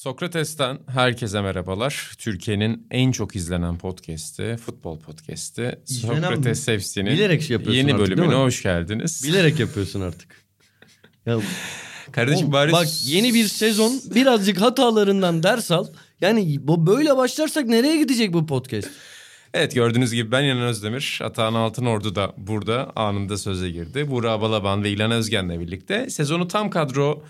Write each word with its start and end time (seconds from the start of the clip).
Sokrates'ten 0.00 0.78
herkese 0.86 1.40
merhabalar. 1.40 2.12
Türkiye'nin 2.18 2.86
en 2.90 3.12
çok 3.12 3.36
izlenen 3.36 3.78
podcast'i, 3.78 4.56
futbol 4.64 5.00
podcast'i. 5.00 5.78
İzlenen 5.88 6.22
Sokrates 6.22 6.96
Bilerek 6.96 7.42
şey 7.42 7.54
yapıyorsun 7.54 7.78
yeni 7.78 7.94
artık, 7.94 8.06
bölümüne 8.06 8.30
değil 8.30 8.38
mi? 8.38 8.44
hoş 8.44 8.62
geldiniz. 8.62 9.24
Bilerek 9.28 9.60
yapıyorsun 9.60 10.00
artık. 10.00 10.44
Ya, 11.26 11.38
Kardeşim 12.12 12.42
oğlum, 12.42 12.52
bari 12.52 12.72
bak 12.72 12.86
yeni 13.04 13.34
bir 13.34 13.48
sezon 13.48 14.00
birazcık 14.14 14.60
hatalarından 14.60 15.42
ders 15.42 15.70
al. 15.70 15.86
Yani 16.20 16.58
bu 16.60 16.86
böyle 16.86 17.16
başlarsak 17.16 17.66
nereye 17.66 17.96
gidecek 17.96 18.32
bu 18.32 18.46
podcast? 18.46 18.90
Evet 19.54 19.74
gördüğünüz 19.74 20.12
gibi 20.12 20.32
ben 20.32 20.44
İlhan 20.44 20.62
Özdemir, 20.62 21.18
Atahan 21.24 21.54
Altınordu 21.54 22.14
da 22.14 22.34
burada 22.36 22.92
anında 22.96 23.38
söze 23.38 23.70
girdi. 23.70 24.10
Buğra 24.10 24.40
Balaban 24.40 24.84
ve 24.84 24.90
İlhan 24.90 25.10
Özgen'le 25.10 25.60
birlikte 25.60 26.10
sezonu 26.10 26.48
tam 26.48 26.70
kadro 26.70 27.24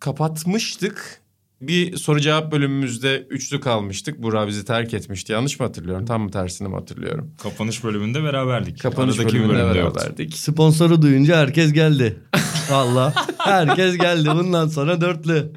kapatmıştık. 0.00 1.25
Bir 1.60 1.96
soru 1.96 2.20
cevap 2.20 2.52
bölümümüzde 2.52 3.26
üçlü 3.30 3.60
kalmıştık. 3.60 4.22
Buğra 4.22 4.46
bizi 4.48 4.64
terk 4.64 4.94
etmişti. 4.94 5.32
Yanlış 5.32 5.60
mı 5.60 5.66
hatırlıyorum? 5.66 6.06
Tam 6.06 6.22
mı 6.22 6.30
tersini 6.30 6.68
mi 6.68 6.74
hatırlıyorum? 6.74 7.30
Kapanış 7.42 7.84
bölümünde 7.84 8.22
beraberdik. 8.24 8.80
Kapanış 8.82 9.18
Aradaki 9.18 9.38
bölümünde 9.38 9.78
yoktu. 9.78 10.00
beraberdik. 10.00 10.34
Sponsoru 10.36 11.02
duyunca 11.02 11.36
herkes 11.36 11.72
geldi. 11.72 12.16
Valla 12.70 13.14
herkes 13.38 13.98
geldi. 13.98 14.28
Bundan 14.34 14.68
sonra 14.68 15.00
dörtlü. 15.00 15.52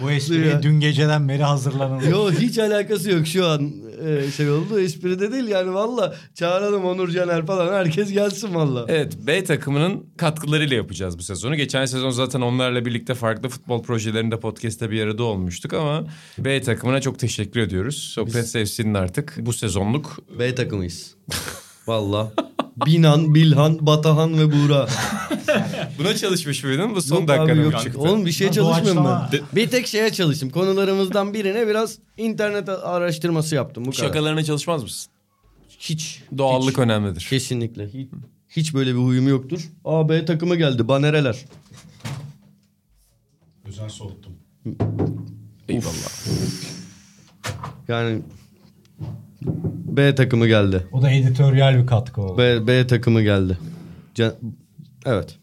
Bu 0.00 0.10
espriye 0.10 0.62
dün 0.62 0.80
geceden 0.80 1.28
beri 1.28 1.42
hazırlanılmış. 1.42 2.06
Yo 2.08 2.32
hiç 2.32 2.58
alakası 2.58 3.10
yok 3.10 3.26
şu 3.26 3.46
an 3.46 3.72
e, 4.06 4.30
şey 4.30 4.50
oldu. 4.50 4.80
Espri 4.80 5.20
de 5.20 5.32
değil 5.32 5.48
yani 5.48 5.74
valla 5.74 6.14
çağıralım 6.34 6.84
Onur 6.84 7.08
Caner 7.08 7.46
falan 7.46 7.72
herkes 7.72 8.12
gelsin 8.12 8.54
valla. 8.54 8.84
Evet 8.88 9.12
B 9.26 9.44
takımının 9.44 10.06
katkılarıyla 10.16 10.76
yapacağız 10.76 11.18
bu 11.18 11.22
sezonu. 11.22 11.56
Geçen 11.56 11.84
sezon 11.84 12.10
zaten 12.10 12.40
onlarla 12.40 12.84
birlikte 12.84 13.14
farklı 13.14 13.48
futbol 13.48 13.82
projelerinde 13.82 14.40
podcast'te 14.40 14.90
bir 14.90 15.02
arada 15.02 15.22
olmuştuk 15.22 15.72
ama 15.72 16.04
B 16.38 16.62
takımına 16.62 17.00
çok 17.00 17.18
teşekkür 17.18 17.60
ediyoruz. 17.60 17.96
Sokrates 18.14 18.52
FC'nin 18.52 18.94
artık 18.94 19.36
bu 19.40 19.52
sezonluk 19.52 20.18
B 20.38 20.54
takımıyız. 20.54 21.14
Valla. 21.88 22.32
Binan, 22.86 23.34
Bilhan, 23.34 23.86
Batahan 23.86 24.38
ve 24.38 24.52
Buğra. 24.52 24.88
buna 25.98 26.16
çalışmış 26.16 26.64
mıydın? 26.64 26.94
Bu 26.94 27.02
son 27.02 27.16
Yok 27.16 27.28
dakikada 27.28 27.52
abi 27.52 27.60
yok. 27.60 27.80
çıktı? 27.80 27.98
Oğlum 28.00 28.26
bir 28.26 28.32
şey 28.32 28.46
Lan 28.46 28.52
çalışmıyorum 28.52 29.04
ben. 29.04 29.40
Bir 29.56 29.70
tek 29.70 29.86
şeye 29.86 30.12
çalıştım. 30.12 30.50
Konularımızdan 30.50 31.34
birine 31.34 31.66
biraz 31.68 31.98
internet 32.16 32.68
araştırması 32.68 33.54
yaptım. 33.54 33.84
Bu 33.84 33.90
kadar. 33.90 34.02
Şakalarına 34.02 34.44
çalışmaz 34.44 34.82
mısın? 34.82 35.12
Hiç. 35.78 36.22
Doğallık 36.38 36.72
hiç. 36.72 36.78
önemlidir. 36.78 37.26
Kesinlikle. 37.30 37.88
Hiç, 37.88 38.08
hiç 38.48 38.74
böyle 38.74 38.94
bir 38.94 38.98
huyum 39.00 39.28
yoktur. 39.28 39.68
A, 39.84 40.08
B 40.08 40.24
takımı 40.24 40.56
geldi. 40.56 40.88
Banereler. 40.88 41.36
Özel 43.68 43.88
soğuttum. 43.88 44.32
Eyvallah. 45.68 46.26
Yani 47.88 48.20
B 49.98 50.14
takımı 50.14 50.46
geldi. 50.46 50.86
O 50.92 51.02
da 51.02 51.10
editoryal 51.10 51.82
bir 51.82 51.86
katkı 51.86 52.22
oldu. 52.22 52.38
B, 52.38 52.66
B 52.66 52.86
takımı 52.86 53.22
geldi. 53.22 53.58
Can- 54.14 54.34
evet. 55.06 55.36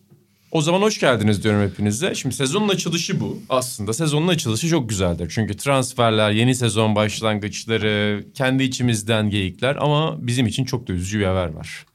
O 0.51 0.61
zaman 0.61 0.81
hoş 0.81 0.99
geldiniz 0.99 1.43
diyorum 1.43 1.61
hepinize. 1.69 2.15
Şimdi 2.15 2.35
sezonun 2.35 2.69
açılışı 2.69 3.19
bu. 3.19 3.39
Aslında 3.49 3.93
sezonun 3.93 4.27
açılışı 4.27 4.67
çok 4.67 4.89
güzeldir. 4.89 5.31
Çünkü 5.35 5.57
transferler, 5.57 6.31
yeni 6.31 6.55
sezon 6.55 6.95
başlangıçları, 6.95 8.25
kendi 8.33 8.63
içimizden 8.63 9.29
geyikler 9.29 9.75
ama 9.75 10.27
bizim 10.27 10.47
için 10.47 10.65
çok 10.65 10.87
da 10.87 10.93
üzücü 10.93 11.19
bir 11.19 11.25
haber 11.25 11.47
var. 11.47 11.85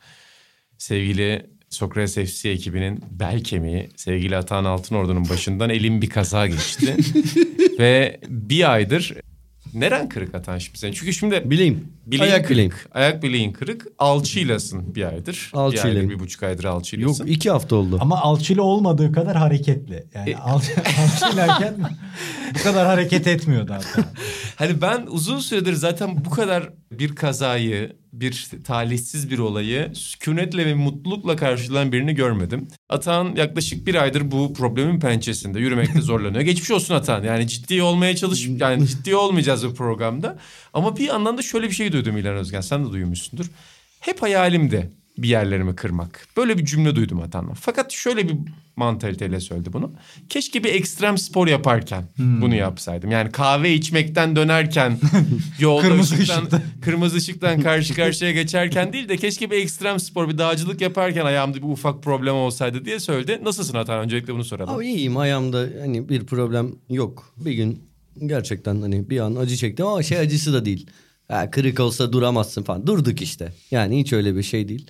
Sevgili 0.79 1.47
Sokrates 1.71 2.15
FC 2.15 2.51
ekibinin 2.51 3.05
bel 3.11 3.45
kemiği 3.45 3.89
sevgili 3.97 4.37
Atahan 4.37 4.65
Altınordu'nun 4.65 5.29
başından 5.29 5.71
elim 5.71 6.03
bir 6.03 6.11
kaza 6.11 6.47
geçti. 6.47 6.97
Ve 7.79 8.21
bir 8.29 8.73
aydır 8.73 9.15
neren 9.75 10.09
kırık 10.09 10.35
Atahan 10.35 10.59
şimdi 10.59 10.79
senin? 10.79 10.93
Çünkü 10.93 11.13
şimdi 11.13 11.51
Bileğim. 11.51 11.89
bileğin 12.07 12.23
Ayak 12.33 12.37
kırık. 12.45 12.51
bileğim. 12.51 12.73
Ayak 12.93 13.23
bileğin 13.23 13.53
kırık. 13.53 13.87
Alçıylasın 13.99 14.95
bir 14.95 15.05
aydır. 15.05 15.51
Bir 15.55 15.59
Alçıylayım. 15.59 15.97
aydır, 15.99 16.11
bir 16.15 16.19
buçuk 16.21 16.43
aydır 16.43 16.65
Yok 16.65 16.75
alçıylasın. 16.75 17.27
iki 17.27 17.51
hafta 17.51 17.77
oldu. 17.77 17.99
Ama 18.01 18.21
alçılı 18.21 18.63
olmadığı 18.63 19.13
kadar 19.13 19.37
hareketli. 19.37 20.05
Yani 20.15 20.31
E- 20.31 20.37
al, 20.37 20.61
alçıylarken 21.03 21.75
bu 22.59 22.63
kadar 22.63 22.87
hareket 22.87 23.27
etmiyordu 23.27 23.73
hatta. 23.73 24.09
Hani 24.57 24.83
ben 24.83 25.07
uzun 25.09 25.39
süredir 25.39 25.73
zaten 25.73 26.25
bu 26.25 26.31
kadar 26.31 26.71
bir 26.93 27.15
kazayı, 27.15 27.97
bir 28.13 28.49
talihsiz 28.65 29.31
bir 29.31 29.39
olayı 29.39 29.91
sükunetle 29.95 30.67
ve 30.67 30.75
mutlulukla 30.75 31.37
karşılayan 31.37 31.93
birini 31.93 32.15
görmedim. 32.15 32.69
Atan 32.89 33.35
yaklaşık 33.37 33.87
bir 33.87 33.95
aydır 33.95 34.31
bu 34.31 34.55
problemin 34.55 35.01
pençesinde 35.01 35.61
yürümekte 35.61 36.01
zorlanıyor. 36.01 36.43
Geçmiş 36.43 36.71
olsun 36.71 36.95
Atan. 36.95 37.23
Yani 37.23 37.49
ciddi 37.49 37.83
olmaya 37.83 38.17
çalış, 38.17 38.47
yani 38.47 38.89
ciddi 38.89 39.17
olmayacağız 39.17 39.67
bu 39.67 39.75
programda. 39.75 40.39
Ama 40.73 40.97
bir 40.97 41.05
yandan 41.05 41.39
da 41.39 41.43
şöyle 41.43 41.67
bir 41.67 41.75
şey 41.75 41.93
duydum 41.93 42.17
İlhan 42.17 42.37
Özgen. 42.37 42.61
Sen 42.61 42.87
de 42.87 42.93
duymuşsundur. 42.93 43.47
Hep 44.01 44.23
hayalimde 44.23 44.91
bir 45.23 45.29
yerlerimi 45.29 45.77
kırmak. 45.77 46.27
Böyle 46.37 46.59
bir 46.59 46.65
cümle 46.65 46.97
duydum 46.97 47.21
Atan'dan. 47.21 47.55
Fakat 47.55 47.93
şöyle 47.93 48.29
bir 48.29 48.37
mantaliteyle 48.77 49.41
söyledi 49.41 49.73
bunu. 49.73 49.93
Keşke 50.29 50.65
bir 50.65 50.75
ekstrem 50.75 51.19
spor 51.19 51.47
yaparken 51.49 52.05
bunu 52.19 52.55
yapsaydım. 52.55 53.11
Yani 53.11 53.33
kahve 53.33 53.75
içmekten 53.75 54.37
dönerken 54.37 54.99
yolda 55.59 55.83
Kırmızı 55.83 56.15
ışıktan, 56.15 56.39
ışıkta. 56.39 56.63
kırmızı 56.81 57.17
ışıktan 57.17 57.61
karşı 57.61 57.95
karşıya 57.95 58.31
geçerken 58.33 58.93
değil 58.93 59.09
de 59.09 59.17
keşke 59.17 59.51
bir 59.51 59.57
ekstrem 59.57 60.01
spor 60.01 60.29
bir 60.29 60.39
dağcılık 60.39 60.81
yaparken 60.81 61.25
ayağımda 61.25 61.57
bir 61.57 61.63
ufak 61.63 62.03
problem 62.03 62.35
olsaydı 62.35 62.85
diye 62.85 63.01
söyledi. 63.01 63.41
Nasılsın 63.45 63.75
Atan? 63.77 63.99
Öncelikle 64.01 64.35
bunu 64.35 64.45
soralım. 64.45 64.75
Abi 64.75 64.87
iyiyim 64.87 65.17
ayağımda 65.17 65.67
hani 65.81 66.09
bir 66.09 66.27
problem 66.27 66.73
yok. 66.89 67.35
Bir 67.37 67.53
gün 67.53 67.91
gerçekten 68.27 68.81
hani 68.81 69.11
bir 69.11 69.21
an 69.21 69.35
acı 69.37 69.57
çektim 69.57 69.87
ama 69.87 70.03
şey 70.03 70.19
acısı 70.19 70.53
da 70.53 70.65
değil. 70.65 70.87
Ha, 71.31 71.51
kırık 71.51 71.81
olsa 71.81 72.13
duramazsın 72.13 72.63
falan. 72.63 72.87
Durduk 72.87 73.23
işte. 73.23 73.53
Yani 73.71 74.01
hiç 74.01 74.13
öyle 74.13 74.37
bir 74.37 74.43
şey 74.43 74.69
değil. 74.69 74.87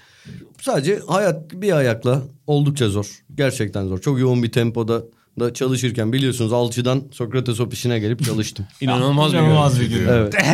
Sadece 0.60 0.98
hayat 1.06 1.52
bir 1.52 1.72
ayakla 1.72 2.22
oldukça 2.46 2.88
zor. 2.88 3.22
Gerçekten 3.34 3.86
zor. 3.86 3.98
Çok 4.00 4.20
yoğun 4.20 4.42
bir 4.42 4.52
tempoda 4.52 5.02
da 5.40 5.54
çalışırken 5.54 6.12
biliyorsunuz 6.12 6.52
alçıdan 6.52 7.02
Sokrates 7.12 7.60
ofisine 7.60 7.98
gelip 7.98 8.24
çalıştım. 8.24 8.66
İnanılmaz, 8.80 9.32
İnanılmaz 9.34 9.80
bir 9.80 9.86
gün. 9.90 10.08
evet. 10.08 10.34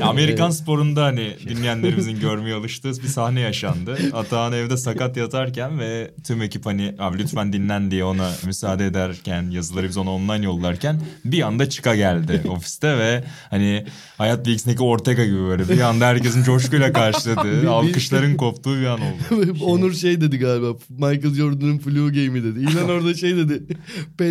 Ya 0.00 0.06
Amerikan 0.06 0.50
sporunda 0.50 1.04
hani 1.04 1.36
dinleyenlerimizin 1.48 2.20
görmeye 2.20 2.54
alıştığı 2.54 2.90
bir 3.02 3.08
sahne 3.08 3.40
yaşandı. 3.40 3.98
Atahan 4.12 4.52
evde 4.52 4.76
sakat 4.76 5.16
yatarken 5.16 5.78
ve 5.78 6.10
tüm 6.26 6.42
ekip 6.42 6.66
hani 6.66 6.94
abi 6.98 7.18
lütfen 7.18 7.52
dinlen 7.52 7.90
diye 7.90 8.04
ona 8.04 8.30
müsaade 8.46 8.86
ederken 8.86 9.50
yazıları 9.50 9.88
biz 9.88 9.96
ona 9.96 10.10
online 10.14 10.44
yollarken 10.44 11.00
bir 11.24 11.42
anda 11.42 11.68
çıka 11.68 11.96
geldi 11.96 12.42
ofiste 12.48 12.98
ve 12.98 13.24
hani 13.50 13.84
Hayat 14.18 14.46
Bilgisindeki 14.46 14.82
Ortega 14.82 15.24
gibi 15.24 15.38
böyle 15.38 15.68
bir 15.68 15.80
anda 15.80 16.06
herkesin 16.06 16.42
coşkuyla 16.44 16.92
karşıladığı, 16.92 17.70
alkışların 17.70 18.36
koptuğu 18.36 18.80
bir 18.80 18.86
an 18.86 19.00
oldu. 19.00 19.54
Onur 19.64 19.92
şey 19.92 20.20
dedi 20.20 20.38
galiba. 20.38 20.66
Michael 20.88 21.34
Jordan'ın 21.34 21.78
flu 21.78 22.12
game'i 22.12 22.44
dedi. 22.44 22.60
İlan 22.60 22.88
orada 22.88 23.14
şey 23.14 23.36
dedi. 23.36 23.62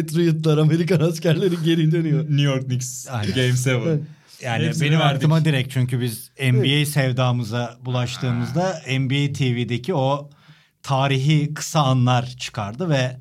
Patriotlar 0.01 0.57
Amerikan 0.57 0.99
askerleri 0.99 1.55
geri 1.65 1.91
dönüyor. 1.91 2.23
New 2.23 2.41
York 2.41 2.65
Knicks 2.65 3.07
Aynen. 3.09 3.35
Game 3.35 3.85
7. 3.87 4.03
Yani 4.43 4.65
Hepsini 4.65 4.87
benim 4.87 4.99
verdik. 4.99 5.15
aklıma 5.15 5.45
direkt 5.45 5.73
çünkü 5.73 6.01
biz 6.01 6.31
NBA 6.39 6.85
sevdamıza 6.85 7.77
bulaştığımızda 7.85 8.81
NBA 8.99 9.33
TV'deki 9.33 9.93
o 9.93 10.29
tarihi 10.83 11.53
kısa 11.53 11.81
anlar 11.81 12.25
çıkardı 12.25 12.89
ve 12.89 13.17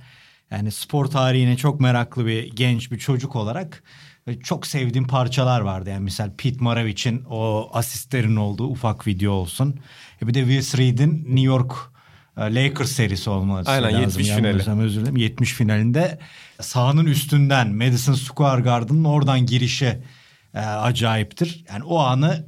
yani 0.51 0.71
spor 0.71 1.07
tarihine 1.07 1.57
çok 1.57 1.81
meraklı 1.81 2.27
bir 2.27 2.53
genç 2.57 2.93
bir 2.93 2.99
çocuk 2.99 3.37
olarak 3.37 3.83
e, 4.27 4.41
çok 4.41 4.67
sevdiğim 4.67 5.07
parçalar 5.07 5.61
vardı. 5.61 5.91
Yani 5.91 6.05
mesela 6.05 6.33
Pete 6.39 6.59
Maravich'in 6.61 7.25
o 7.31 7.71
asistlerin 7.73 8.37
olduğu 8.37 8.67
ufak 8.67 9.07
video 9.07 9.33
olsun. 9.33 9.81
E 10.23 10.27
bir 10.29 10.35
de 10.35 10.41
Willis 10.41 10.79
Reed'in 10.79 11.25
New 11.25 11.41
York 11.41 11.73
Lakers 12.39 12.93
serisi 12.93 13.31
olması 13.31 13.71
Aynen, 13.71 14.03
lazım. 14.03 14.23
70 14.23 14.29
finali. 14.29 14.83
Özür 14.83 15.01
dilerim. 15.01 15.17
70 15.17 15.53
finalinde 15.53 16.19
sahanın 16.61 17.07
üstünden 17.07 17.75
Madison 17.75 18.15
Square 18.15 18.63
Garden'ın 18.63 19.05
oradan 19.05 19.47
girişi 19.47 20.03
e, 20.55 20.59
acayiptir. 20.59 21.65
Yani 21.69 21.85
o 21.85 21.99
anı 21.99 22.47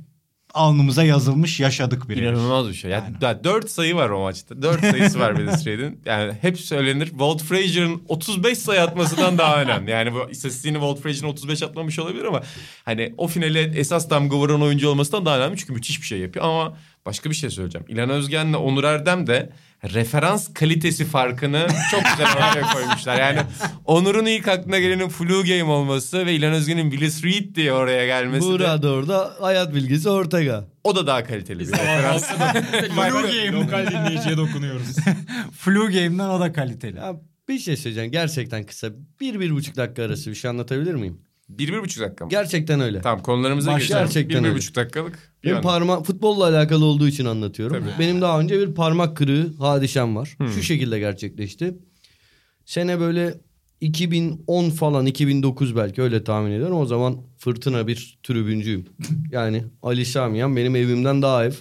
alnımıza 0.55 1.05
yazılmış 1.05 1.61
yaşadık 1.61 2.09
bir 2.09 2.17
İnanılmaz 2.17 2.69
bir 2.69 2.75
şey. 2.75 2.91
Yani 2.91 3.21
daha 3.21 3.45
dört 3.45 3.71
sayı 3.71 3.95
var 3.95 4.11
o 4.11 4.21
maçta. 4.21 4.63
Dört 4.63 4.81
sayısı 4.81 5.21
var 5.21 5.37
Willis 5.37 5.67
Reed'in. 5.67 6.03
Yani 6.07 6.33
hep 6.41 6.61
söylenir. 6.61 7.07
Walt 7.07 7.43
Frazier'ın 7.43 8.03
35 8.09 8.59
sayı 8.59 8.83
atmasından 8.83 9.39
daha 9.39 9.63
önemli. 9.63 9.91
Yani 9.91 10.15
bu 10.15 10.31
istatistiğini 10.31 10.77
Walt 10.77 11.01
Frazier'ın 11.01 11.29
35 11.29 11.63
atmamış 11.63 11.99
olabilir 11.99 12.25
ama 12.25 12.43
hani 12.85 13.15
o 13.17 13.27
finale 13.29 13.61
esas 13.61 14.11
damga 14.11 14.37
vuran 14.37 14.63
oyuncu 14.63 14.89
olmasından 14.89 15.27
daha 15.27 15.39
önemli. 15.39 15.57
Çünkü 15.57 15.73
müthiş 15.73 16.01
bir 16.01 16.07
şey 16.07 16.19
yapıyor 16.19 16.45
ama 16.45 16.77
başka 17.07 17.31
bir 17.31 17.35
şey 17.35 17.51
söyleyeceğim. 17.51 17.87
İlhan 17.89 18.11
Özgen'le 18.11 18.55
Onur 18.55 18.85
Erdem 18.85 19.27
de 19.27 19.53
referans 19.85 20.55
kalitesi 20.55 21.05
farkını 21.05 21.67
çok 21.91 22.01
güzel 22.05 22.27
ortaya 22.33 22.63
koymuşlar. 22.73 23.19
Yani 23.19 23.41
Onur'un 23.85 24.27
ilk 24.27 24.49
aklına 24.49 24.79
gelenin 24.79 25.09
flu 25.09 25.45
game 25.45 25.65
olması 25.65 26.27
ve 26.27 26.35
İlhan 26.35 26.53
Özgen'in 26.53 26.91
Willis 26.91 27.25
Reed 27.25 27.55
diye 27.55 27.73
oraya 27.73 28.07
gelmesi 28.07 28.47
de 28.49 28.53
Burada 28.53 28.89
orada 28.93 29.35
hayat 29.41 29.75
bilgisi 29.75 30.09
Ortega. 30.11 30.65
o 30.85 30.97
da 30.97 31.07
daha 31.07 31.25
kaliteli 31.25 31.61
bir 31.61 31.73
referans. 31.73 32.25
Flu 32.95 33.23
Game. 33.23 33.53
Lokal 33.53 33.87
dinleyiciye 33.91 34.37
dokunuyoruz. 34.37 34.97
Flu 35.59 35.81
Game'den 35.87 36.29
o 36.29 36.41
da 36.41 36.53
kaliteli. 36.53 36.97
Ya 36.97 37.17
bir 37.49 37.59
şey 37.59 37.77
söyleyeceğim 37.77 38.13
gerçekten 38.13 38.65
kısa. 38.65 38.89
Bir, 39.21 39.41
bir 39.41 39.51
buçuk 39.51 39.77
dakika 39.77 40.03
arası 40.03 40.31
bir 40.31 40.35
şey 40.35 40.51
anlatabilir 40.51 40.95
miyim? 40.95 41.21
Bir, 41.59 41.73
bir 41.73 41.79
buçuk 41.83 42.05
dakika 42.05 42.25
mı? 42.25 42.31
Gerçekten 42.31 42.81
öyle. 42.81 43.01
Tamam 43.01 43.23
konularımıza 43.23 43.73
Baş- 43.73 43.83
geçelim. 43.83 44.01
gerçekten 44.03 44.45
bir, 44.45 44.51
bir 44.51 44.55
buçuk 44.55 44.77
dakikalık. 44.77 45.19
bir 45.43 45.47
Benim 45.49 45.57
an. 45.57 45.63
parmak 45.63 46.07
futbolla 46.07 46.45
alakalı 46.49 46.85
olduğu 46.85 47.09
için 47.09 47.25
anlatıyorum. 47.25 47.77
Tabii. 47.77 47.99
Benim 47.99 48.21
daha 48.21 48.41
önce 48.41 48.61
bir 48.61 48.75
parmak 48.75 49.17
kırığı 49.17 49.53
hadisem 49.59 50.17
var. 50.17 50.37
Şu 50.55 50.63
şekilde 50.63 50.99
gerçekleşti. 50.99 51.75
Sene 52.65 53.01
böyle 53.01 53.35
2010 53.81 54.71
falan 54.71 55.07
2009 55.07 55.77
belki 55.77 56.03
öyle 56.03 56.25
tahmin 56.25 56.51
ediyorum. 56.51 56.77
O 56.79 56.87
zaman 56.87 57.17
fırtına 57.39 57.87
bir 57.87 58.19
tribüncüyüm. 58.23 58.85
yani 59.31 59.65
Ali 59.83 60.05
Samiyan 60.07 60.57
benim 60.57 60.77
evimden 60.77 61.23
daha 61.23 61.45
ev 61.45 61.53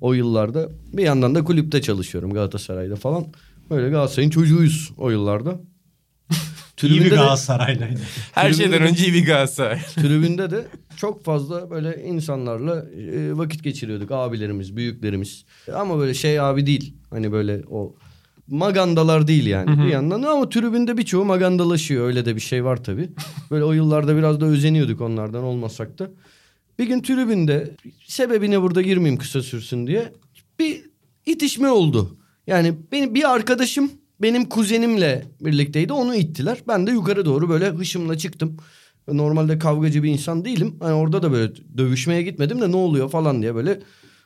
o 0.00 0.12
yıllarda. 0.12 0.68
Bir 0.92 1.02
yandan 1.02 1.34
da 1.34 1.44
kulüpte 1.44 1.82
çalışıyorum 1.82 2.32
Galatasaray'da 2.32 2.96
falan. 2.96 3.26
Böyle 3.70 3.88
Galatasaray'ın 3.88 4.30
çocuğuyuz 4.30 4.90
o 4.96 5.10
yıllarda. 5.10 5.60
İyi 6.88 6.94
bir 6.94 7.04
Tribünde 7.04 7.14
Galatasaraylıydı. 7.14 8.00
Her 8.32 8.52
şeyden 8.52 8.82
önce 8.82 9.04
iyi 9.04 9.14
bir 9.14 9.26
Galatasaray. 9.26 9.78
Tribünde 9.94 10.50
de 10.50 10.64
çok 10.96 11.24
fazla 11.24 11.70
böyle 11.70 12.02
insanlarla 12.04 12.86
e, 12.90 13.38
vakit 13.38 13.64
geçiriyorduk. 13.64 14.10
Abilerimiz, 14.10 14.76
büyüklerimiz. 14.76 15.44
Ama 15.74 15.98
böyle 15.98 16.14
şey 16.14 16.40
abi 16.40 16.66
değil. 16.66 16.94
Hani 17.10 17.32
böyle 17.32 17.62
o 17.70 17.94
magandalar 18.48 19.26
değil 19.28 19.46
yani 19.46 19.78
bir 19.84 19.88
yandan 19.88 20.22
ama 20.22 20.48
tribünde 20.48 20.98
birçoğu 20.98 21.24
magandalaşıyor. 21.24 22.06
Öyle 22.06 22.24
de 22.24 22.36
bir 22.36 22.40
şey 22.40 22.64
var 22.64 22.84
tabii. 22.84 23.08
Böyle 23.50 23.64
o 23.64 23.72
yıllarda 23.72 24.16
biraz 24.16 24.40
da 24.40 24.46
özeniyorduk 24.46 25.00
onlardan 25.00 25.42
olmasak 25.42 25.98
da. 25.98 26.10
Bir 26.78 26.86
gün 26.86 27.02
tribünde 27.02 27.76
sebebine 28.06 28.62
burada 28.62 28.82
girmeyeyim 28.82 29.18
kısa 29.18 29.42
sürsün 29.42 29.86
diye 29.86 30.12
bir 30.58 30.84
itişme 31.26 31.70
oldu. 31.70 32.16
Yani 32.46 32.74
benim 32.92 33.14
bir 33.14 33.32
arkadaşım 33.34 33.90
benim 34.22 34.48
kuzenimle 34.48 35.24
birlikteydi 35.40 35.92
onu 35.92 36.14
ittiler. 36.16 36.58
Ben 36.68 36.86
de 36.86 36.90
yukarı 36.90 37.24
doğru 37.24 37.48
böyle 37.48 37.68
hışımla 37.70 38.18
çıktım. 38.18 38.56
Normalde 39.08 39.58
kavgacı 39.58 40.02
bir 40.02 40.10
insan 40.10 40.44
değilim. 40.44 40.76
Hani 40.80 40.92
orada 40.92 41.22
da 41.22 41.32
böyle 41.32 41.52
dövüşmeye 41.76 42.22
gitmedim 42.22 42.60
de 42.60 42.70
ne 42.70 42.76
oluyor 42.76 43.10
falan 43.10 43.42
diye 43.42 43.54
böyle 43.54 43.80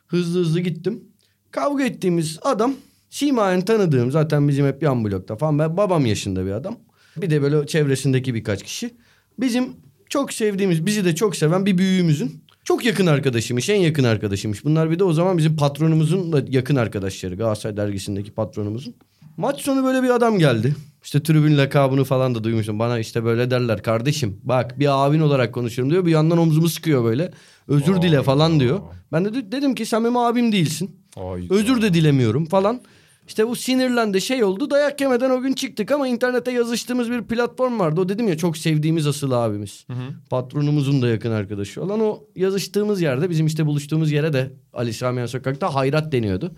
hızlı 0.06 0.40
hızlı 0.40 0.61
gittim. 0.61 1.05
Kavga 1.50 1.85
ettiğimiz 1.85 2.38
adam 2.43 2.75
simayen 3.11 3.61
tanıdığım 3.61 4.11
zaten 4.11 4.49
bizim 4.49 4.67
hep 4.67 4.82
yan 4.82 5.05
blokta 5.05 5.37
falan. 5.37 5.58
Ben 5.58 5.76
babam 5.76 6.06
yaşında 6.06 6.46
bir 6.46 6.50
adam. 6.50 6.79
Bir 7.17 7.31
de 7.31 7.43
böyle 7.43 7.67
çevresindeki 7.67 8.34
birkaç 8.34 8.62
kişi. 8.62 8.94
Bizim 9.41 9.76
çok 10.08 10.32
sevdiğimiz 10.32 10.87
bizi 10.87 11.05
de 11.05 11.14
çok 11.14 11.37
seven 11.37 11.67
bir 11.67 11.79
büyüğümüzün 11.79 12.43
çok 12.69 12.84
yakın 12.84 13.06
arkadaşıymış. 13.06 13.69
En 13.69 13.81
yakın 13.81 14.05
arkadaşıymış. 14.05 14.64
Bunlar 14.64 14.91
bir 14.91 14.99
de 14.99 15.05
o 15.05 15.12
zaman 15.12 15.38
bizim 15.38 15.56
patronumuzun 15.56 16.32
da 16.32 16.44
yakın 16.49 16.76
arkadaşları. 16.76 17.34
Galatasaray 17.34 17.76
dergisindeki 17.76 18.31
patronumuzun. 18.31 18.94
Maç 19.38 19.61
sonu 19.61 19.85
böyle 19.85 20.02
bir 20.02 20.11
adam 20.11 20.38
geldi. 20.38 20.75
İşte 21.05 21.23
tribün 21.23 21.58
lakabını 21.58 22.05
falan 22.05 22.35
da 22.35 22.44
duymuştum. 22.44 22.79
Bana 22.79 22.99
işte 22.99 23.25
böyle 23.25 23.50
derler 23.50 23.82
kardeşim 23.82 24.40
bak 24.43 24.79
bir 24.79 25.06
abin 25.06 25.20
olarak 25.20 25.55
konuşuyorum 25.55 25.90
diyor. 25.93 26.06
Bir 26.06 26.11
yandan 26.11 26.38
omzumu 26.38 26.69
sıkıyor 26.69 27.05
böyle. 27.05 27.31
Özür 27.69 28.02
dile 28.02 28.23
falan 28.23 28.61
diyor. 28.61 28.81
Ben 29.12 29.25
de 29.25 29.35
de- 29.35 29.52
dedim 29.52 29.75
ki 29.75 29.87
sen 29.87 30.05
benim 30.05 30.17
abim 30.17 30.52
değilsin. 30.52 30.96
Ay. 31.17 31.46
Özür 31.50 31.82
de 31.82 31.94
dilemiyorum 31.94 32.44
falan. 32.46 32.81
İşte 33.29 33.49
bu 33.49 33.56
sinirlendi 33.56 34.20
şey 34.20 34.44
oldu. 34.44 34.70
Dayak 34.70 35.00
yemeden 35.00 35.31
o 35.31 35.41
gün 35.41 35.52
çıktık 35.52 35.91
ama 35.93 36.08
internete 36.08 36.50
yazıştığımız 36.52 37.11
bir 37.11 37.23
platform 37.23 37.79
vardı. 37.81 38.00
O 38.00 38.08
dedim 38.08 38.29
ya 38.29 38.37
çok 38.38 38.56
sevdiğimiz 38.56 39.06
asıl 39.06 39.31
abimiz. 39.31 39.87
Patronumuzun 40.31 41.02
da 41.02 41.08
yakın 41.08 41.31
arkadaşı 41.31 41.82
olan 41.82 42.00
o 42.00 42.25
yazıştığımız 42.37 43.00
yerde 43.02 43.31
bizim 43.31 43.46
işte 43.46 43.67
buluştuğumuz 43.67 44.12
yere 44.12 44.32
de 44.32 44.52
Ali 44.73 44.93
Samiyen 44.93 45.26
Sokak'ta 45.26 45.75
hayrat 45.75 46.12
deniyordu. 46.12 46.52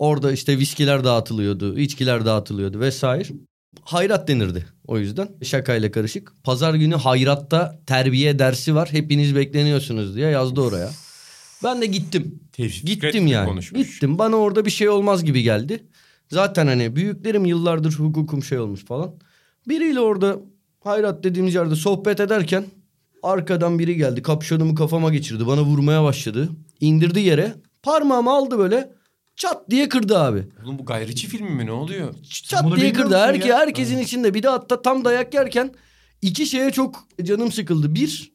Orada 0.00 0.32
işte 0.32 0.58
viskiler 0.58 1.04
dağıtılıyordu, 1.04 1.78
içkiler 1.78 2.24
dağıtılıyordu 2.24 2.80
vesaire. 2.80 3.28
Hayrat 3.82 4.28
denirdi 4.28 4.66
o 4.86 4.98
yüzden. 4.98 5.28
Şakayla 5.42 5.90
karışık. 5.90 6.32
Pazar 6.44 6.74
günü 6.74 6.94
hayratta 6.94 7.80
terbiye 7.86 8.38
dersi 8.38 8.74
var. 8.74 8.88
Hepiniz 8.92 9.36
bekleniyorsunuz 9.36 10.16
diye 10.16 10.30
yazdı 10.30 10.60
oraya. 10.60 10.90
Ben 11.64 11.82
de 11.82 11.86
gittim. 11.86 12.40
Tevfik 12.52 12.86
Gittim 12.86 13.26
yani. 13.26 13.48
konuşmuş. 13.48 13.90
Gittim. 13.90 14.18
Bana 14.18 14.36
orada 14.36 14.64
bir 14.64 14.70
şey 14.70 14.88
olmaz 14.88 15.24
gibi 15.24 15.42
geldi. 15.42 15.84
Zaten 16.28 16.66
hani 16.66 16.96
büyüklerim 16.96 17.44
yıllardır 17.44 17.92
hukukum 17.92 18.42
şey 18.42 18.58
olmuş 18.58 18.84
falan. 18.84 19.14
Biriyle 19.68 20.00
orada 20.00 20.36
hayrat 20.84 21.24
dediğimiz 21.24 21.54
yerde 21.54 21.74
sohbet 21.74 22.20
ederken 22.20 22.64
arkadan 23.22 23.78
biri 23.78 23.96
geldi. 23.96 24.22
Kapşonumu 24.22 24.74
kafama 24.74 25.10
geçirdi. 25.10 25.46
Bana 25.46 25.62
vurmaya 25.62 26.04
başladı. 26.04 26.48
İndirdi 26.80 27.20
yere. 27.20 27.54
Parmağımı 27.82 28.30
aldı 28.30 28.58
böyle. 28.58 28.99
Çat 29.40 29.70
diye 29.70 29.88
kırdı 29.88 30.18
abi. 30.18 30.48
Oğlum 30.64 30.78
bu 30.78 30.84
gayriçi 30.84 31.28
filmi 31.28 31.50
mi 31.50 31.66
ne 31.66 31.72
oluyor? 31.72 32.14
Çat 32.48 32.64
bunu 32.64 32.76
diye 32.76 32.92
kırdı. 32.92 33.14
ya? 33.48 33.58
herkesin 33.58 33.98
içinde. 33.98 34.34
Bir 34.34 34.42
de 34.42 34.48
hatta 34.48 34.82
tam 34.82 35.04
dayak 35.04 35.34
yerken 35.34 35.74
iki 36.22 36.46
şeye 36.46 36.70
çok 36.70 37.04
canım 37.22 37.52
sıkıldı. 37.52 37.94
Bir, 37.94 38.32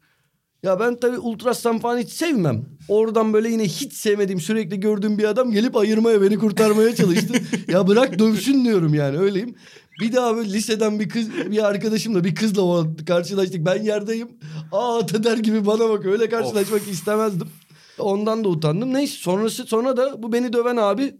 ya 0.63 0.79
ben 0.79 0.99
tabii 0.99 1.17
Ultrasan 1.17 1.79
falan 1.79 1.97
hiç 1.97 2.09
sevmem. 2.09 2.65
Oradan 2.87 3.33
böyle 3.33 3.49
yine 3.49 3.63
hiç 3.63 3.93
sevmediğim 3.93 4.39
sürekli 4.39 4.79
gördüğüm 4.79 5.17
bir 5.17 5.23
adam 5.23 5.51
gelip 5.51 5.75
ayırmaya 5.75 6.21
beni 6.21 6.37
kurtarmaya 6.37 6.95
çalıştı. 6.95 7.33
ya 7.67 7.87
bırak 7.87 8.19
dövsün 8.19 8.65
diyorum 8.65 8.93
yani 8.93 9.17
öyleyim. 9.17 9.55
Bir 10.01 10.13
daha 10.13 10.35
böyle 10.35 10.53
liseden 10.53 10.99
bir 10.99 11.09
kız 11.09 11.29
bir 11.51 11.65
arkadaşımla 11.65 12.23
bir 12.23 12.35
kızla 12.35 12.87
karşılaştık. 13.05 13.65
Ben 13.65 13.83
yerdeyim. 13.83 14.27
Aa 14.71 15.07
der 15.23 15.37
gibi 15.37 15.65
bana 15.65 15.89
bak 15.89 16.05
öyle 16.05 16.29
karşılaşmak 16.29 16.87
istemezdim. 16.87 17.47
Ondan 17.99 18.43
da 18.43 18.49
utandım. 18.49 18.93
Neyse 18.93 19.15
sonrası 19.17 19.63
sonra 19.65 19.97
da 19.97 20.23
bu 20.23 20.33
beni 20.33 20.53
döven 20.53 20.77
abi 20.77 21.15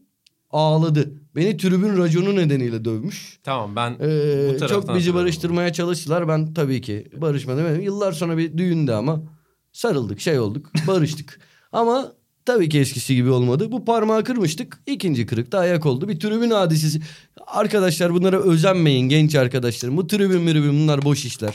ağladı. 0.52 1.12
Beni 1.36 1.58
tribün 1.58 1.98
raconu 1.98 2.36
nedeniyle 2.36 2.86
dövmüş. 2.86 3.40
Tamam 3.44 3.76
ben 3.76 3.92
Ee, 4.02 4.60
bu 4.62 4.68
çok 4.68 4.96
bizi 4.96 5.14
barıştırmaya 5.14 5.74
çalıştılar. 5.74 6.28
Ben 6.28 6.54
tabii 6.54 6.82
ki 6.82 7.08
barışmadım. 7.18 7.82
Yıllar 7.82 8.12
sonra 8.12 8.38
bir 8.38 8.58
düğünde 8.58 8.94
ama 8.94 9.24
sarıldık, 9.72 10.20
şey 10.22 10.40
olduk, 10.40 10.72
barıştık. 10.88 11.40
ama 11.72 12.12
tabii 12.46 12.70
ki 12.70 12.80
eskisi 12.80 13.16
gibi 13.16 13.30
olmadı. 13.30 13.72
Bu 13.72 13.86
parmağı 13.86 14.24
kırmıştık. 14.24 14.80
İkinci 14.88 15.26
kırıkta 15.26 15.60
ayak 15.60 15.86
oldu. 15.86 16.08
Bir 16.08 16.20
tribün 16.20 16.50
hadisesi. 16.50 17.02
Arkadaşlar 17.48 18.14
bunlara 18.14 18.40
özenmeyin 18.40 19.10
genç 19.10 19.36
arkadaşlarım. 19.36 19.98
Bu 19.98 20.08
tribün 20.08 20.42
mürübün 20.42 20.74
bunlar 20.74 21.02
boş 21.02 21.26
işler. 21.26 21.54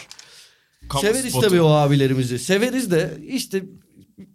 Kamu 0.89 1.01
Severiz 1.03 1.31
spotu. 1.33 1.49
tabii 1.49 1.61
o 1.61 1.69
abilerimizi. 1.69 2.39
Severiz 2.39 2.91
de 2.91 3.19
işte 3.29 3.63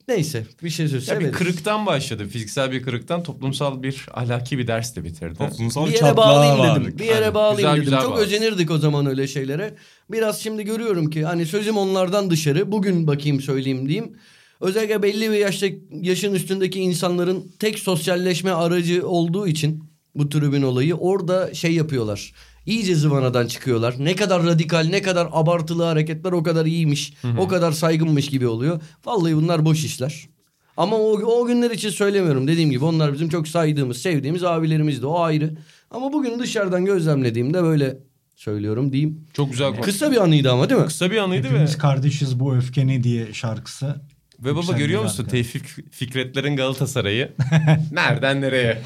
neyse 0.08 0.46
bir 0.64 0.70
şey 0.70 0.88
söyle. 0.88 1.14
Ya 1.14 1.20
bir 1.20 1.32
kırıktan 1.32 1.86
başladı. 1.86 2.28
Fiziksel 2.28 2.72
bir 2.72 2.82
kırıktan 2.84 3.24
toplumsal 3.24 3.84
bir 3.84 4.06
ahlaki 4.14 4.58
bir 4.58 4.68
ders 4.68 4.96
de 4.96 5.04
bitirdi. 5.04 5.38
Toplumsal 5.38 5.84
bir 5.86 5.92
yere 5.92 6.00
çatlağa 6.00 6.18
bağlayayım 6.18 6.60
vardık. 6.60 6.86
dedim. 6.86 7.00
Bir 7.00 7.06
yere 7.06 7.16
Aynen. 7.18 7.34
bağlayayım 7.34 7.58
Güzel, 7.58 7.72
dedim. 7.76 7.84
güzel 7.84 8.02
Çok 8.02 8.12
bağlı. 8.12 8.22
özenirdik 8.22 8.72
o 8.72 8.78
zaman 8.78 9.06
öyle 9.06 9.28
şeylere. 9.28 9.76
Biraz 10.12 10.40
şimdi 10.40 10.64
görüyorum 10.64 11.10
ki 11.10 11.26
hani 11.26 11.46
sözüm 11.46 11.78
onlardan 11.78 12.30
dışarı. 12.30 12.72
Bugün 12.72 13.08
bakayım 13.08 13.42
söyleyeyim 13.42 13.88
diyeyim. 13.90 14.14
Özellikle 14.62 15.04
belli 15.04 15.32
bir 15.32 15.38
yaşta, 15.38 15.68
yaşın 16.02 16.34
üstündeki 16.34 16.80
insanların 16.80 17.52
tek 17.60 17.80
sosyalleşme 17.80 18.52
aracı 18.52 19.08
olduğu 19.08 19.48
için 19.48 19.84
bu 20.16 20.30
tribün 20.30 20.62
olayı 20.62 20.96
orada 20.96 21.54
şey 21.54 21.74
yapıyorlar. 21.74 22.34
İyice 22.66 22.96
zıvanadan 22.96 23.48
çıkıyorlar. 23.48 23.96
Ne 24.00 24.16
kadar 24.16 24.44
radikal, 24.46 24.84
ne 24.90 25.02
kadar 25.02 25.28
abartılı 25.32 25.84
hareketler 25.84 26.32
o 26.32 26.44
kadar 26.44 26.66
iyiymiş. 26.66 27.14
O 27.38 27.48
kadar 27.48 27.72
saygınmış 27.72 28.28
gibi 28.30 28.48
oluyor. 28.48 28.82
Vallahi 29.06 29.36
bunlar 29.36 29.66
boş 29.66 29.86
işler. 29.86 30.26
Ama 30.78 30.96
o, 30.96 31.12
o 31.12 31.46
günler 31.46 31.72
için 31.72 31.90
söylemiyorum. 31.90 32.48
Dediğim 32.48 32.70
gibi 32.72 32.86
onlar 32.86 33.14
bizim 33.14 33.30
çok 33.30 33.48
saydığımız, 33.48 33.98
sevdiğimiz 33.98 34.44
abilerimizdi. 34.44 35.06
O 35.06 35.20
ayrı. 35.20 35.54
Ama 35.92 36.14
bugün 36.14 36.40
dışarıdan 36.40 36.86
gözlemlediğimde 36.86 37.64
böyle 37.64 37.98
söylüyorum 38.36 38.92
diyeyim. 38.92 39.28
Çok 39.34 39.52
güzel 39.52 39.72
konu. 39.72 39.82
Kısa 39.82 40.12
bir 40.12 40.18
anıydı 40.24 40.52
ama 40.52 40.70
değil 40.70 40.82
mi? 40.82 40.88
Kısa 40.88 41.12
bir 41.12 41.18
anıydı 41.18 41.44
ve 41.44 41.50
Hepimiz 41.50 41.78
kardeşiz 41.78 42.40
bu 42.40 42.56
öfke 42.56 42.88
ne 42.88 43.04
diye 43.04 43.34
şarkısı. 43.34 44.02
ve 44.40 44.56
baba 44.56 44.72
görüyor 44.72 45.04
musun 45.04 45.16
zaten. 45.24 45.32
Tevfik 45.32 45.66
Fikretlerin 45.92 46.56
Galatasaray'ı 46.56 47.32
nereden 47.92 48.42
nereye? 48.42 48.82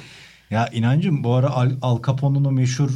Ya 0.49 0.67
inancım 0.73 1.23
bu 1.23 1.33
ara 1.33 1.49
Al, 1.49 1.71
Al 1.81 2.01
Capone'un 2.07 2.45
o 2.45 2.51
meşhur 2.51 2.91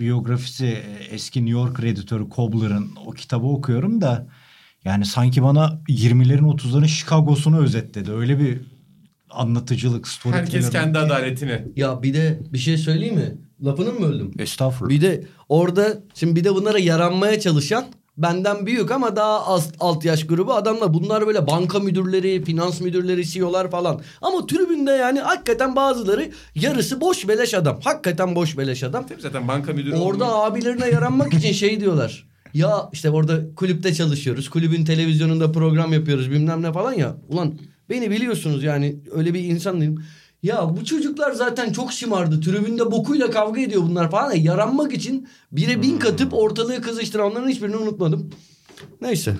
biyografisi 0.00 0.66
e, 0.66 1.04
eski 1.10 1.46
New 1.46 1.60
York 1.60 1.82
reditörü 1.82 2.30
Cobbler'ın 2.30 2.90
o 3.06 3.10
kitabı 3.10 3.46
okuyorum 3.46 4.00
da 4.00 4.28
yani 4.84 5.06
sanki 5.06 5.42
bana 5.42 5.80
20'lerin 5.88 6.56
30'ların 6.56 6.88
Chicago'sunu 6.88 7.58
özetledi. 7.58 8.12
Öyle 8.12 8.38
bir 8.38 8.60
anlatıcılık, 9.30 10.08
storytelling. 10.08 10.54
Herkes 10.54 10.70
kendi 10.70 10.98
adaletini. 10.98 11.64
Ya 11.76 12.02
bir 12.02 12.14
de 12.14 12.40
bir 12.52 12.58
şey 12.58 12.78
söyleyeyim 12.78 13.14
mi? 13.14 13.34
Lafını 13.64 13.92
mı 13.92 14.00
böldüm? 14.00 14.32
Estağfurullah. 14.38 14.94
Bir 14.94 15.00
de 15.00 15.24
orada 15.48 16.02
şimdi 16.14 16.36
bir 16.36 16.44
de 16.44 16.54
bunlara 16.54 16.78
yaranmaya 16.78 17.40
çalışan 17.40 17.84
benden 18.18 18.66
büyük 18.66 18.90
ama 18.90 19.16
daha 19.16 19.46
az 19.46 19.70
alt 19.80 20.04
yaş 20.04 20.26
grubu 20.26 20.54
adamlar. 20.54 20.94
Bunlar 20.94 21.26
böyle 21.26 21.46
banka 21.46 21.78
müdürleri, 21.78 22.44
finans 22.44 22.80
müdürleri, 22.80 23.26
CEO'lar 23.26 23.70
falan. 23.70 24.00
Ama 24.22 24.46
tribünde 24.46 24.90
yani 24.90 25.20
hakikaten 25.20 25.76
bazıları 25.76 26.30
yarısı 26.54 27.00
boş 27.00 27.28
beleş 27.28 27.54
adam. 27.54 27.80
Hakikaten 27.84 28.34
boş 28.34 28.58
beleş 28.58 28.82
adam. 28.82 29.06
Tabii 29.06 29.20
zaten 29.22 29.48
banka 29.48 29.72
müdürü 29.72 29.94
Orada 29.96 30.24
olmak- 30.24 30.52
abilerine 30.52 30.86
yaranmak 30.88 31.34
için 31.34 31.52
şey 31.52 31.80
diyorlar. 31.80 32.28
Ya 32.54 32.88
işte 32.92 33.10
orada 33.10 33.54
kulüpte 33.54 33.94
çalışıyoruz. 33.94 34.48
Kulübün 34.50 34.84
televizyonunda 34.84 35.52
program 35.52 35.92
yapıyoruz 35.92 36.30
bilmem 36.30 36.62
ne 36.62 36.72
falan 36.72 36.92
ya. 36.92 37.16
Ulan 37.28 37.54
beni 37.90 38.10
biliyorsunuz 38.10 38.62
yani 38.62 38.96
öyle 39.14 39.34
bir 39.34 39.40
insan 39.44 39.80
değilim. 39.80 40.04
Ya 40.42 40.76
bu 40.76 40.84
çocuklar 40.84 41.32
zaten 41.32 41.72
çok 41.72 41.92
şımardı. 41.92 42.40
Tribünde 42.40 42.90
bokuyla 42.92 43.30
kavga 43.30 43.60
ediyor 43.60 43.82
bunlar 43.82 44.10
falan. 44.10 44.32
Ya, 44.32 44.42
yaranmak 44.42 44.92
için 44.92 45.28
bire 45.52 45.82
bin 45.82 45.98
katıp 45.98 46.34
ortalığı 46.34 46.82
kızıştıran 46.82 47.30
onların 47.30 47.48
hiçbirini 47.48 47.76
unutmadım. 47.76 48.30
Neyse. 49.00 49.34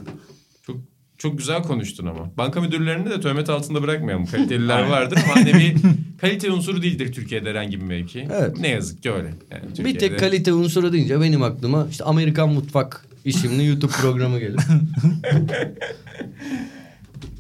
Çok 0.67 0.77
çok 1.19 1.39
güzel 1.39 1.63
konuştun 1.63 2.07
ama. 2.07 2.31
Banka 2.37 2.61
müdürlerini 2.61 3.11
de 3.11 3.21
töhmet 3.21 3.51
altında 3.51 3.83
bırakmayalım. 3.83 4.27
Kaliteliler 4.31 4.83
vardır 4.83 5.19
ama 5.25 5.37
hani 5.37 5.55
bir 5.55 5.77
kalite 6.21 6.51
unsuru 6.53 6.83
değildir 6.83 7.13
Türkiye'de 7.13 7.51
herhangi 7.51 7.81
bir 7.81 7.87
mevki. 7.87 8.29
Evet. 8.33 8.59
Ne 8.61 8.69
yazık 8.69 9.03
ki 9.03 9.13
öyle. 9.13 9.35
Yani 9.51 9.85
Bir 9.85 9.99
tek 9.99 10.19
kalite 10.19 10.53
unsuru 10.53 10.93
deyince 10.93 11.21
benim 11.21 11.43
aklıma 11.43 11.87
işte 11.91 12.05
Amerikan 12.05 12.49
Mutfak 12.49 13.07
isimli 13.25 13.67
YouTube 13.69 13.93
programı 13.93 14.39
gelir. 14.39 14.61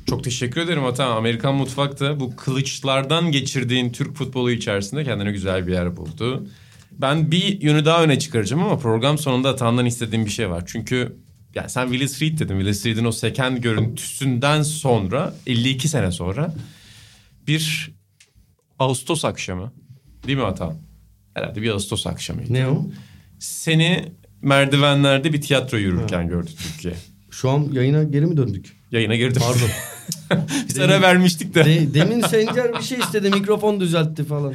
Çok 0.08 0.24
teşekkür 0.24 0.60
ederim 0.60 0.84
Atan. 0.84 1.16
Amerikan 1.16 1.54
mutfakta 1.54 2.20
bu 2.20 2.36
kılıçlardan 2.36 3.32
geçirdiğin 3.32 3.92
Türk 3.92 4.16
futbolu 4.16 4.50
içerisinde 4.50 5.04
kendine 5.04 5.32
güzel 5.32 5.66
bir 5.66 5.72
yer 5.72 5.96
buldu. 5.96 6.46
Ben 6.92 7.30
bir 7.30 7.60
yönü 7.60 7.84
daha 7.84 8.04
öne 8.04 8.18
çıkaracağım 8.18 8.62
ama 8.62 8.78
program 8.78 9.18
sonunda 9.18 9.48
Atan'dan 9.48 9.86
istediğim 9.86 10.24
bir 10.24 10.30
şey 10.30 10.50
var. 10.50 10.64
Çünkü 10.66 11.16
yani 11.54 11.70
sen 11.70 11.88
Willis 11.88 12.22
Reed 12.22 12.38
dedin. 12.38 12.54
Willis 12.54 12.86
Reed'in 12.86 13.04
o 13.04 13.12
seken 13.12 13.60
görüntüsünden 13.60 14.62
sonra 14.62 15.34
52 15.46 15.88
sene 15.88 16.12
sonra 16.12 16.54
bir 17.46 17.90
Ağustos 18.78 19.24
akşamı 19.24 19.72
değil 20.26 20.38
mi 20.38 20.44
Atan? 20.44 20.74
Herhalde 21.34 21.62
bir 21.62 21.70
Ağustos 21.70 22.06
akşamıydı. 22.06 22.52
ne 22.52 22.68
o? 22.68 22.86
Seni 23.38 24.04
merdivenlerde 24.42 25.32
bir 25.32 25.40
tiyatro 25.40 25.76
yürürken 25.76 26.28
gördü 26.28 26.50
Türkiye. 26.62 26.94
Şu 27.30 27.50
an 27.50 27.68
yayına 27.72 28.02
geri 28.02 28.26
mi 28.26 28.36
döndük? 28.36 28.76
Yayına 28.90 29.16
girdim. 29.16 29.42
Pardon. 29.46 29.68
Biz 30.68 30.78
ara 30.78 31.02
vermiştik 31.02 31.54
de. 31.54 31.64
De- 31.64 31.94
demin 31.94 32.20
Sencer 32.20 32.72
bir 32.78 32.82
şey 32.82 32.98
istedi 32.98 33.30
mikrofon 33.30 33.80
düzeltti 33.80 34.24
falan. 34.24 34.54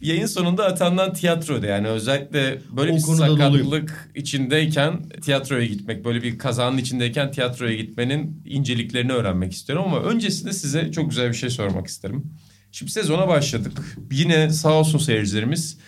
Yayın 0.00 0.26
sonunda 0.26 0.64
atandan 0.66 1.12
tiyatroda 1.12 1.66
yani 1.66 1.88
özellikle 1.88 2.58
böyle 2.76 2.92
O 2.92 2.96
bir 2.96 3.02
doluyum. 3.02 3.36
sakatlık 3.38 4.10
içindeyken 4.14 5.02
tiyatroya 5.08 5.66
gitmek 5.66 6.04
böyle 6.04 6.22
bir 6.22 6.38
kazanın 6.38 6.78
içindeyken 6.78 7.30
tiyatroya 7.32 7.76
gitmenin 7.76 8.42
inceliklerini 8.44 9.12
öğrenmek 9.12 9.52
istiyorum 9.52 9.84
ama 9.88 10.00
öncesinde 10.00 10.52
size 10.52 10.92
çok 10.92 11.10
güzel 11.10 11.28
bir 11.28 11.34
şey 11.34 11.50
sormak 11.50 11.86
isterim. 11.86 12.24
Şimdi 12.72 12.92
sezona 12.92 13.28
başladık. 13.28 13.96
Yine 14.12 14.50
sağ 14.50 14.72
olsun 14.72 14.98
seyircilerimiz 14.98 15.78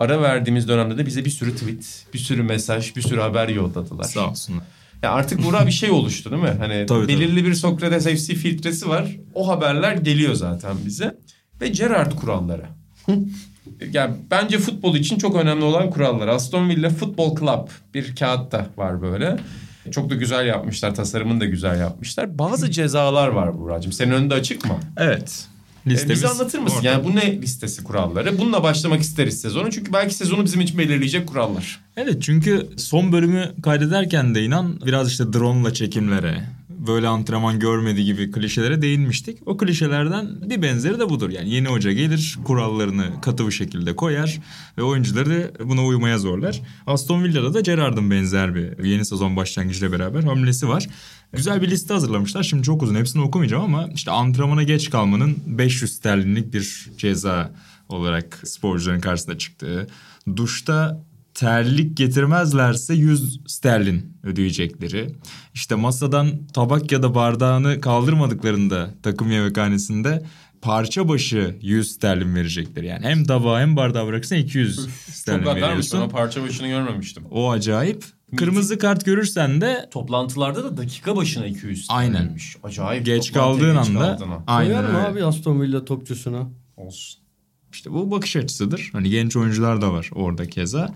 ara 0.00 0.22
verdiğimiz 0.22 0.68
dönemde 0.68 0.98
de 0.98 1.06
bize 1.06 1.24
bir 1.24 1.30
sürü 1.30 1.52
tweet, 1.56 2.06
bir 2.14 2.18
sürü 2.18 2.42
mesaj, 2.42 2.96
bir 2.96 3.02
sürü 3.02 3.20
haber 3.20 3.48
yolladılar. 3.48 4.04
Sağ 4.04 4.30
olsunlar. 4.30 4.64
Ya 5.02 5.10
artık 5.12 5.44
bura 5.44 5.66
bir 5.66 5.72
şey 5.72 5.90
oluştu 5.90 6.30
değil 6.30 6.42
mi? 6.42 6.54
Hani 6.58 6.86
Tabii, 6.88 7.08
belirli 7.08 7.44
bir 7.44 7.54
Sokrates 7.54 8.04
FC 8.04 8.34
filtresi 8.34 8.88
var. 8.88 9.16
O 9.34 9.48
haberler 9.48 9.96
geliyor 9.96 10.34
zaten 10.34 10.76
bize. 10.86 11.18
Ve 11.60 11.68
Gerrard 11.68 12.12
kuralları. 12.12 12.64
yani 13.92 14.14
bence 14.30 14.58
futbol 14.58 14.96
için 14.96 15.18
çok 15.18 15.36
önemli 15.36 15.64
olan 15.64 15.90
kurallar. 15.90 16.28
Aston 16.28 16.68
Villa 16.68 16.90
Football 16.90 17.36
Club 17.36 17.68
bir 17.94 18.16
kağıtta 18.16 18.66
var 18.76 19.02
böyle. 19.02 19.36
Çok 19.90 20.10
da 20.10 20.14
güzel 20.14 20.46
yapmışlar. 20.46 20.94
Tasarımını 20.94 21.40
da 21.40 21.44
güzel 21.44 21.80
yapmışlar. 21.80 22.38
Bazı 22.38 22.70
cezalar 22.70 23.28
var 23.28 23.58
Buracığım. 23.58 23.92
Senin 23.92 24.12
önünde 24.12 24.34
açık 24.34 24.64
mı? 24.64 24.78
Evet. 24.96 25.48
Ee, 25.86 25.90
Listemiz 25.90 26.16
bize 26.16 26.28
anlatır 26.28 26.58
mısın? 26.58 26.76
orada. 26.76 26.88
Yani 26.88 27.04
bu 27.04 27.16
ne 27.16 27.42
listesi 27.42 27.84
kuralları? 27.84 28.38
Bununla 28.38 28.62
başlamak 28.62 29.00
isteriz 29.00 29.40
sezonu. 29.40 29.70
Çünkü 29.70 29.92
belki 29.92 30.14
sezonu 30.14 30.44
bizim 30.44 30.60
için 30.60 30.78
belirleyecek 30.78 31.26
kurallar. 31.26 31.80
Evet 31.96 32.22
çünkü 32.22 32.66
son 32.76 33.12
bölümü 33.12 33.52
kaydederken 33.62 34.34
de 34.34 34.44
inan 34.44 34.80
biraz 34.86 35.10
işte 35.10 35.32
drone'la 35.32 35.74
çekimlere, 35.74 36.44
böyle 36.86 37.08
antrenman 37.08 37.58
görmedi 37.58 38.04
gibi 38.04 38.30
klişelere 38.30 38.82
değinmiştik. 38.82 39.38
O 39.46 39.56
klişelerden 39.56 40.50
bir 40.50 40.62
benzeri 40.62 40.98
de 40.98 41.08
budur. 41.08 41.30
Yani 41.30 41.50
yeni 41.50 41.68
hoca 41.68 41.92
gelir, 41.92 42.38
kurallarını 42.44 43.06
katı 43.22 43.46
bir 43.46 43.52
şekilde 43.52 43.96
koyar 43.96 44.40
ve 44.78 44.82
oyuncuları 44.82 45.30
da 45.30 45.68
buna 45.68 45.84
uymaya 45.84 46.18
zorlar. 46.18 46.62
Aston 46.86 47.24
Villa'da 47.24 47.54
da 47.54 47.60
Gerrard'ın 47.60 48.10
benzer 48.10 48.54
bir 48.54 48.84
yeni 48.84 49.04
sezon 49.04 49.36
başlangıcıyla 49.36 49.98
beraber 49.98 50.22
hamlesi 50.22 50.68
var. 50.68 50.86
Güzel 51.32 51.62
bir 51.62 51.70
liste 51.70 51.94
hazırlamışlar. 51.94 52.42
Şimdi 52.42 52.62
çok 52.62 52.82
uzun 52.82 52.94
hepsini 52.94 53.22
okumayacağım 53.22 53.64
ama 53.64 53.88
işte 53.94 54.10
antrenmana 54.10 54.62
geç 54.62 54.90
kalmanın 54.90 55.36
500 55.46 55.92
sterlinlik 55.92 56.54
bir 56.54 56.90
ceza 56.98 57.52
olarak 57.88 58.40
sporcuların 58.44 59.00
karşısına 59.00 59.38
çıktığı. 59.38 59.86
Duşta 60.36 61.02
terlik 61.34 61.96
getirmezlerse 61.96 62.94
100 62.94 63.40
sterlin 63.46 64.16
ödeyecekleri. 64.22 65.10
İşte 65.54 65.74
masadan 65.74 66.46
tabak 66.52 66.92
ya 66.92 67.02
da 67.02 67.14
bardağını 67.14 67.80
kaldırmadıklarında 67.80 68.90
takım 69.02 69.30
yemekhanesinde 69.30 70.22
parça 70.62 71.08
başı 71.08 71.56
100 71.62 71.92
sterlin 71.92 72.34
verecekleri. 72.34 72.86
Yani 72.86 73.06
hem 73.06 73.24
tabağı 73.24 73.60
hem 73.60 73.76
bardağı 73.76 74.06
bırakırsan 74.06 74.38
200 74.38 74.88
sterlin 75.12 75.44
Çok 75.44 75.56
veriyorsun. 75.56 76.00
o 76.00 76.08
parça 76.08 76.42
başını 76.42 76.68
görmemiştim. 76.68 77.24
O 77.30 77.50
acayip. 77.50 78.04
Kırmızı 78.36 78.78
kart 78.78 79.04
görürsen 79.04 79.60
de 79.60 79.88
Toplantılarda 79.92 80.64
da 80.64 80.76
dakika 80.76 81.16
başına 81.16 81.46
200 81.46 81.86
Aynen. 81.90 82.12
sterlinmiş. 82.12 82.56
Acayip. 82.62 83.06
geç 83.06 83.32
kaldığın 83.32 83.76
geç 83.78 83.88
anda 83.88 84.16
kaldığına. 84.16 84.42
aynen 84.46 84.70
Koyar 84.76 84.90
mı 84.90 84.98
öyle. 84.98 85.08
abi 85.08 85.24
Aston 85.24 85.60
Villa 85.60 85.84
topçusuna? 85.84 86.48
Olsun. 86.76 87.20
İşte 87.72 87.92
bu 87.92 88.10
bakış 88.10 88.36
açısıdır. 88.36 88.90
Hani 88.92 89.10
genç 89.10 89.36
oyuncular 89.36 89.82
da 89.82 89.92
var 89.92 90.10
orada 90.14 90.48
keza. 90.48 90.94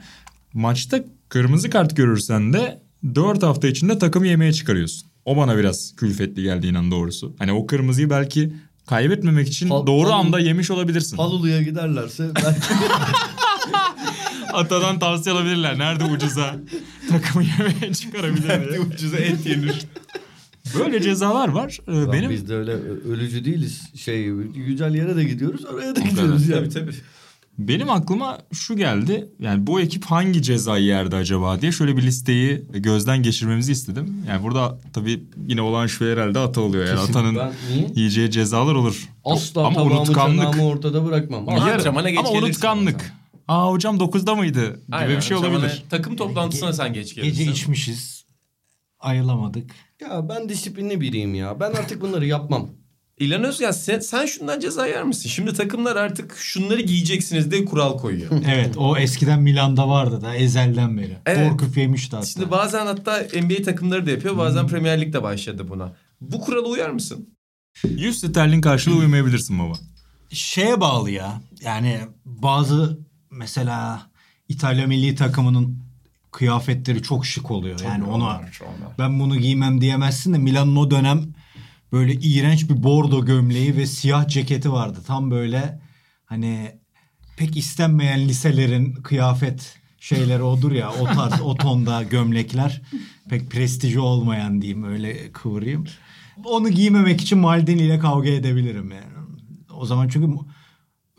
Maçta 0.53 0.99
kırmızı 1.29 1.71
kart 1.71 1.97
görürsen 1.97 2.53
de 2.53 2.83
4 3.15 3.43
hafta 3.43 3.69
içinde 3.69 3.99
takımı 3.99 4.27
yemeğe 4.27 4.53
çıkarıyorsun. 4.53 5.09
O 5.25 5.37
bana 5.37 5.59
biraz 5.59 5.97
külfetli 5.97 6.43
geldi 6.43 6.67
inan 6.67 6.91
doğrusu. 6.91 7.35
Hani 7.39 7.53
o 7.53 7.67
kırmızıyı 7.67 8.11
belki 8.11 8.53
kaybetmemek 8.87 9.49
için 9.49 9.69
Pal- 9.69 9.87
doğru 9.87 10.09
pal- 10.09 10.13
anda 10.21 10.41
yemiş 10.41 10.71
olabilirsin. 10.71 11.17
Palulu'ya 11.17 11.63
giderlerse 11.63 12.31
belki 12.45 12.61
Atadan 14.53 14.99
tavsiye 14.99 15.35
alabilirler. 15.35 15.79
Nerede 15.79 16.05
ucuza 16.05 16.57
takımı 17.11 17.45
yemeğe 17.45 17.95
çıkarabilir 17.95 18.69
diye. 18.71 18.81
ucuza 18.81 19.17
et 19.17 19.47
yenir. 19.47 19.87
Böyle 20.79 21.03
cezalar 21.03 21.49
var. 21.49 21.79
Ee, 21.89 21.93
Lan 21.93 22.13
Benim 22.13 22.31
biz 22.31 22.49
de 22.49 22.55
öyle 22.55 22.73
ölücü 23.13 23.45
değiliz. 23.45 23.83
Şey 23.97 24.31
güzel 24.67 24.95
yere 24.95 25.17
de 25.17 25.25
gidiyoruz 25.25 25.65
oraya 25.65 25.97
da 25.97 26.01
gidiyoruz 26.01 26.49
yani. 26.49 26.69
tabii 26.69 26.87
tabii. 26.87 26.95
Benim 27.59 27.91
aklıma 27.91 28.39
şu 28.53 28.77
geldi. 28.77 29.29
Yani 29.41 29.67
bu 29.67 29.81
ekip 29.81 30.05
hangi 30.05 30.43
cezayı 30.43 30.85
yerdi 30.85 31.17
acaba 31.17 31.61
diye 31.61 31.73
şöyle 31.73 31.97
bir 31.97 32.03
listeyi 32.03 32.63
gözden 32.73 33.23
geçirmemizi 33.23 33.73
istedim. 33.73 34.15
Yani 34.29 34.43
burada 34.43 34.79
tabii 34.93 35.23
yine 35.49 35.63
olan 35.63 35.87
şu 35.87 36.05
herhalde 36.07 36.39
ata 36.39 36.61
oluyor. 36.61 36.87
Yani 36.87 36.97
Kesin. 37.01 37.11
atanın 37.13 37.37
Ben 37.37 37.53
niye? 37.73 37.87
yiyeceği 37.95 38.31
cezalar 38.31 38.75
olur. 38.75 39.09
Asla 39.25 39.67
Ama 39.67 39.75
tabağımı 39.75 40.01
unutkanlık. 40.01 40.61
ortada 40.63 41.07
bırakmam. 41.07 41.49
Ama 41.49 41.59
Ama 41.61 41.71
gelirsin 41.71 42.37
unutkanlık. 42.43 43.13
Aa 43.51 43.71
hocam 43.71 43.97
9'da 43.97 44.35
mıydı? 44.35 44.67
Gibi 44.67 44.97
Aynen, 44.97 45.17
bir 45.17 45.21
şey 45.21 45.37
olabilir. 45.37 45.85
Takım 45.91 46.17
toplantısına 46.17 46.73
sen 46.73 46.93
geç 46.93 47.15
gelirsin. 47.15 47.39
Gece 47.39 47.51
içmişiz. 47.53 48.25
Ayılamadık. 48.99 49.71
Ya 50.01 50.29
ben 50.29 50.49
disiplinli 50.49 51.01
biriyim 51.01 51.35
ya. 51.35 51.61
Ben 51.61 51.71
artık 51.71 52.01
bunları 52.01 52.27
yapmam. 52.27 52.71
İlhan 53.19 53.45
Özgen 53.45 53.71
sen, 53.71 54.01
sen 54.01 54.27
şundan 54.27 54.61
ceza 54.61 54.87
yer 54.87 55.05
misin? 55.05 55.29
Şimdi 55.29 55.53
takımlar 55.53 55.97
artık 55.97 56.37
şunları 56.37 56.81
giyeceksiniz 56.81 57.51
diye 57.51 57.65
kural 57.65 57.99
koyuyor. 57.99 58.31
Evet 58.49 58.77
o 58.77 58.97
eskiden 58.97 59.43
Milan'da 59.43 59.89
vardı 59.89 60.21
da 60.21 60.35
ezelden 60.35 60.99
beri. 60.99 61.17
Evet. 61.27 61.51
Korkup 61.51 61.77
yemişti 61.77 62.17
hatta. 62.17 62.27
Şimdi 62.27 62.51
bazen 62.51 62.87
hatta 62.87 63.27
NBA 63.43 63.63
takımları 63.63 64.07
da 64.07 64.11
yapıyor. 64.11 64.37
Bazen 64.37 64.67
Premier 64.67 65.01
Lig 65.01 65.13
de 65.13 65.23
başladı 65.23 65.69
buna. 65.69 65.93
Bu 66.21 66.41
kurala 66.41 66.69
uyar 66.69 66.91
mısın? 66.91 67.35
100 67.85 68.19
sterlin 68.19 68.61
karşılığı 68.61 68.97
uymayabilirsin 68.97 69.59
baba. 69.59 69.75
şeye 70.31 70.81
bağlı 70.81 71.11
ya. 71.11 71.43
Yani 71.63 72.01
bazı 72.25 73.10
mesela 73.31 74.11
İtalya 74.49 74.87
milli 74.87 75.15
takımının 75.15 75.79
kıyafetleri 76.31 77.03
çok 77.03 77.27
şık 77.27 77.51
oluyor. 77.51 77.81
yani 77.81 78.05
ona 78.05 78.25
onlar. 78.25 78.59
ben 78.99 79.21
bunu 79.21 79.37
giymem 79.37 79.81
diyemezsin 79.81 80.35
de 80.35 80.39
Milan'ın 80.39 80.77
o 80.77 80.91
dönem 80.91 81.35
böyle 81.93 82.13
iğrenç 82.15 82.71
bir 82.71 82.83
bordo 82.83 83.25
gömleği 83.25 83.77
ve 83.77 83.87
siyah 83.87 84.29
ceketi 84.29 84.73
vardı. 84.73 84.99
Tam 85.07 85.31
böyle 85.31 85.81
hani 86.25 86.73
pek 87.37 87.57
istenmeyen 87.57 88.29
liselerin 88.29 88.93
kıyafet 88.95 89.79
şeyleri 90.01 90.43
odur 90.43 90.73
ya 90.73 90.93
o 90.93 91.05
tarz 91.05 91.41
o 91.41 91.55
tonda 91.55 92.03
gömlekler 92.03 92.83
pek 93.29 93.51
prestiji 93.51 94.01
olmayan 94.01 94.63
diyeyim 94.63 94.85
öyle 94.85 95.33
kıvırayım. 95.33 95.85
Onu 96.45 96.69
giymemek 96.69 97.21
için 97.21 97.39
Maldini 97.39 97.83
ile 97.83 97.99
kavga 97.99 98.29
edebilirim 98.29 98.91
yani. 98.91 99.27
O 99.75 99.87
zaman 99.87 100.09
çünkü 100.09 100.29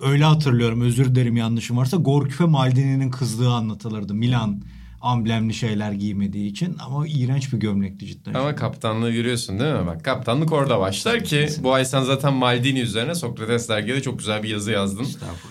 öyle 0.01 0.24
hatırlıyorum 0.24 0.81
özür 0.81 1.15
dilerim 1.15 1.38
yanlışım 1.38 1.77
varsa 1.77 1.98
Gorküfe 1.98 2.46
Maldini'nin 2.46 3.12
kızlığı 3.12 3.53
anlatılırdı. 3.53 4.13
Milan 4.13 4.62
amblemli 5.01 5.53
şeyler 5.53 5.91
giymediği 5.91 6.51
için 6.51 6.77
ama 6.79 7.08
iğrenç 7.08 7.53
bir 7.53 7.58
gömlekti 7.58 8.05
cidden. 8.08 8.34
Ama 8.34 8.55
kaptanlığı 8.55 9.12
görüyorsun 9.12 9.60
değil 9.60 9.74
mi? 9.74 9.86
Bak 9.88 10.05
kaptanlık 10.05 10.51
orada 10.51 10.79
başlar 10.79 11.24
ki 11.24 11.50
bu 11.60 11.74
ay 11.74 11.86
sen 11.86 12.03
zaten 12.03 12.34
Maldini 12.34 12.79
üzerine 12.79 13.15
Sokrates 13.15 13.70
dergide 13.70 14.01
çok 14.01 14.20
güzel 14.20 14.43
bir 14.43 14.50
yazı 14.50 14.72
yazdın. 14.72 15.08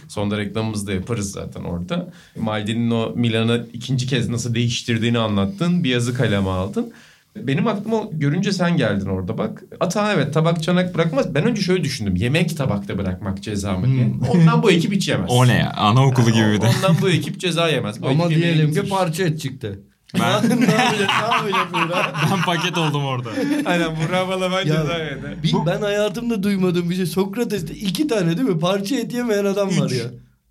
Sonunda 0.09 0.39
reklamımızı 0.39 0.87
da 0.87 0.93
yaparız 0.93 1.33
zaten 1.33 1.65
orada. 1.65 2.13
Maldini'nin 2.41 2.91
o 2.91 3.13
Milan'ı 3.17 3.67
ikinci 3.73 4.07
kez 4.07 4.29
nasıl 4.29 4.55
değiştirdiğini 4.55 5.19
anlattın. 5.19 5.85
Bir 5.85 5.91
yazı 5.91 6.15
kaleme 6.15 6.51
aldın. 6.51 6.93
Benim 7.37 7.67
aklıma 7.67 8.03
görünce 8.13 8.53
sen 8.53 8.77
geldin 8.77 9.07
orada 9.07 9.39
bak. 9.39 9.63
Ata 9.81 10.13
evet 10.13 10.35
tabak 10.35 10.63
çanak 10.63 10.95
bırakmaz. 10.95 11.35
Ben 11.35 11.45
önce 11.45 11.63
şöyle 11.63 11.85
düşündüm. 11.85 12.17
Yemek 12.17 12.57
tabakta 12.57 12.99
bırakmak 12.99 13.43
ceza 13.43 13.73
mı 13.79 13.87
diye. 13.87 14.13
Ondan 14.31 14.63
bu 14.63 14.71
ekip 14.71 14.93
hiç 14.93 15.09
yemez. 15.09 15.31
O 15.31 15.47
ne 15.47 15.55
ya? 15.59 15.73
Anaokulu 15.73 16.31
gibi 16.31 16.53
bir 16.53 16.61
de. 16.61 16.67
Ondan 16.77 16.97
bu 17.03 17.11
ekip 17.11 17.41
ceza 17.41 17.69
yemez. 17.69 18.03
Bu 18.03 18.09
Ama 18.09 18.25
ekip 18.25 18.37
diyelim 18.37 18.73
ki 18.75 18.89
parça 18.89 19.23
et 19.25 19.41
çıktı. 19.41 19.81
Ben, 20.15 20.21
ne 20.61 20.65
yapacak? 20.73 21.11
Ne 21.21 21.35
yapacak 21.37 21.73
Buğra? 21.73 22.13
ben 22.33 22.43
paket 22.43 22.79
oldum 22.79 23.05
orada. 23.05 23.29
Aynen 23.67 23.89
Burak 24.09 24.29
Balaban 24.29 24.59
Ya, 24.59 24.65
ceza 24.65 24.99
yedi. 24.99 25.39
Bir, 25.43 25.55
ben 25.67 25.83
hayatımda 25.83 26.43
duymadığım 26.43 26.91
bir 26.91 26.95
şey. 26.95 27.07
Sokrates'te 27.07 27.75
iki 27.75 28.07
tane 28.09 28.37
değil 28.37 28.49
mi? 28.49 28.59
Parça 28.59 28.97
et 28.97 29.13
yemeyen 29.15 29.45
adam 29.45 29.69
var 29.69 29.91
ya. 29.91 30.05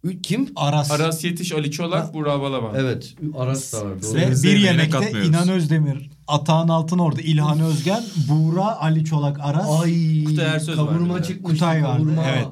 Ü- 0.03 0.21
Kim? 0.21 0.49
Aras. 0.55 0.91
Aras 0.91 1.23
Yetiş, 1.23 1.51
Ali 1.53 1.71
Çolak, 1.71 2.13
Burak 2.13 2.41
Balaban. 2.41 2.75
Evet. 2.77 3.13
Aras 3.37 3.73
da 3.73 3.85
var. 3.85 4.01
Doğru. 4.03 4.15
Ve 4.15 4.31
bir 4.43 4.57
yemekte 4.59 4.89
katmıyoruz. 4.89 5.29
İnan 5.29 5.49
Özdemir, 5.49 6.09
Atahan 6.29 6.67
Altınordu, 6.67 7.19
İlhan 7.21 7.59
Özgen, 7.59 8.03
Buğra, 8.29 8.79
Ali 8.81 9.05
Çolak, 9.05 9.39
Aras. 9.39 9.81
Ay 9.83 10.23
Kutay 10.23 10.45
Ersoy 10.45 10.75
kavurma 10.75 11.13
vardı. 11.13 11.27
çıkmış. 11.27 11.51
Kutay 11.53 11.83
vardı. 11.83 12.03
Kavurma. 12.03 12.23
Evet. 12.29 12.47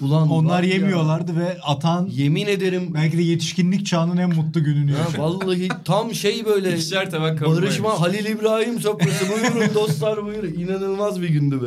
Ulan 0.00 0.30
Onlar 0.30 0.50
var 0.58 0.62
ya. 0.62 0.74
yemiyorlardı 0.74 1.36
ve 1.36 1.58
Atahan 1.62 2.06
Yemin 2.10 2.46
ederim. 2.46 2.90
belki 2.94 3.18
de 3.18 3.22
yetişkinlik 3.22 3.86
çağının 3.86 4.16
en 4.16 4.34
mutlu 4.34 4.64
gününü 4.64 4.92
Ya 4.92 4.98
yaşadı. 4.98 5.18
vallahi 5.22 5.68
tam 5.84 6.14
şey 6.14 6.44
böyle. 6.44 6.72
İkişer 6.74 7.10
tabak 7.10 7.46
Barışma. 7.46 8.00
Halil 8.00 8.24
İbrahim 8.26 8.80
sofrası. 8.80 9.24
Buyurun 9.28 9.74
dostlar 9.74 10.24
buyurun. 10.24 10.52
İnanılmaz 10.58 11.22
bir 11.22 11.28
gündü 11.28 11.62
be. 11.62 11.66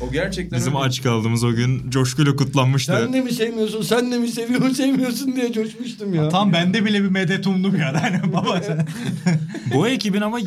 O 0.00 0.12
gerçekten 0.12 0.58
Bizim 0.58 0.74
öyle. 0.74 0.84
aç 0.84 1.02
kaldığımız 1.02 1.44
o 1.44 1.52
gün 1.54 1.90
coşkuyla 1.90 2.36
kutlanmıştı. 2.36 2.92
Sen 2.92 3.12
de 3.12 3.20
mi 3.20 3.32
sevmiyorsun? 3.32 3.82
Sen 3.82 4.12
de 4.12 4.18
mi 4.18 4.28
seviyorsun? 4.28 4.70
Sevmiyorsun 4.70 5.36
diye 5.36 5.52
coşmuştum 5.52 6.14
ya. 6.14 6.28
Tam 6.28 6.52
bende 6.52 6.84
bile 6.84 7.02
bir 7.02 7.08
medet 7.08 7.46
umdum 7.46 7.76
yani. 7.76 7.98
Hani 7.98 8.32
baba 8.32 8.62
sen. 8.62 8.88
Bu 9.74 9.88
ekibin 9.88 10.20
ama 10.20 10.38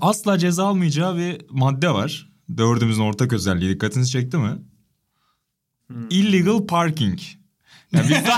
asla 0.00 0.38
ceza 0.38 0.64
almayacağı 0.66 1.16
bir 1.16 1.40
madde 1.50 1.90
var. 1.90 2.28
Dördümüzün 2.56 3.02
ortak 3.02 3.32
özelliği. 3.32 3.70
Dikkatinizi 3.74 4.10
çekti 4.10 4.36
mi? 4.36 4.50
Illegal 6.10 6.66
parking. 6.66 7.18
Yani 7.94 8.08
biz 8.08 8.10
de 8.26 8.30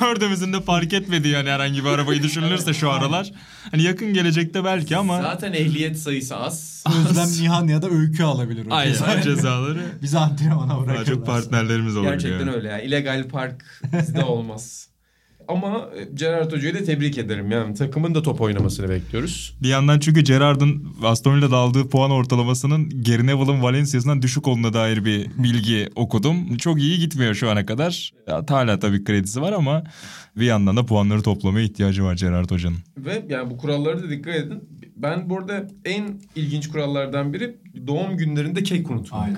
dördümüzün 0.00 0.52
de 0.52 0.60
park 0.60 0.92
etmediği 0.92 1.34
yani 1.34 1.50
herhangi 1.50 1.84
bir 1.84 1.88
arabayı 1.88 2.22
düşünülürse 2.22 2.74
şu 2.74 2.90
aralar. 2.90 3.32
Hani 3.70 3.82
yakın 3.82 4.14
gelecekte 4.14 4.64
belki 4.64 4.96
ama 4.96 5.22
Zaten 5.22 5.52
ehliyet 5.52 5.98
sayısı 5.98 6.36
az. 6.36 6.84
Özlem 7.10 7.28
Nihan 7.42 7.68
ya 7.68 7.82
da 7.82 7.88
Öykü 7.90 8.22
alabilir 8.22 8.66
o 8.70 8.74
aynen 8.74 8.92
cezayı. 8.92 9.22
cezaları 9.22 9.82
Bizi 10.02 10.18
antrenmana 10.18 10.68
daha 10.70 10.80
bırakırlar. 10.80 11.04
çok 11.04 11.26
partnerlerimiz 11.26 11.96
olur. 11.96 12.04
Gerçekten 12.08 12.38
yani. 12.38 12.50
öyle 12.50 12.68
ya. 12.68 12.80
İllegal 12.80 13.28
park 13.28 13.64
bizde 14.00 14.24
olmaz. 14.24 14.87
Ama 15.48 15.88
e, 15.96 16.04
Gerard 16.14 16.52
Hoca'yı 16.52 16.74
da 16.74 16.84
tebrik 16.84 17.18
ederim. 17.18 17.50
Yani 17.50 17.74
takımın 17.74 18.14
da 18.14 18.22
top 18.22 18.40
oynamasını 18.40 18.88
bekliyoruz. 18.88 19.54
Bir 19.62 19.68
yandan 19.68 19.98
çünkü 19.98 20.20
Gerrard'ın 20.20 20.88
Aston 21.02 21.36
Villa'da 21.36 21.56
aldığı 21.56 21.88
puan 21.88 22.10
ortalamasının 22.10 22.90
Gary 22.90 23.26
Neville'ın 23.26 23.62
Valencia'sından 23.62 24.22
düşük 24.22 24.48
olduğuna 24.48 24.72
dair 24.72 25.04
bir 25.04 25.26
bilgi 25.38 25.88
okudum. 25.96 26.56
Çok 26.56 26.80
iyi 26.80 26.98
gitmiyor 26.98 27.34
şu 27.34 27.50
ana 27.50 27.66
kadar. 27.66 28.12
Ya, 28.26 28.44
hala 28.48 28.78
tabii 28.78 29.04
kredisi 29.04 29.40
var 29.40 29.52
ama 29.52 29.84
bir 30.36 30.46
yandan 30.46 30.76
da 30.76 30.86
puanları 30.86 31.22
toplamaya 31.22 31.64
ihtiyacı 31.64 32.04
var 32.04 32.16
Gerrard 32.16 32.50
Hoca'nın. 32.50 32.78
Ve 32.98 33.24
yani 33.28 33.50
bu 33.50 33.58
kurallara 33.58 34.02
da 34.02 34.10
dikkat 34.10 34.34
edin. 34.34 34.62
Ben 34.96 35.30
bu 35.30 35.38
arada 35.38 35.68
en 35.84 36.20
ilginç 36.36 36.68
kurallardan 36.68 37.32
biri 37.32 37.56
doğum 37.86 38.16
günlerinde 38.16 38.62
kek 38.62 38.90
unutmak. 38.90 39.22
Aynen. 39.22 39.36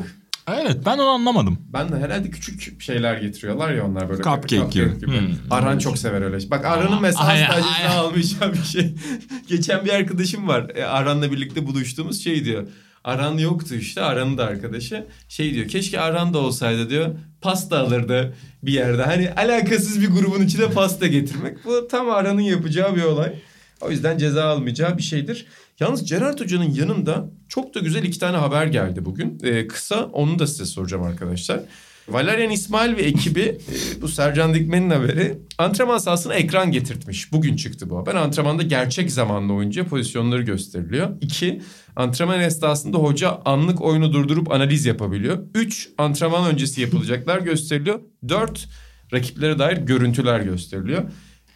Evet 0.49 0.77
ben 0.87 0.99
onu 0.99 1.09
anlamadım. 1.09 1.59
Ben 1.73 1.93
de 1.93 1.97
herhalde 1.97 2.31
küçük 2.31 2.83
şeyler 2.83 3.17
getiriyorlar 3.17 3.73
ya 3.75 3.87
onlar 3.87 4.09
böyle. 4.09 4.23
Cupcake 4.23 4.69
gibi. 4.71 5.07
Hmm. 5.07 5.35
Aran 5.51 5.79
çok 5.79 5.99
sever 5.99 6.23
öyle. 6.23 6.51
Bak 6.51 6.65
Aran'ın 6.65 7.03
mesela 7.03 7.27
Ay, 7.27 7.45
asla 7.45 7.55
ay, 7.55 7.63
ceza 7.63 7.89
ay. 7.89 7.99
almayacağı 7.99 8.53
bir 8.53 8.63
şey. 8.63 8.95
Geçen 9.49 9.85
bir 9.85 9.91
arkadaşım 9.91 10.49
var. 10.49 10.71
E, 10.75 10.85
Aran'la 10.85 11.33
birlikte 11.33 11.67
buluştuğumuz 11.67 12.25
şey 12.25 12.45
diyor. 12.45 12.69
Aran 13.05 13.39
yoktu 13.39 13.75
işte. 13.75 14.01
Aran'ın 14.03 14.39
da 14.39 14.45
arkadaşı. 14.45 15.07
Şey 15.29 15.55
diyor. 15.55 15.69
Keşke 15.69 16.01
Aran 16.01 16.35
da 16.35 16.39
olsaydı 16.39 16.91
diyor. 16.91 17.07
Pasta 17.41 17.79
alırdı 17.79 18.35
bir 18.63 18.73
yerde. 18.73 19.03
Hani 19.03 19.31
alakasız 19.37 20.01
bir 20.01 20.09
grubun 20.09 20.43
içine 20.43 20.71
pasta 20.71 21.07
getirmek. 21.07 21.65
Bu 21.65 21.89
tam 21.89 22.11
Aran'ın 22.11 22.41
yapacağı 22.41 22.97
bir 22.97 23.03
olay. 23.03 23.33
O 23.81 23.91
yüzden 23.91 24.19
ceza 24.19 24.45
almayacağı 24.45 24.99
bir 24.99 25.03
şeydir. 25.03 25.47
Yalnız 25.81 26.05
Gerard 26.05 26.41
Hoca'nın 26.41 26.71
yanında 26.75 27.31
çok 27.49 27.75
da 27.75 27.81
güzel 27.81 28.05
iki 28.05 28.19
tane 28.19 28.37
haber 28.37 28.67
geldi 28.67 29.05
bugün. 29.05 29.39
Ee, 29.43 29.67
kısa 29.67 30.05
onu 30.05 30.39
da 30.39 30.47
size 30.47 30.65
soracağım 30.65 31.03
arkadaşlar. 31.03 31.61
Valerian 32.09 32.51
İsmail 32.51 32.97
ve 32.97 33.03
ekibi 33.03 33.41
e, 33.41 34.03
bu 34.03 34.09
Sercan 34.09 34.55
Dikmen'in 34.55 34.91
haberi 34.91 35.39
antrenman 35.59 35.99
sahasına 35.99 36.35
ekran 36.35 36.73
getirtmiş. 36.73 37.33
Bugün 37.33 37.57
çıktı 37.57 37.91
bu 37.91 37.99
haber. 37.99 38.15
Antrenmanda 38.15 38.63
gerçek 38.63 39.11
zamanlı 39.11 39.53
oyuncuya 39.53 39.87
pozisyonları 39.87 40.43
gösteriliyor. 40.43 41.09
İki, 41.21 41.63
antrenman 41.97 42.41
esnasında 42.41 42.99
hoca 42.99 43.39
anlık 43.45 43.81
oyunu 43.81 44.13
durdurup 44.13 44.53
analiz 44.53 44.87
yapabiliyor. 44.87 45.39
Üç, 45.55 45.89
antrenman 45.99 46.53
öncesi 46.53 46.81
yapılacaklar 46.81 47.39
gösteriliyor. 47.39 48.01
Dört, 48.29 48.69
rakiplere 49.13 49.59
dair 49.59 49.77
görüntüler 49.77 50.41
gösteriliyor. 50.41 51.03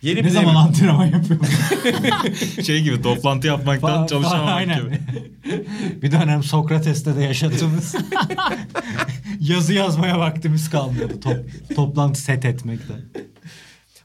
Yeni 0.04 0.18
Ne 0.18 0.24
bir 0.24 0.30
zaman 0.30 0.54
antrenman 0.54 1.06
yapıyorsun? 1.06 2.62
Şey 2.62 2.82
gibi 2.82 3.02
toplantı 3.02 3.46
yapmaktan 3.46 4.06
çalışamamak 4.06 4.54
Aynen. 4.54 4.80
gibi. 4.80 5.00
bir 6.02 6.12
dönem 6.12 6.42
Sokrates'te 6.42 7.16
de 7.16 7.22
yaşadığımız 7.22 7.94
yazı 9.40 9.72
yazmaya 9.72 10.18
vaktimiz 10.18 10.70
kalmıyordu. 10.70 11.20
Top, 11.20 11.36
toplantı 11.76 12.20
set 12.20 12.44
etmekten. 12.44 13.00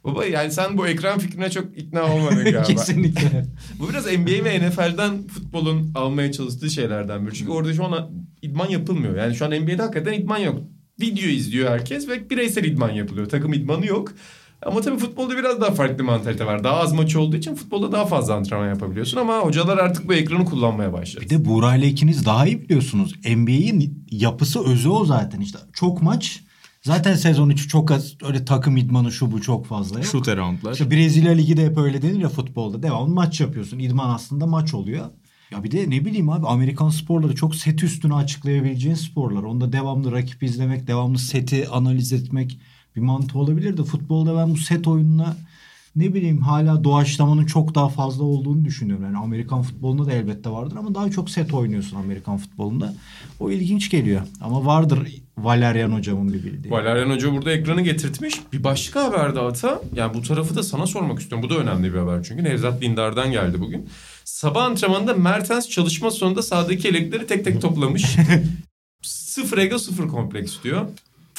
Baba 0.03 0.25
yani 0.25 0.51
sen 0.51 0.77
bu 0.77 0.87
ekran 0.87 1.19
fikrine 1.19 1.49
çok 1.49 1.77
ikna 1.77 2.13
olmadın 2.13 2.43
galiba. 2.43 2.63
Kesinlikle. 2.63 3.45
Bu 3.79 3.89
biraz 3.89 4.05
NBA 4.05 4.45
ve 4.45 4.69
NFL'den 4.69 5.27
futbolun 5.27 5.91
almaya 5.95 6.31
çalıştığı 6.31 6.69
şeylerden 6.69 7.27
biri. 7.27 7.35
Çünkü 7.35 7.51
orada 7.51 7.73
şu 7.73 7.85
an 7.85 8.11
idman 8.41 8.69
yapılmıyor. 8.69 9.17
Yani 9.17 9.35
şu 9.35 9.45
an 9.45 9.51
NBA'de 9.51 9.81
hakikaten 9.81 10.13
idman 10.13 10.37
yok. 10.37 10.59
Video 11.01 11.25
izliyor 11.25 11.71
herkes 11.71 12.07
ve 12.07 12.29
bireysel 12.29 12.63
idman 12.63 12.91
yapılıyor. 12.91 13.29
Takım 13.29 13.53
idmanı 13.53 13.85
yok. 13.85 14.13
Ama 14.65 14.81
tabii 14.81 14.97
futbolda 14.97 15.37
biraz 15.37 15.61
daha 15.61 15.71
farklı 15.71 16.03
mantalite 16.03 16.45
var. 16.45 16.63
Daha 16.63 16.75
az 16.77 16.93
maçı 16.93 17.21
olduğu 17.21 17.35
için 17.35 17.55
futbolda 17.55 17.91
daha 17.91 18.05
fazla 18.05 18.35
antrenman 18.35 18.67
yapabiliyorsun. 18.67 19.17
Ama 19.17 19.37
hocalar 19.39 19.77
artık 19.77 20.07
bu 20.07 20.13
ekranı 20.13 20.45
kullanmaya 20.45 20.93
başladı. 20.93 21.25
Bir 21.25 21.29
de 21.29 21.45
Buğra 21.45 21.75
ile 21.75 21.87
ikiniz 21.87 22.25
daha 22.25 22.47
iyi 22.47 22.61
biliyorsunuz. 22.61 23.15
NBA'in 23.35 24.05
yapısı 24.11 24.65
özü 24.65 24.89
o 24.89 25.05
zaten 25.05 25.41
işte. 25.41 25.59
Çok 25.73 26.01
maç. 26.01 26.43
Zaten 26.81 27.15
sezon 27.15 27.49
içi 27.49 27.67
çok 27.67 27.91
az 27.91 28.15
öyle 28.27 28.45
takım 28.45 28.77
idmanı 28.77 29.11
şu 29.11 29.31
bu 29.31 29.41
çok 29.41 29.65
fazla 29.65 29.99
yok. 29.99 30.07
Shoot 30.07 30.27
around'lar. 30.27 30.73
İşte 30.73 30.91
Brezilya 30.91 31.31
Ligi 31.31 31.57
de 31.57 31.65
hep 31.65 31.77
öyle 31.77 32.01
denir 32.01 32.19
ya 32.19 32.29
futbolda. 32.29 32.83
Devamlı 32.83 33.13
maç 33.13 33.41
yapıyorsun. 33.41 33.79
İdman 33.79 34.09
aslında 34.09 34.45
maç 34.45 34.73
oluyor. 34.73 35.05
Ya 35.51 35.63
bir 35.63 35.71
de 35.71 35.89
ne 35.89 36.05
bileyim 36.05 36.29
abi 36.29 36.47
Amerikan 36.47 36.89
sporları 36.89 37.35
çok 37.35 37.55
set 37.55 37.83
üstüne 37.83 38.13
açıklayabileceğin 38.13 38.95
sporlar. 38.95 39.43
Onda 39.43 39.73
devamlı 39.73 40.11
rakip 40.11 40.43
izlemek, 40.43 40.87
devamlı 40.87 41.19
seti 41.19 41.67
analiz 41.67 42.13
etmek 42.13 42.59
bir 42.95 43.01
mantığı 43.01 43.39
olabilir 43.39 43.77
de 43.77 43.83
futbolda 43.83 44.37
ben 44.37 44.51
bu 44.51 44.57
set 44.57 44.87
oyununa 44.87 45.37
ne 45.95 46.13
bileyim 46.13 46.41
hala 46.41 46.83
doğaçlamanın 46.83 47.45
çok 47.45 47.75
daha 47.75 47.89
fazla 47.89 48.23
olduğunu 48.23 48.65
düşünüyorum. 48.65 49.05
Yani 49.05 49.17
Amerikan 49.17 49.61
futbolunda 49.61 50.05
da 50.05 50.13
elbette 50.13 50.49
vardır 50.49 50.75
ama 50.75 50.95
daha 50.95 51.11
çok 51.11 51.29
set 51.29 51.53
oynuyorsun 51.53 51.97
Amerikan 51.97 52.37
futbolunda. 52.37 52.93
O 53.39 53.51
ilginç 53.51 53.89
geliyor. 53.89 54.21
Ama 54.41 54.65
vardır 54.65 55.07
Valerian 55.37 55.91
hocamın 55.91 56.33
bir 56.33 56.43
bildiği. 56.43 56.71
Valerian 56.71 57.09
Hoca 57.09 57.33
burada 57.33 57.51
ekranı 57.51 57.81
getirtmiş. 57.81 58.41
Bir 58.53 58.63
başka 58.63 59.03
haber 59.03 59.35
de 59.35 59.39
Ata. 59.39 59.81
Yani 59.95 60.13
bu 60.13 60.21
tarafı 60.21 60.55
da 60.55 60.63
sana 60.63 60.87
sormak 60.87 61.19
istiyorum. 61.19 61.49
Bu 61.49 61.55
da 61.55 61.59
önemli 61.59 61.93
bir 61.93 61.97
haber 61.97 62.23
çünkü. 62.23 62.43
Nevzat 62.43 62.81
Dindar'dan 62.81 63.31
geldi 63.31 63.61
bugün. 63.61 63.89
Sabah 64.23 64.63
antrenmanında 64.63 65.13
Mertens 65.13 65.69
çalışma 65.69 66.11
sonunda 66.11 66.41
sahadaki 66.41 66.87
elekleri 66.87 67.27
tek 67.27 67.45
tek 67.45 67.61
toplamış. 67.61 68.15
sıfır 69.01 69.57
ego 69.57 69.77
sıfır 69.77 70.07
kompleks 70.07 70.63
diyor. 70.63 70.85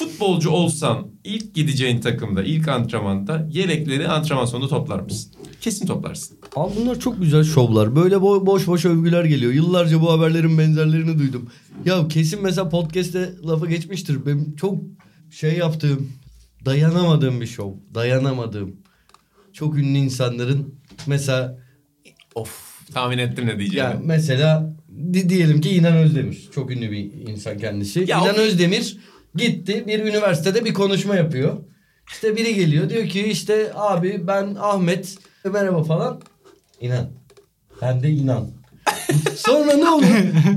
Futbolcu 0.05 0.51
olsan 0.51 1.09
ilk 1.25 1.55
gideceğin 1.55 2.01
takımda 2.01 2.43
ilk 2.43 2.69
antrenmanda 2.69 3.49
yelekleri 3.51 4.09
antrenman 4.09 4.45
sonunda 4.45 4.69
toplar 4.69 5.01
mısın? 5.01 5.33
Kesin 5.61 5.87
toplarsın. 5.87 6.39
Abi 6.57 6.73
bunlar 6.81 7.01
çok 7.01 7.21
güzel 7.21 7.45
şovlar. 7.45 7.97
Böyle 7.97 8.15
bo- 8.15 8.47
boş 8.47 8.67
boş 8.67 8.85
övgüler 8.85 9.25
geliyor. 9.25 9.53
Yıllarca 9.53 10.01
bu 10.01 10.13
haberlerin 10.13 10.59
benzerlerini 10.59 11.19
duydum. 11.19 11.51
Ya 11.85 12.09
kesin 12.09 12.43
mesela 12.43 12.69
podcast'te 12.69 13.33
lafı 13.47 13.67
geçmiştir. 13.69 14.27
Benim 14.27 14.57
çok 14.57 14.79
şey 15.31 15.57
yaptığım, 15.59 16.13
dayanamadığım 16.65 17.41
bir 17.41 17.47
şov. 17.47 17.73
Dayanamadığım. 17.95 18.77
Çok 19.53 19.79
ünlü 19.79 19.99
insanların 19.99 20.75
mesela 21.07 21.59
of 22.35 22.71
Tahmin 22.95 23.19
ettim 23.19 23.47
ne 23.47 23.59
diyeceğini. 23.59 23.79
ya 23.87 24.01
mesela 24.05 24.77
di- 25.13 25.29
diyelim 25.29 25.61
ki 25.61 25.71
İnan 25.71 25.97
Özdemir. 25.97 26.49
Çok 26.55 26.71
ünlü 26.71 26.91
bir 26.91 27.13
insan 27.29 27.59
kendisi. 27.59 28.01
Ya 28.09 28.21
İnan 28.21 28.35
o- 28.35 28.39
Özdemir 28.39 28.97
gitti 29.35 29.85
bir 29.87 29.99
üniversitede 29.99 30.65
bir 30.65 30.75
konuşma 30.75 31.17
yapıyor. 31.17 31.57
İşte 32.13 32.37
biri 32.37 32.55
geliyor 32.55 32.91
diyor 32.91 33.09
ki 33.09 33.23
işte 33.23 33.73
abi 33.75 34.27
ben 34.27 34.57
Ahmet 34.61 35.17
merhaba 35.45 35.83
falan. 35.83 36.21
İnan. 36.81 37.11
Hem 37.81 38.03
de 38.03 38.11
inan. 38.11 38.51
Sonra 39.37 39.73
ne 39.75 39.89
olur? 39.89 40.05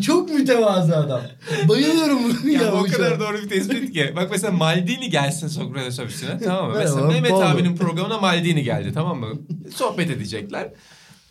Çok 0.05 0.29
mütevazı 0.29 0.97
adam. 0.97 1.21
Bayılıyorum 1.69 2.19
Ya, 2.51 2.61
ya, 2.61 2.73
o 2.73 2.83
kadar 2.83 3.19
doğru 3.19 3.37
bir 3.43 3.49
tespit 3.49 3.93
ki. 3.93 4.13
Bak 4.15 4.27
mesela 4.31 4.51
Maldini 4.51 5.09
gelsin 5.09 5.47
Sokrates 5.47 5.99
ofisine 5.99 6.37
tamam 6.39 6.71
mı? 6.71 6.77
Mesela 6.77 7.07
Mehmet 7.07 7.31
Paolo. 7.31 7.45
abinin 7.45 7.75
programına 7.75 8.17
Maldini 8.17 8.63
geldi 8.63 8.91
tamam 8.93 9.19
mı? 9.19 9.27
Sohbet 9.75 10.09
edecekler. 10.09 10.69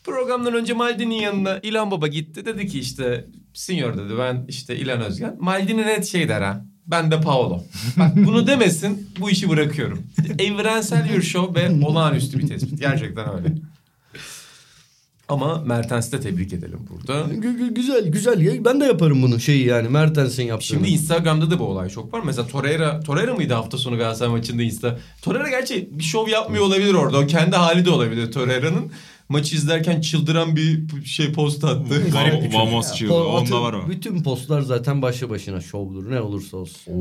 Programdan 0.04 0.54
önce 0.54 0.72
Maldini'nin 0.72 1.20
yanına 1.22 1.58
İlhan 1.62 1.90
Baba 1.90 2.06
gitti. 2.06 2.46
Dedi 2.46 2.66
ki 2.66 2.80
işte 2.80 3.26
Sinyor 3.54 3.98
dedi 3.98 4.18
ben 4.18 4.44
işte 4.48 4.76
İlhan 4.76 5.00
Özgen. 5.00 5.36
Maldini 5.40 5.86
net 5.86 6.06
şey 6.06 6.28
der 6.28 6.42
ha. 6.42 6.64
Ben 6.86 7.10
de 7.10 7.20
Paolo. 7.20 7.62
Bak 7.96 8.16
bunu 8.16 8.46
demesin 8.46 9.08
bu 9.20 9.30
işi 9.30 9.48
bırakıyorum. 9.48 10.02
Evrensel 10.38 11.08
bir 11.16 11.22
show 11.22 11.60
ve 11.62 11.84
olağanüstü 11.86 12.38
bir 12.38 12.46
tespit. 12.46 12.80
Gerçekten 12.80 13.34
öyle. 13.34 13.54
Ama 15.28 15.58
Mertens'i 15.66 16.12
de 16.12 16.20
tebrik 16.20 16.52
edelim 16.52 16.78
burada. 16.90 17.34
Gü- 17.34 17.74
güzel 17.74 18.08
güzel. 18.08 18.64
Ben 18.64 18.80
de 18.80 18.84
yaparım 18.84 19.22
bunu 19.22 19.40
şeyi 19.40 19.66
yani 19.66 19.88
Mertens'in 19.88 20.42
yaptığını. 20.42 20.78
Şimdi 20.78 20.88
Instagram'da 20.88 21.50
da 21.50 21.58
bu 21.58 21.64
olay 21.64 21.88
çok 21.88 22.14
var. 22.14 22.20
Mesela 22.24 22.46
Torreira, 22.48 23.00
Torreira 23.00 23.34
mıydı 23.34 23.54
hafta 23.54 23.78
sonu 23.78 23.96
Galatasaray 23.98 24.32
maçında 24.32 24.62
Insta? 24.62 24.98
Torreira 25.22 25.48
gerçi 25.50 25.88
bir 25.92 26.04
şov 26.04 26.28
yapmıyor 26.28 26.64
olabilir 26.64 26.94
orada. 26.94 27.18
O 27.18 27.26
kendi 27.26 27.56
hali 27.56 27.84
de 27.84 27.90
olabilir 27.90 28.32
Torreira'nın. 28.32 28.92
Maçı 29.28 29.56
izlerken 29.56 30.00
çıldıran 30.00 30.56
bir 30.56 31.04
şey 31.04 31.32
post 31.32 31.64
attı. 31.64 32.10
Garip. 32.12 32.54
Vamos 32.54 32.94
çığlığı. 32.94 33.28
Onda 33.28 33.62
var 33.62 33.72
o. 33.72 33.88
Bütün 33.88 34.22
postlar 34.22 34.60
zaten 34.60 35.02
başlı 35.02 35.30
başına 35.30 35.60
şovdur 35.60 36.10
ne 36.10 36.20
olursa 36.20 36.56
olsun. 36.56 36.92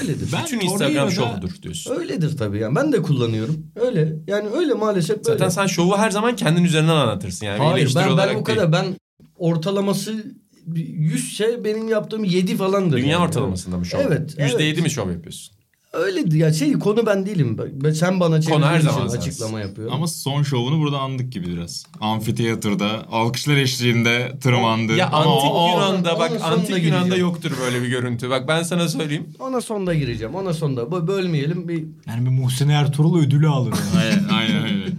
Öyledir. 0.00 0.28
Ben 0.32 0.44
Bütün 0.44 0.60
Instagram 0.60 1.10
şovudur 1.10 1.62
diyorsun. 1.62 1.94
Öyledir 1.96 2.36
tabii 2.36 2.58
yani. 2.58 2.76
Ben 2.76 2.92
de 2.92 3.02
kullanıyorum. 3.02 3.66
Öyle. 3.76 4.16
Yani 4.26 4.48
öyle 4.48 4.74
maalesef 4.74 5.16
böyle. 5.16 5.38
Zaten 5.38 5.48
sen 5.48 5.66
şovu 5.66 5.98
her 5.98 6.10
zaman 6.10 6.36
kendin 6.36 6.64
üzerinden 6.64 6.96
anlatırsın. 6.96 7.46
Yani 7.46 7.58
Hayır 7.58 7.92
ben, 7.96 8.16
ben 8.16 8.28
o 8.28 8.32
değil. 8.34 8.44
kadar 8.44 8.72
ben 8.72 8.96
ortalaması 9.36 10.24
100 10.66 11.32
ise 11.32 11.64
benim 11.64 11.88
yaptığım 11.88 12.24
7 12.24 12.56
falandır. 12.56 12.96
Dünya 12.96 13.10
yani. 13.10 13.24
ortalamasında 13.24 13.78
mı 13.78 13.86
şov? 13.86 13.98
Evet, 13.98 14.34
%7 14.38 14.62
evet. 14.62 14.82
mi 14.82 14.90
şov 14.90 15.10
yapıyorsun? 15.10 15.61
Öyledir 15.92 16.36
ya 16.38 16.52
şey 16.52 16.72
konu 16.72 17.06
ben 17.06 17.26
değilim. 17.26 17.58
Ben, 17.72 17.90
sen 17.92 18.20
bana 18.20 18.40
Konu 18.40 18.66
her 18.66 18.80
zaman 18.80 19.08
için 19.08 19.16
açıklama 19.16 19.60
yapıyorum. 19.60 19.94
Ama 19.94 20.06
son 20.06 20.42
şovunu 20.42 20.80
burada 20.80 20.98
andık 20.98 21.32
gibi 21.32 21.46
biraz. 21.56 21.86
Amfiteyatroda 22.00 23.06
alkışlar 23.10 23.56
eşliğinde 23.56 24.32
tırmandı. 24.40 24.96
Ya 24.96 25.06
Ama 25.12 25.32
antik 25.32 25.50
o- 25.50 25.64
o- 25.64 25.70
Yunan'da 25.74 26.18
bak 26.18 26.30
onun 26.30 26.38
sonunda 26.38 26.54
antik 26.56 26.70
Yunan'da 26.84 26.98
gireceğim. 27.00 27.20
yoktur 27.20 27.52
böyle 27.64 27.82
bir 27.82 27.88
görüntü. 27.88 28.30
Bak 28.30 28.48
ben 28.48 28.62
sana 28.62 28.88
söyleyeyim. 28.88 29.26
Ona 29.38 29.60
sonda 29.60 29.94
gireceğim. 29.94 30.34
Ona 30.34 30.52
sonda. 30.54 30.80
Bö- 30.80 31.06
Bölmeyelim. 31.06 31.68
Bir... 31.68 31.84
Yani 32.06 32.24
bir 32.24 32.30
Muhsin 32.30 32.68
Ertuğrul 32.68 33.18
ödülü 33.22 33.48
alır. 33.48 33.74
Aynen 33.98 34.28
aynen. 34.28 34.62
aynen. 34.62 34.92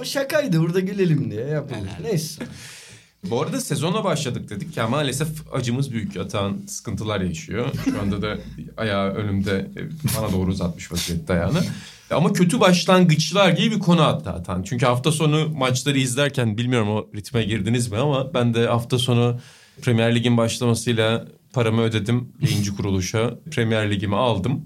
O 0.00 0.04
şakaydı. 0.04 0.60
Burada 0.60 0.80
gülelim 0.80 1.30
diye 1.30 1.44
yapalım. 1.46 1.82
Neyse. 2.02 2.42
Bu 3.24 3.42
arada 3.42 3.60
sezona 3.60 4.04
başladık 4.04 4.50
dedik 4.50 4.76
ya 4.76 4.88
maalesef 4.88 5.28
acımız 5.52 5.92
büyük. 5.92 6.16
Atan 6.16 6.56
sıkıntılar 6.66 7.20
yaşıyor. 7.20 7.66
Şu 7.84 8.00
anda 8.00 8.22
da 8.22 8.38
ayağı 8.76 9.10
önümde 9.10 9.70
e, 9.76 9.80
bana 10.18 10.32
doğru 10.32 10.50
uzatmış 10.50 10.92
vaziyette 10.92 11.32
ayağını. 11.32 11.60
Ama 12.10 12.32
kötü 12.32 12.60
başlangıçlar 12.60 13.50
gibi 13.50 13.74
bir 13.74 13.80
konu 13.80 14.02
attı 14.02 14.30
Atan. 14.30 14.62
Çünkü 14.62 14.86
hafta 14.86 15.12
sonu 15.12 15.48
maçları 15.48 15.98
izlerken 15.98 16.58
bilmiyorum 16.58 16.88
o 16.88 17.06
ritme 17.14 17.42
girdiniz 17.42 17.92
mi 17.92 17.98
ama 17.98 18.34
ben 18.34 18.54
de 18.54 18.66
hafta 18.66 18.98
sonu 18.98 19.40
Premier 19.82 20.14
Lig'in 20.14 20.36
başlamasıyla 20.36 21.26
paramı 21.52 21.82
ödedim 21.82 22.32
yayıncı 22.40 22.76
kuruluşa. 22.76 23.34
Premier 23.50 23.90
Lig'imi 23.90 24.16
aldım. 24.16 24.64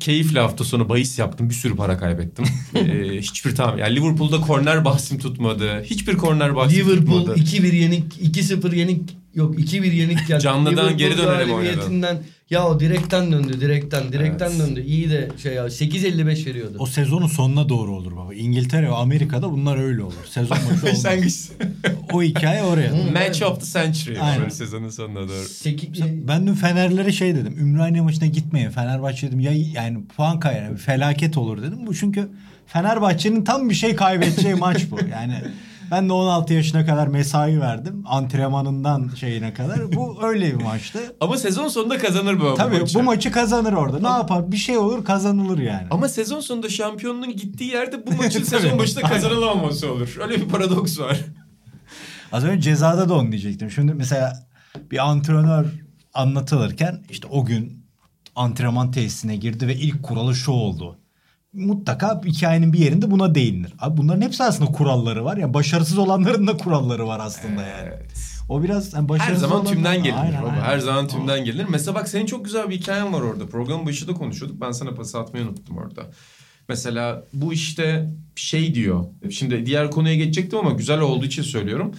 Keyifle 0.00 0.40
hafta 0.40 0.64
sonu 0.64 0.88
bahis 0.88 1.18
yaptım. 1.18 1.50
Bir 1.50 1.54
sürü 1.54 1.76
para 1.76 1.98
kaybettim. 1.98 2.44
Ee, 2.74 3.18
hiçbir 3.20 3.54
tamam. 3.54 3.78
Yani 3.78 3.96
Liverpool'da 3.96 4.40
korner 4.40 4.84
bahsim 4.84 5.18
tutmadı. 5.18 5.82
Hiçbir 5.84 6.16
korner 6.16 6.56
bahsim 6.56 6.78
Liverpool 6.78 7.18
tutmadı. 7.20 7.38
2-1 7.40 7.74
yenik, 7.74 8.04
2-0 8.22 8.74
yenik 8.76 9.16
yok 9.34 9.58
2-1 9.58 9.94
yenik 9.94 10.18
geldi. 10.28 10.40
Canlıdan 10.42 10.72
Liverpool 10.72 10.98
geri 10.98 11.18
dönelim 11.18 11.48
galibiyetinden- 11.48 12.16
Ya 12.50 12.68
o 12.68 12.80
direkten 12.80 13.32
döndü, 13.32 13.60
direkten, 13.60 14.12
direkten 14.12 14.50
Evet. 14.50 14.58
döndü. 14.60 14.84
İyi 14.86 15.10
de 15.10 15.28
şey 15.42 15.54
ya 15.54 15.64
8.55 15.66 16.46
veriyordu. 16.46 16.76
O 16.78 16.86
sezonun 16.86 17.26
sonuna 17.26 17.68
doğru 17.68 17.94
olur 17.96 18.16
baba. 18.16 18.34
İngiltere 18.34 18.86
ve 18.88 18.94
Amerika'da 18.94 19.52
bunlar 19.52 19.76
öyle 19.76 20.02
olur. 20.02 20.14
Sezon 20.30 20.58
maçı 20.58 20.68
olmaz. 20.86 21.04
Başlangıç. 21.04 21.34
o 22.12 22.22
hikaye 22.22 22.62
oraya. 22.62 22.90
Match 23.12 23.42
of 23.42 23.60
the 23.60 23.66
century. 23.80 24.20
Aynen. 24.20 24.48
Sezonun 24.48 24.90
sonuna 24.90 25.18
doğru. 25.28 25.44
Seki- 25.48 25.90
Ben 26.28 26.46
dün 26.46 26.54
Fenerlere 26.54 27.12
şey 27.12 27.34
dedim. 27.34 27.56
Ümraniye 27.60 28.02
maçına 28.02 28.26
gitmeyin. 28.26 28.70
Fenerbahçe 28.70 29.26
dedim 29.26 29.40
ya 29.40 29.52
yani 29.74 29.98
puan 30.16 30.40
kaybı 30.40 30.72
bir 30.72 30.78
felaket 30.78 31.36
olur 31.38 31.62
dedim. 31.62 31.86
Bu 31.86 31.94
çünkü 31.94 32.28
Fenerbahçe'nin 32.66 33.44
tam 33.44 33.70
bir 33.70 33.74
şey 33.74 33.94
kaybedeceği 33.96 34.54
maç 34.54 34.86
bu. 34.90 34.98
Yani 35.12 35.34
ben 35.90 36.08
de 36.08 36.12
16 36.12 36.54
yaşına 36.54 36.86
kadar 36.86 37.06
mesai 37.06 37.60
verdim. 37.60 38.02
Antrenmanından 38.06 39.10
şeyine 39.20 39.54
kadar. 39.54 39.92
Bu 39.92 40.18
öyle 40.22 40.58
bir 40.58 40.62
maçtı. 40.64 40.98
Ama 41.20 41.36
sezon 41.36 41.68
sonunda 41.68 41.98
kazanır 41.98 42.40
bu 42.40 42.54
Tabii 42.54 42.78
maçı. 42.80 42.98
bu 42.98 43.02
maçı 43.02 43.32
kazanır 43.32 43.72
orada. 43.72 43.98
Ne 44.00 44.08
yapar? 44.18 44.52
Bir 44.52 44.56
şey 44.56 44.78
olur 44.78 45.04
kazanılır 45.04 45.58
yani. 45.58 45.86
Ama 45.90 46.08
sezon 46.08 46.40
sonunda 46.40 46.68
şampiyonluğun 46.68 47.36
gittiği 47.36 47.70
yerde 47.70 48.06
bu 48.06 48.12
maçın 48.22 48.42
sezon 48.42 48.78
başında 48.78 49.00
kazanılamaması 49.00 49.92
olur. 49.92 50.16
Öyle 50.20 50.40
bir 50.40 50.48
paradoks 50.48 50.98
var. 51.00 51.20
Az 52.32 52.44
önce 52.44 52.60
cezada 52.60 53.08
da 53.08 53.14
onu 53.14 53.32
diyecektim. 53.32 53.70
Şimdi 53.70 53.94
mesela 53.94 54.46
bir 54.90 55.08
antrenör 55.08 55.66
anlatılırken 56.14 57.02
işte 57.10 57.28
o 57.30 57.44
gün 57.44 57.84
antrenman 58.36 58.90
tesisine 58.90 59.36
girdi 59.36 59.66
ve 59.66 59.74
ilk 59.74 60.02
kuralı 60.02 60.34
şu 60.34 60.52
oldu. 60.52 60.97
Mutlaka 61.58 62.20
hikayenin 62.24 62.72
bir 62.72 62.78
yerinde 62.78 63.10
buna 63.10 63.34
değinilir. 63.34 63.72
Abi 63.78 63.96
bunların 63.96 64.20
hepsi 64.22 64.44
aslında 64.44 64.72
kuralları 64.72 65.24
var. 65.24 65.36
Ya 65.36 65.54
başarısız 65.54 65.98
olanların 65.98 66.46
da 66.46 66.56
kuralları 66.56 67.06
var 67.06 67.20
aslında 67.22 67.62
yani. 67.62 67.90
O 68.48 68.62
biraz 68.62 68.92
yani 68.92 69.02
Her 69.02 69.08
başarısız 69.08 69.40
zaman 69.40 69.60
olan- 69.60 69.72
tümden 69.72 70.02
gelinir 70.02 70.20
Aynen, 70.22 70.42
baba. 70.42 70.50
aynen. 70.50 70.62
Her 70.62 70.78
zaman 70.78 71.08
tümden 71.08 71.44
gelinir. 71.44 71.66
Mesela 71.70 71.94
bak 71.94 72.08
senin 72.08 72.26
çok 72.26 72.44
güzel 72.44 72.70
bir 72.70 72.76
hikayen 72.76 73.12
var 73.12 73.20
orada. 73.20 73.46
Programın 73.46 73.86
başında 73.86 74.14
konuşuyorduk. 74.14 74.60
Ben 74.60 74.70
sana 74.72 74.94
pas 74.94 75.14
atmayı 75.14 75.44
unuttum 75.46 75.76
orada. 75.76 76.02
Mesela 76.68 77.24
bu 77.32 77.52
işte 77.52 78.10
şey 78.36 78.74
diyor. 78.74 79.04
Şimdi 79.30 79.66
diğer 79.66 79.90
konuya 79.90 80.14
geçecektim 80.14 80.58
ama 80.58 80.70
güzel 80.70 81.00
olduğu 81.00 81.24
için 81.24 81.42
söylüyorum. 81.42 81.94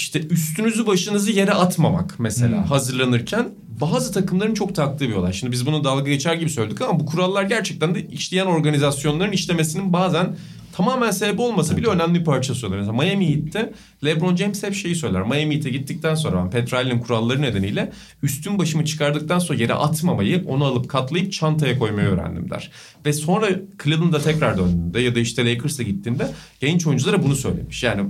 İşte 0.00 0.26
üstünüzü 0.26 0.86
başınızı 0.86 1.32
yere 1.32 1.52
atmamak 1.52 2.14
mesela 2.18 2.70
hazırlanırken 2.70 3.48
bazı 3.80 4.12
takımların 4.12 4.54
çok 4.54 4.74
taktığı 4.74 5.08
bir 5.08 5.14
olay. 5.14 5.32
Şimdi 5.32 5.52
biz 5.52 5.66
bunu 5.66 5.84
dalga 5.84 6.10
geçer 6.10 6.34
gibi 6.34 6.50
söyledik 6.50 6.82
ama 6.82 7.00
bu 7.00 7.06
kurallar 7.06 7.42
gerçekten 7.42 7.94
de 7.94 8.06
işleyen 8.06 8.46
organizasyonların 8.46 9.32
işlemesinin 9.32 9.92
bazen 9.92 10.36
tamamen 10.72 11.10
sebep 11.10 11.40
olmasa 11.40 11.76
bile 11.76 11.86
önemli 11.86 12.20
bir 12.20 12.24
parçası 12.24 12.66
oluyor. 12.66 12.80
Mesela 12.80 13.02
Miami 13.02 13.34
Heat'te 13.34 13.72
LeBron 14.04 14.36
James 14.36 14.62
hep 14.62 14.74
şeyi 14.74 14.94
söyler. 14.94 15.22
Miami 15.22 15.54
Heat'e 15.54 15.70
gittikten 15.70 16.14
sonra 16.14 16.36
ben 16.36 16.50
Petral'in 16.50 16.98
kuralları 16.98 17.42
nedeniyle 17.42 17.92
üstün 18.22 18.58
başımı 18.58 18.84
çıkardıktan 18.84 19.38
sonra 19.38 19.58
yere 19.58 19.74
atmamayı 19.74 20.44
onu 20.48 20.64
alıp 20.64 20.88
katlayıp 20.88 21.32
çantaya 21.32 21.78
koymayı 21.78 22.08
öğrendim 22.08 22.50
der. 22.50 22.70
Ve 23.06 23.12
sonra 23.12 23.48
Cleveland'a 23.84 24.18
tekrar 24.18 24.58
döndüğünde 24.58 25.00
ya 25.00 25.14
da 25.14 25.20
işte 25.20 25.54
Lakers'a 25.54 25.82
gittiğinde 25.82 26.30
genç 26.60 26.86
oyunculara 26.86 27.22
bunu 27.22 27.36
söylemiş. 27.36 27.82
Yani 27.82 28.02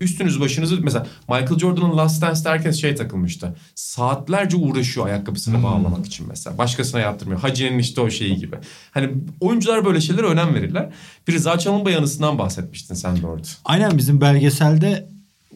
üstünüzü 0.00 0.40
başınızı 0.40 0.80
mesela 0.80 1.06
Michael 1.28 1.58
Jordan'ın 1.58 1.96
Last 1.96 2.22
Dance'de 2.22 2.48
herkes 2.48 2.80
şey 2.80 2.94
takılmıştı. 2.94 3.56
Saatlerce 3.74 4.56
uğraşıyor 4.56 5.06
ayakkabısını 5.06 5.62
bağlamak 5.62 6.06
için 6.06 6.26
mesela. 6.28 6.58
Başkasına 6.58 7.00
yaptırmıyor. 7.00 7.40
Hacı'nın 7.40 7.78
işte 7.78 8.00
o 8.00 8.10
şeyi 8.10 8.36
gibi. 8.36 8.56
Hani 8.90 9.10
oyuncular 9.40 9.84
böyle 9.84 10.00
şeylere 10.00 10.26
önem 10.26 10.54
verirler. 10.54 10.92
Bir 11.28 11.32
Rıza 11.32 11.58
Çalınbay 11.58 11.96
anısından 11.96 12.38
bahsetmiştin 12.38 12.94
sen 12.94 13.22
de 13.22 13.26
orada. 13.26 13.48
Aynen 13.64 13.98
bizim 13.98 14.20
belgeselde 14.20 15.08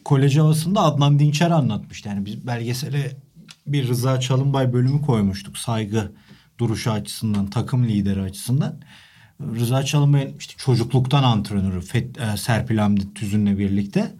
kolej 0.05 0.37
havasında 0.37 0.81
Adnan 0.81 1.19
Dinçer 1.19 1.51
anlatmıştı. 1.51 2.09
Yani 2.09 2.25
biz 2.25 2.47
belgesele 2.47 3.11
bir 3.67 3.87
Rıza 3.87 4.19
Çalınbay 4.19 4.73
bölümü 4.73 5.01
koymuştuk. 5.01 5.57
Saygı 5.57 6.11
duruşu 6.57 6.91
açısından, 6.91 7.47
takım 7.47 7.83
lideri 7.83 8.21
açısından. 8.21 8.79
Rıza 9.59 9.83
Çalınbay'ın 9.83 10.37
işte 10.39 10.53
çocukluktan 10.57 11.23
antrenörü 11.23 11.79
Fet- 11.79 12.33
e, 12.33 12.37
Serpil 12.37 12.77
Hamdi 12.77 13.13
Tüzün'le 13.13 13.57
birlikte. 13.57 14.15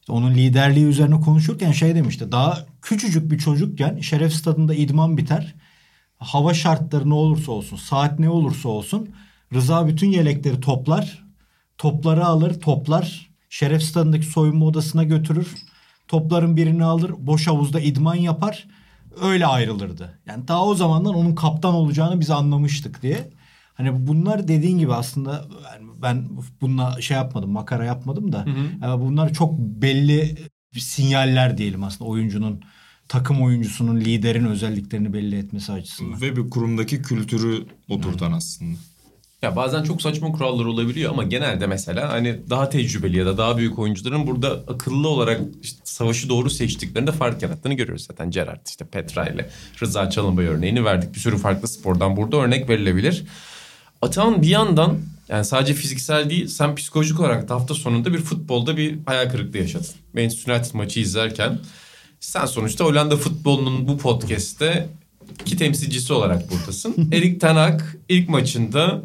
İşte 0.00 0.12
onun 0.12 0.34
liderliği 0.34 0.86
üzerine 0.86 1.20
konuşurken 1.20 1.72
şey 1.72 1.94
demişti. 1.94 2.32
Daha 2.32 2.58
küçücük 2.82 3.30
bir 3.30 3.38
çocukken 3.38 3.98
Şeref 4.00 4.32
Stadı'nda 4.34 4.74
idman 4.74 5.16
biter. 5.16 5.54
Hava 6.18 6.54
şartları 6.54 7.10
ne 7.10 7.14
olursa 7.14 7.52
olsun, 7.52 7.76
saat 7.76 8.18
ne 8.18 8.28
olursa 8.28 8.68
olsun 8.68 9.08
Rıza 9.54 9.86
bütün 9.86 10.10
yelekleri 10.10 10.60
toplar. 10.60 11.24
Topları 11.78 12.26
alır, 12.26 12.60
toplar. 12.60 13.30
Şeref 13.50 13.82
Stadı'ndaki 13.82 14.26
soyunma 14.26 14.66
odasına 14.66 15.04
götürür. 15.04 15.54
Topların 16.08 16.56
birini 16.56 16.84
alır, 16.84 17.12
boş 17.18 17.46
havuzda 17.46 17.80
idman 17.80 18.14
yapar. 18.14 18.66
Öyle 19.22 19.46
ayrılırdı. 19.46 20.18
Yani 20.26 20.48
daha 20.48 20.64
o 20.64 20.74
zamandan 20.74 21.14
onun 21.14 21.34
kaptan 21.34 21.74
olacağını 21.74 22.20
biz 22.20 22.30
anlamıştık 22.30 23.02
diye. 23.02 23.30
Hani 23.74 24.06
bunlar 24.06 24.48
dediğin 24.48 24.78
gibi 24.78 24.94
aslında 24.94 25.44
yani 25.72 25.90
ben 26.02 26.28
bununla 26.60 27.00
şey 27.00 27.16
yapmadım, 27.16 27.50
makara 27.50 27.84
yapmadım 27.84 28.32
da 28.32 28.44
yani 28.82 29.00
bunlar 29.00 29.32
çok 29.32 29.58
belli 29.58 30.36
sinyaller 30.78 31.58
diyelim 31.58 31.84
aslında 31.84 32.10
oyuncunun 32.10 32.62
takım 33.08 33.42
oyuncusunun 33.42 34.00
liderin 34.00 34.44
özelliklerini 34.44 35.12
belli 35.12 35.38
etmesi 35.38 35.72
açısından. 35.72 36.20
Ve 36.20 36.36
bir 36.36 36.50
kurumdaki 36.50 37.02
kültürü 37.02 37.66
oturtan 37.88 38.32
aslında. 38.32 38.78
Ya 39.42 39.56
bazen 39.56 39.82
çok 39.82 40.02
saçma 40.02 40.32
kurallar 40.32 40.64
olabiliyor 40.64 41.12
ama 41.12 41.22
genelde 41.22 41.66
mesela 41.66 42.12
hani 42.12 42.50
daha 42.50 42.68
tecrübeli 42.68 43.16
ya 43.16 43.26
da 43.26 43.38
daha 43.38 43.56
büyük 43.56 43.78
oyuncuların 43.78 44.26
burada 44.26 44.50
akıllı 44.50 45.08
olarak 45.08 45.40
işte 45.62 45.80
savaşı 45.84 46.28
doğru 46.28 46.50
seçtiklerinde 46.50 47.12
fark 47.12 47.42
yarattığını 47.42 47.74
görüyoruz 47.74 48.06
zaten. 48.06 48.30
Gerard 48.30 48.66
işte 48.66 48.84
Petra 48.84 49.26
ile 49.26 49.50
Rıza 49.82 50.10
Çalınbay 50.10 50.46
örneğini 50.46 50.84
verdik. 50.84 51.14
Bir 51.14 51.20
sürü 51.20 51.38
farklı 51.38 51.68
spordan 51.68 52.16
burada 52.16 52.36
örnek 52.36 52.68
verilebilir. 52.68 53.24
Atan 54.02 54.42
bir 54.42 54.48
yandan 54.48 54.98
yani 55.28 55.44
sadece 55.44 55.74
fiziksel 55.74 56.30
değil 56.30 56.46
sen 56.46 56.74
psikolojik 56.74 57.20
olarak 57.20 57.48
da 57.48 57.54
hafta 57.54 57.74
sonunda 57.74 58.12
bir 58.12 58.18
futbolda 58.18 58.76
bir 58.76 58.98
hayal 59.06 59.30
kırıklığı 59.30 59.58
yaşadın. 59.58 59.86
Manchester 60.14 60.54
United 60.54 60.74
maçı 60.74 61.00
izlerken 61.00 61.58
sen 62.20 62.46
sonuçta 62.46 62.84
Hollanda 62.84 63.16
futbolunun 63.16 63.88
bu 63.88 63.98
podcast'te 63.98 64.88
iki 65.40 65.56
temsilcisi 65.56 66.12
olarak 66.12 66.50
buradasın. 66.50 67.08
Erik 67.12 67.40
Ten 67.40 67.54
Hag 67.54 67.80
ilk 68.08 68.28
maçında 68.28 69.02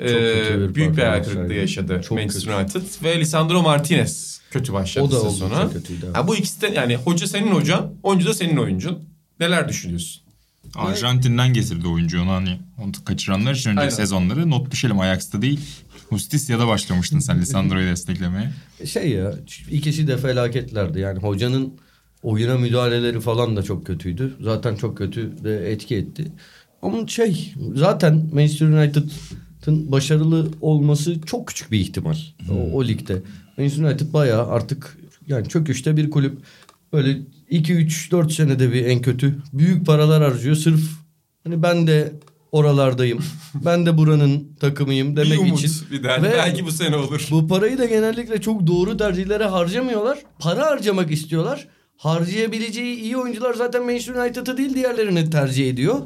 e, 0.00 0.06
bir 0.06 0.74
büyük 0.74 0.96
bir 0.96 1.02
hayal 1.02 1.24
kırıklığı 1.24 1.54
yaşadı 1.54 2.00
Çok 2.08 2.18
Manchester 2.18 2.58
kötü. 2.64 2.78
United 2.78 3.04
ve 3.04 3.20
Lisandro 3.20 3.62
Martinez 3.62 4.40
kötü 4.50 4.72
başladı 4.72 5.04
O 5.04 5.10
da 5.10 5.30
sezona. 5.30 5.70
kötüydü, 5.70 6.04
evet. 6.06 6.16
Ha, 6.16 6.28
bu 6.28 6.36
ikisi 6.36 6.60
de 6.60 6.66
yani 6.66 6.96
hoca 6.96 7.26
senin 7.26 7.52
hocan, 7.52 7.92
oyuncu 8.02 8.28
da 8.28 8.34
senin 8.34 8.56
oyuncun. 8.56 8.98
Neler 9.40 9.68
düşünüyorsun? 9.68 10.22
Arjantin'den 10.74 11.52
getirdi 11.52 11.88
oyuncu 11.88 12.22
onu 12.22 12.30
hani 12.30 12.58
onu 12.78 12.92
kaçıranlar 13.04 13.54
için 13.54 13.70
önceki 13.70 13.80
Aynen. 13.80 13.94
sezonları 13.94 14.50
not 14.50 14.70
düşelim 14.70 15.00
Ajax'ta 15.00 15.42
değil. 15.42 15.60
Justicia'da 16.12 16.66
başlamıştın 16.66 17.18
sen 17.18 17.40
Lisandro'yu 17.40 17.86
desteklemeye. 17.86 18.50
Şey 18.86 19.10
ya 19.10 19.34
ikisi 19.70 20.06
de 20.06 20.16
felaketlerdi. 20.18 21.00
Yani 21.00 21.18
hocanın 21.18 21.74
oyuna 22.22 22.58
müdahaleleri 22.58 23.20
falan 23.20 23.56
da 23.56 23.62
çok 23.62 23.86
kötüydü. 23.86 24.36
Zaten 24.40 24.76
çok 24.76 24.98
kötü 24.98 25.44
de 25.44 25.70
etki 25.72 25.96
etti. 25.96 26.32
Ama 26.82 27.06
şey 27.06 27.54
zaten 27.74 28.30
Manchester 28.32 28.66
United'ın 28.66 29.92
başarılı 29.92 30.48
olması 30.60 31.20
çok 31.20 31.48
küçük 31.48 31.72
bir 31.72 31.80
ihtimal 31.80 32.16
o, 32.50 32.54
o 32.54 32.84
ligde. 32.84 33.22
Manchester 33.58 33.84
United 33.84 34.12
bayağı 34.12 34.46
artık 34.46 34.98
yani 35.26 35.48
çöküşte 35.48 35.96
bir 35.96 36.10
kulüp. 36.10 36.38
Böyle 36.92 37.18
2-3-4 37.50 38.30
senede 38.30 38.72
bir 38.72 38.86
en 38.86 39.02
kötü. 39.02 39.38
Büyük 39.52 39.86
paralar 39.86 40.22
harcıyor 40.22 40.56
sırf 40.56 40.80
hani 41.44 41.62
ben 41.62 41.86
de 41.86 42.12
oralardayım. 42.52 43.24
ben 43.54 43.86
de 43.86 43.98
buranın 43.98 44.56
takımıyım 44.60 45.16
demek 45.16 45.32
bir 45.32 45.38
umut, 45.38 45.58
için. 45.58 45.72
bir 45.90 46.02
der. 46.02 46.22
Ve- 46.22 46.32
Belki 46.32 46.66
bu 46.66 46.72
sene 46.72 46.96
olur. 46.96 47.28
bu 47.30 47.48
parayı 47.48 47.78
da 47.78 47.84
genellikle 47.84 48.40
çok 48.40 48.66
doğru 48.66 48.96
tercihlere 48.96 49.44
harcamıyorlar. 49.44 50.18
Para 50.38 50.66
harcamak 50.66 51.10
istiyorlar. 51.10 51.68
Harcayabileceği 51.96 52.96
iyi 52.96 53.16
oyuncular 53.16 53.54
zaten 53.54 53.84
Manchester 53.84 54.14
United'ı 54.14 54.56
değil 54.56 54.74
diğerlerini 54.74 55.30
tercih 55.30 55.70
ediyor. 55.70 56.00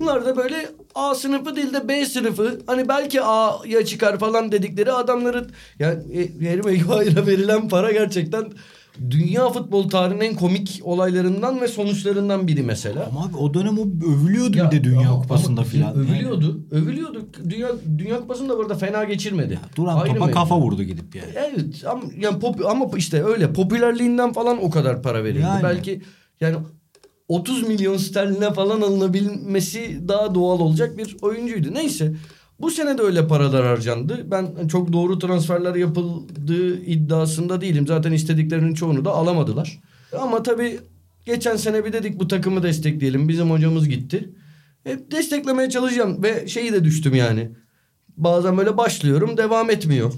Bunlar 0.00 0.26
da 0.26 0.36
böyle 0.36 0.68
A 0.94 1.14
sınıfı 1.14 1.56
değil 1.56 1.72
de 1.74 1.88
B 1.88 2.06
sınıfı. 2.06 2.60
Hani 2.66 2.88
belki 2.88 3.22
A'ya 3.22 3.84
çıkar 3.84 4.18
falan 4.18 4.52
dedikleri 4.52 4.92
adamların... 4.92 5.50
Yani 5.78 6.02
e, 6.12 6.48
Harry 6.48 6.62
Maguire'a 6.62 7.26
verilen 7.26 7.68
para 7.68 7.92
gerçekten... 7.92 8.44
Dünya 9.10 9.48
futbol 9.50 9.88
tarihinin 9.88 10.24
en 10.24 10.34
komik 10.34 10.80
olaylarından 10.84 11.60
ve 11.60 11.68
sonuçlarından 11.68 12.48
biri 12.48 12.62
mesela. 12.62 13.06
Ama 13.10 13.24
abi 13.24 13.36
o 13.36 13.54
dönem 13.54 13.78
o 13.78 13.82
övülüyordu 13.82 14.56
Ya, 14.58 14.70
bir 14.70 14.76
de 14.76 14.84
Dünya 14.84 15.10
ama- 15.10 15.22
Kupası'nda 15.22 15.60
ama 15.60 15.70
filan. 15.70 15.94
Övülüyordu. 15.94 16.60
Övülüyordu. 16.70 17.26
Dünya 17.48 17.68
Dünya 17.98 18.20
Kupası'nda 18.20 18.56
bu 18.58 18.62
arada 18.62 18.74
fena 18.74 19.04
geçirmedi. 19.04 19.58
Duran 19.76 19.96
Ayrı 19.96 20.12
topa 20.14 20.26
mevzu. 20.26 20.38
kafa 20.38 20.60
vurdu 20.60 20.82
gidip 20.82 21.14
yani. 21.14 21.28
Evet 21.34 21.84
ama 21.90 22.02
yani 22.18 22.38
pop, 22.38 22.66
ama 22.66 22.86
işte 22.96 23.24
öyle 23.24 23.52
popülerliğinden 23.52 24.32
falan 24.32 24.64
o 24.64 24.70
kadar 24.70 25.02
para 25.02 25.24
verildi. 25.24 25.40
Yani. 25.42 25.62
Belki 25.62 26.02
yani 26.40 26.56
30 27.28 27.68
milyon 27.68 27.96
sterline 27.96 28.52
falan 28.52 28.80
alınabilmesi 28.80 30.08
daha 30.08 30.34
doğal 30.34 30.60
olacak 30.60 30.98
bir 30.98 31.16
oyuncuydu. 31.22 31.74
Neyse 31.74 32.12
bu 32.60 32.70
sene 32.70 32.98
de 32.98 33.02
öyle 33.02 33.26
paralar 33.26 33.66
harcandı. 33.66 34.26
Ben 34.30 34.66
çok 34.68 34.92
doğru 34.92 35.18
transferler 35.18 35.74
yapıldığı 35.74 36.82
iddiasında 36.84 37.60
değilim. 37.60 37.86
Zaten 37.86 38.12
istediklerinin 38.12 38.74
çoğunu 38.74 39.04
da 39.04 39.10
alamadılar. 39.10 39.80
Ama 40.20 40.42
tabii 40.42 40.80
geçen 41.26 41.56
sene 41.56 41.84
bir 41.84 41.92
dedik 41.92 42.20
bu 42.20 42.28
takımı 42.28 42.62
destekleyelim. 42.62 43.28
Bizim 43.28 43.50
hocamız 43.50 43.88
gitti. 43.88 44.30
Hep 44.84 45.10
desteklemeye 45.10 45.70
çalışacağım 45.70 46.22
ve 46.22 46.48
şeyi 46.48 46.72
de 46.72 46.84
düştüm 46.84 47.14
yani. 47.14 47.50
Bazen 48.16 48.58
böyle 48.58 48.76
başlıyorum 48.76 49.36
devam 49.36 49.70
etmiyor. 49.70 50.12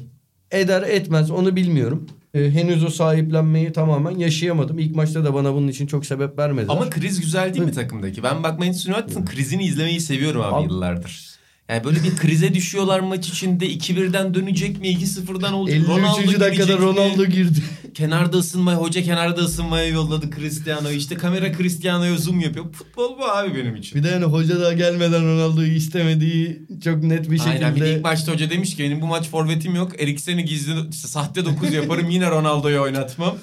Eder 0.50 0.82
etmez 0.82 1.30
onu 1.30 1.56
bilmiyorum. 1.56 2.06
Ee, 2.34 2.50
henüz 2.50 2.84
o 2.84 2.88
sahiplenmeyi 2.88 3.72
tamamen 3.72 4.10
yaşayamadım. 4.10 4.78
İlk 4.78 4.96
maçta 4.96 5.24
da 5.24 5.34
bana 5.34 5.54
bunun 5.54 5.68
için 5.68 5.86
çok 5.86 6.06
sebep 6.06 6.38
vermediler. 6.38 6.72
Ama 6.72 6.90
kriz 6.90 7.20
güzel 7.20 7.54
değil 7.54 7.64
mi 7.64 7.72
takımdaki? 7.72 8.22
Ben 8.22 8.42
bak 8.42 8.58
Manchester 8.58 8.94
United'ın 8.94 9.24
krizini 9.24 9.64
izlemeyi 9.64 10.00
seviyorum 10.00 10.40
abi, 10.40 10.54
Abi- 10.54 10.64
yıllardır. 10.64 11.35
Yani 11.68 11.84
böyle 11.84 12.02
bir 12.02 12.16
krize 12.16 12.54
düşüyorlar 12.54 13.00
maç 13.00 13.28
içinde 13.28 13.66
2-1'den 13.66 14.34
dönecek 14.34 14.80
mi 14.80 14.88
2-0'dan 14.88 15.52
olacak 15.52 15.76
53. 15.76 15.88
dakikada 15.92 16.48
girecek 16.48 16.78
mi? 16.80 16.84
Ronaldo 16.84 17.24
girdi. 17.24 17.62
Kenarda 17.94 18.36
ısınmaya 18.38 18.78
hoca 18.78 19.02
kenarda 19.02 19.40
ısınmaya 19.40 19.88
yolladı 19.88 20.30
Cristiano 20.36 20.90
işte 20.90 21.14
kamera 21.14 21.52
Cristiano'ya 21.52 22.16
zoom 22.16 22.40
yapıyor. 22.40 22.72
Futbol 22.72 23.18
bu 23.18 23.24
abi 23.24 23.54
benim 23.54 23.76
için. 23.76 23.98
Bir 23.98 24.04
de 24.04 24.08
yani 24.08 24.24
hoca 24.24 24.60
daha 24.60 24.72
gelmeden 24.72 25.24
Ronaldo'yu 25.24 25.72
istemediği 25.72 26.62
çok 26.84 27.02
net 27.02 27.30
bir 27.30 27.38
şekilde. 27.38 27.54
Aynen 27.54 27.76
bir 27.76 27.80
de 27.80 27.94
ilk 27.94 28.04
maçta 28.04 28.32
hoca 28.32 28.50
demiş 28.50 28.76
ki 28.76 28.82
benim 28.82 29.00
bu 29.00 29.06
maç 29.06 29.28
forvetim 29.28 29.74
yok. 29.74 30.02
Eriksen'i 30.02 30.44
gizli 30.44 30.92
sahte 30.92 31.44
9 31.44 31.72
yaparım 31.72 32.10
yine 32.10 32.30
Ronaldo'yu 32.30 32.80
oynatmam. 32.80 33.36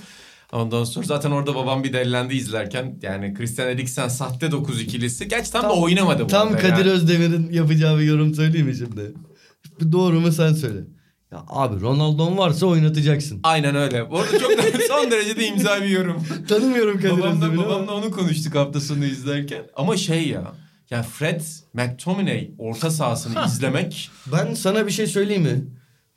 Ondan 0.53 0.83
sonra 0.83 1.05
zaten 1.05 1.31
orada 1.31 1.55
babam 1.55 1.83
bir 1.83 1.93
dellendi 1.93 2.35
izlerken. 2.35 2.99
Yani 3.01 3.33
Christian 3.33 3.67
Eriksen 3.69 4.07
sahte 4.07 4.51
9 4.51 4.81
ikilisi. 4.81 5.27
Gerçi 5.27 5.51
tam, 5.51 5.63
da 5.63 5.73
oynamadı 5.73 6.23
bu 6.23 6.27
Tam 6.27 6.57
Kadir 6.57 6.85
ya. 6.85 6.91
Özdemir'in 6.91 7.51
yapacağı 7.51 7.99
bir 7.99 8.03
yorum 8.03 8.33
söyleyeyim 8.33 8.67
mi 8.67 8.75
şimdi? 8.75 9.13
Doğru 9.91 10.19
mu 10.19 10.31
sen 10.31 10.53
söyle. 10.53 10.79
Ya 11.31 11.43
abi 11.47 11.81
Ronaldo'm 11.81 12.37
varsa 12.37 12.65
oynatacaksın. 12.65 13.39
Aynen 13.43 13.75
öyle. 13.75 14.11
Bu 14.11 14.19
arada 14.19 14.39
çok 14.39 14.51
son 14.87 15.11
derece 15.11 15.37
de 15.37 15.47
imza 15.47 15.81
bir 15.81 15.89
yorum. 15.89 16.23
Tanımıyorum 16.47 16.97
Kadir 16.97 17.11
babamla, 17.11 17.45
Özdemir'i 17.45 17.59
ama- 17.59 17.69
babamla 17.69 17.91
onu 17.91 18.11
konuştuk 18.11 18.55
hafta 18.55 18.81
sonu 18.81 19.05
izlerken. 19.05 19.61
Ama 19.75 19.97
şey 19.97 20.27
ya. 20.27 20.51
Ya 20.89 21.03
Fred 21.03 21.41
McTominay 21.73 22.51
orta 22.57 22.91
sahasını 22.91 23.45
izlemek 23.45 24.09
Ben 24.31 24.53
sana 24.53 24.87
bir 24.87 24.91
şey 24.91 25.07
söyleyeyim 25.07 25.43
mi? 25.43 25.65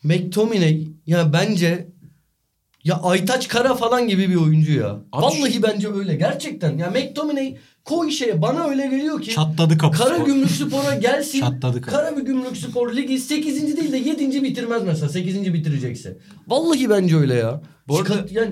McTominay 0.02 0.88
ya 1.06 1.32
bence 1.32 1.88
ya 2.86 3.00
Aytaç 3.02 3.48
Kara 3.48 3.74
falan 3.74 4.08
gibi 4.08 4.30
bir 4.30 4.36
oyuncu 4.36 4.72
ya. 4.72 4.88
Abi 5.12 5.22
Vallahi 5.22 5.62
bence 5.62 5.88
öyle 5.92 6.14
gerçekten. 6.14 6.78
Ya 6.78 6.90
McTominay 6.90 7.56
koy 7.84 8.10
şeye 8.10 8.42
bana 8.42 8.64
öyle 8.64 8.86
geliyor 8.86 9.22
ki. 9.22 9.30
Çatladı 9.30 9.78
kapı. 9.78 9.98
Kara 9.98 10.18
Gümrük 10.18 10.50
Spor'a 10.50 10.94
gelsin. 10.94 11.40
Çatladı 11.40 11.80
kapı. 11.80 11.96
Kara 11.96 12.10
Gümrük 12.10 12.56
Spor 12.56 12.92
ligi 12.96 13.18
8. 13.18 13.76
değil 13.76 13.92
de 13.92 13.96
7. 13.96 14.42
bitirmez 14.42 14.82
mesela. 14.84 15.08
8. 15.08 15.54
bitirecekse. 15.54 16.18
Vallahi 16.48 16.90
bence 16.90 17.16
öyle 17.16 17.34
ya. 17.34 17.60
Bu 17.88 17.98
arada- 17.98 18.08
Kat- 18.08 18.32
yani 18.32 18.50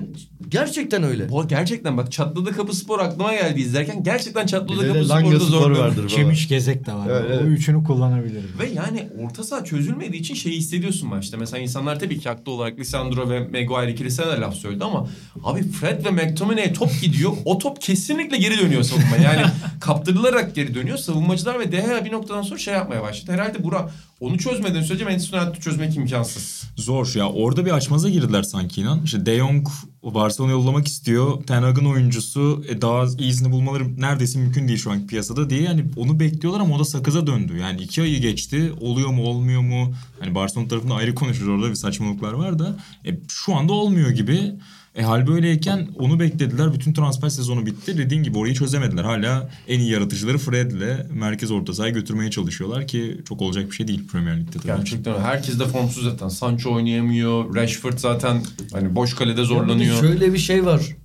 gerçekten 0.49 1.03
öyle. 1.03 1.29
Bu 1.29 1.47
gerçekten 1.47 1.97
bak 1.97 2.11
Çatladı 2.11 2.51
Kapı 2.51 2.75
Spor 2.75 2.99
aklıma 2.99 3.33
geldi 3.33 3.61
izlerken. 3.61 4.03
Gerçekten 4.03 4.45
Çatladı 4.45 4.81
Bir 4.81 4.83
de 4.83 4.93
Kapı 4.93 5.09
Langa 5.09 5.25
Spor'da 5.27 5.39
Spor 5.39 5.51
zorlanıyor. 5.51 5.85
vardır 5.85 5.99
baba. 6.01 6.07
Çemiş 6.07 6.47
gezek 6.47 6.85
de 6.85 6.93
var. 6.93 7.07
Evet, 7.09 7.23
evet. 7.29 7.41
O 7.43 7.45
üçünü 7.45 7.83
kullanabilirim. 7.83 8.49
Ve 8.59 8.69
yani 8.69 9.09
orta 9.25 9.43
saha 9.43 9.63
çözülmediği 9.63 10.21
için 10.21 10.35
şeyi 10.35 10.57
hissediyorsun 10.57 11.09
maçta. 11.09 11.37
Mesela 11.37 11.61
insanlar 11.63 11.99
tabii 11.99 12.19
ki 12.19 12.29
haklı 12.29 12.51
olarak 12.51 12.79
Lisandro 12.79 13.29
ve 13.29 13.39
Maguire 13.39 13.91
ikilisine 13.91 14.25
de 14.27 14.39
laf 14.39 14.55
söyledi 14.55 14.83
ama 14.83 15.07
abi 15.43 15.63
Fred 15.71 16.05
ve 16.05 16.09
McTominay'e 16.11 16.73
top 16.73 16.89
gidiyor. 17.01 17.31
O 17.45 17.57
top 17.57 17.81
kesinlikle 17.81 18.37
geri 18.37 18.57
dönüyor 18.59 18.83
savunma. 18.83 19.17
Yani 19.23 19.41
kaptırılarak 19.81 20.55
geri 20.55 20.75
dönüyor. 20.75 20.97
Savunmacılar 20.97 21.59
ve 21.59 21.71
De 21.71 21.75
Gea 21.77 22.05
bir 22.05 22.11
noktadan 22.11 22.41
sonra 22.41 22.59
şey 22.59 22.73
yapmaya 22.73 23.01
başladı. 23.01 23.31
Herhalde 23.31 23.63
Bura 23.63 23.89
onu 24.19 24.37
çözmeden 24.37 24.81
sürece 24.81 25.03
Manchester 25.03 25.41
United'ı 25.41 25.61
çözmek 25.61 25.95
imkansız. 25.95 26.63
Zor 26.75 27.11
ya 27.15 27.29
orada 27.29 27.65
bir 27.65 27.71
açmaza 27.71 28.09
girdiler 28.09 28.43
sanki 28.43 28.81
inan. 28.81 29.03
İşte 29.03 29.25
De 29.25 29.37
Jong 29.37 29.67
Barcelona 30.13 30.51
yollamak 30.51 30.87
istiyor. 30.87 31.43
Ten 31.47 31.63
Hag'ın 31.63 31.85
oyuncusu 31.85 32.63
e, 32.69 32.81
daha 32.81 33.05
iyisini 33.19 33.51
bulmaları 33.51 34.01
neredeyse 34.01 34.39
mümkün 34.39 34.67
değil 34.67 34.79
şu 34.79 34.91
an 34.91 35.07
piyasada 35.07 35.49
diye. 35.49 35.61
Yani 35.61 35.85
onu 35.97 36.19
bekliyorlar 36.19 36.61
ama 36.61 36.75
o 36.75 36.79
da 36.79 36.85
sakıza 36.85 37.27
döndü. 37.27 37.57
Yani 37.57 37.81
iki 37.81 38.01
ayı 38.01 38.21
geçti. 38.21 38.73
Oluyor 38.81 39.09
mu 39.09 39.23
olmuyor 39.23 39.61
mu? 39.61 39.93
Hani 40.19 40.35
Barcelona 40.35 40.67
tarafında 40.67 40.93
ayrı 40.93 41.15
konuşur 41.15 41.47
orada 41.47 41.69
bir 41.69 41.75
saçmalıklar 41.75 42.33
var 42.33 42.59
da. 42.59 42.77
E, 43.05 43.09
şu 43.27 43.55
anda 43.55 43.73
olmuyor 43.73 44.09
gibi. 44.09 44.53
E 44.95 45.03
hal 45.03 45.27
böyleyken 45.27 45.87
onu 45.95 46.19
beklediler. 46.19 46.73
Bütün 46.73 46.93
transfer 46.93 47.29
sezonu 47.29 47.65
bitti. 47.65 47.97
Dediğin 47.97 48.23
gibi 48.23 48.37
orayı 48.37 48.53
çözemediler. 48.53 49.03
Hala 49.03 49.49
en 49.67 49.79
iyi 49.79 49.91
yaratıcıları 49.91 50.37
Fred'le 50.37 51.11
merkez 51.13 51.51
orta 51.51 51.73
sahaya 51.73 51.93
götürmeye 51.93 52.31
çalışıyorlar 52.31 52.87
ki 52.87 53.21
çok 53.29 53.41
olacak 53.41 53.71
bir 53.71 53.75
şey 53.75 53.87
değil 53.87 54.07
Premier 54.07 54.39
Lig'de 54.39 54.51
tabii. 54.51 54.67
Gerçekten. 54.67 55.19
Herkes 55.21 55.59
de 55.59 55.65
formsuz 55.65 56.03
zaten. 56.03 56.29
Sancho 56.29 56.73
oynayamıyor. 56.73 57.55
Rashford 57.55 57.97
zaten 57.97 58.41
hani 58.73 58.95
boş 58.95 59.13
kalede 59.13 59.43
zorlanıyor. 59.43 59.94
Şöyle 60.01 60.33
bir 60.33 60.37
şey 60.37 60.65
var. 60.65 60.95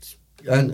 Yani 0.46 0.72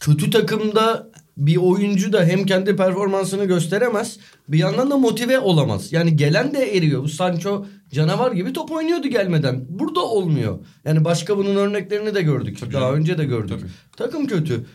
kötü 0.00 0.30
takımda 0.30 1.10
bir 1.36 1.56
oyuncu 1.56 2.12
da 2.12 2.24
hem 2.24 2.46
kendi 2.46 2.76
performansını 2.76 3.44
gösteremez 3.44 4.18
bir 4.48 4.58
yandan 4.58 4.90
da 4.90 4.96
motive 4.96 5.38
olamaz. 5.38 5.92
Yani 5.92 6.16
gelen 6.16 6.54
de 6.54 6.76
eriyor. 6.76 7.02
Bu 7.02 7.08
Sancho 7.08 7.66
canavar 7.92 8.32
gibi 8.32 8.52
top 8.52 8.70
oynuyordu 8.72 9.08
gelmeden. 9.08 9.64
Burada 9.68 10.00
olmuyor. 10.00 10.58
Yani 10.84 11.04
başka 11.04 11.38
bunun 11.38 11.56
örneklerini 11.56 12.14
de 12.14 12.22
gördük. 12.22 12.72
Daha 12.72 12.92
önce 12.92 13.18
de 13.18 13.24
gördük. 13.24 13.60
Takım 13.96 14.26
kötü. 14.26 14.66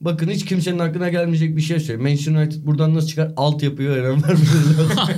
Bakın 0.00 0.28
hiç 0.30 0.44
kimsenin 0.44 0.78
aklına 0.78 1.08
gelmeyecek 1.08 1.56
bir 1.56 1.60
şey 1.62 1.80
söyleyeyim. 1.80 2.02
Manchester 2.02 2.32
United 2.32 2.66
buradan 2.66 2.94
nasıl 2.94 3.08
çıkar? 3.08 3.32
Alt 3.36 3.62
yapıyor 3.62 3.96
Eren 3.96 4.22
vermeleri 4.22 4.78
lazım. 4.78 4.96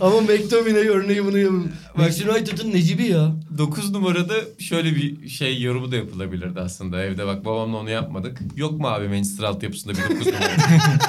Ama 0.00 0.20
McTominay 0.20 0.88
örneği 0.88 1.24
bunu 1.24 1.38
yapın. 1.38 1.70
Manchester 1.96 2.26
United'ın 2.26 2.72
Necibi 2.72 3.06
ya. 3.06 3.32
9 3.58 3.90
numarada 3.92 4.34
şöyle 4.58 4.94
bir 4.96 5.28
şey 5.28 5.62
yorumu 5.62 5.92
da 5.92 5.96
yapılabilirdi 5.96 6.60
aslında. 6.60 7.02
Evde 7.04 7.26
bak 7.26 7.44
babamla 7.44 7.76
onu 7.76 7.90
yapmadık. 7.90 8.38
Yok 8.56 8.80
mu 8.80 8.88
abi 8.88 9.08
Manchester 9.08 9.44
altyapısında 9.44 9.92
bir 9.92 10.02
9 10.14 10.26
numara? 10.26 10.42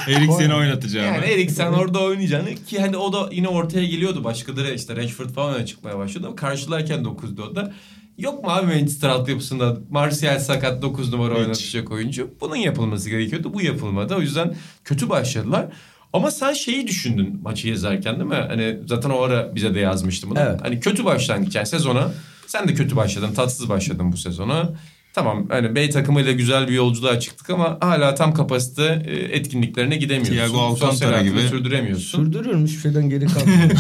Eriksen'i 0.18 0.54
oynatacağım. 0.54 1.14
yani 1.14 1.26
Eriksen 1.26 1.72
orada 1.74 2.00
oynayacaksın 2.00 2.56
ki 2.66 2.80
hani 2.82 2.98
o 2.98 3.14
da 3.14 3.30
yine 3.32 3.48
ortaya 3.48 3.86
geliyordu. 3.86 4.24
Başkaları 4.24 4.74
işte 4.74 4.96
Rashford 4.96 5.30
falan 5.30 5.56
öne 5.56 5.66
çıkmaya 5.66 5.98
başladı 5.98 6.28
ama 6.28 6.36
karşılarken 6.36 7.00
9'da 7.00 7.44
o 7.44 7.56
da. 7.56 7.74
Yok 8.18 8.44
mu 8.44 8.50
abi 8.52 8.66
Manchester 8.66 9.10
altyapısında 9.10 9.78
Martial 9.90 10.40
sakat 10.40 10.82
9 10.82 11.14
numara 11.14 11.34
Hiç. 11.34 11.40
oynatacak 11.40 11.92
oyuncu? 11.92 12.30
Bunun 12.42 12.56
yapılması 12.56 13.10
gerekiyordu. 13.10 13.54
Bu 13.54 13.62
yapılmadı. 13.62 14.16
O 14.16 14.22
yüzden 14.22 14.56
kötü 14.84 15.10
başladılar. 15.10 15.66
Ama 16.14 16.32
sen 16.32 16.54
şeyi 16.54 16.88
düşündün 16.88 17.40
maçı 17.44 17.68
yazarken 17.68 18.16
değil 18.16 18.30
mi? 18.30 18.46
Hani 18.48 18.78
zaten 18.88 19.10
o 19.10 19.22
ara 19.22 19.56
bize 19.56 19.76
de 19.76 19.80
yazmıştı 19.80 20.30
bunu. 20.30 20.40
Evet. 20.40 20.60
Hani 20.64 20.80
kötü 20.80 21.06
başlangıç 21.06 21.56
yani 21.56 21.68
sezona. 21.68 22.12
Sen 22.48 22.68
de 22.68 22.74
kötü 22.74 22.96
başladın, 22.96 23.34
tatsız 23.34 23.70
başladın 23.70 24.12
bu 24.12 24.18
sezona. 24.18 24.70
Tamam 25.14 25.46
hani 25.50 25.76
B 25.76 25.90
takımıyla 25.90 26.32
güzel 26.32 26.68
bir 26.68 26.74
yolculuğa 26.74 27.20
çıktık 27.20 27.50
ama 27.50 27.78
hala 27.82 28.16
tam 28.16 28.34
kapasite 28.34 29.04
e, 29.08 29.16
etkinliklerine 29.16 29.96
gidemiyorsun. 29.96 30.34
Thiago 30.36 30.60
Alcantara 30.62 31.22
gibi. 31.22 31.40
sürdüremiyorsun. 31.40 32.24
Sürdürüyorum 32.26 32.66
hiçbir 32.66 32.80
şeyden 32.82 33.10
geri 33.10 33.26
kalmıyor. 33.34 33.72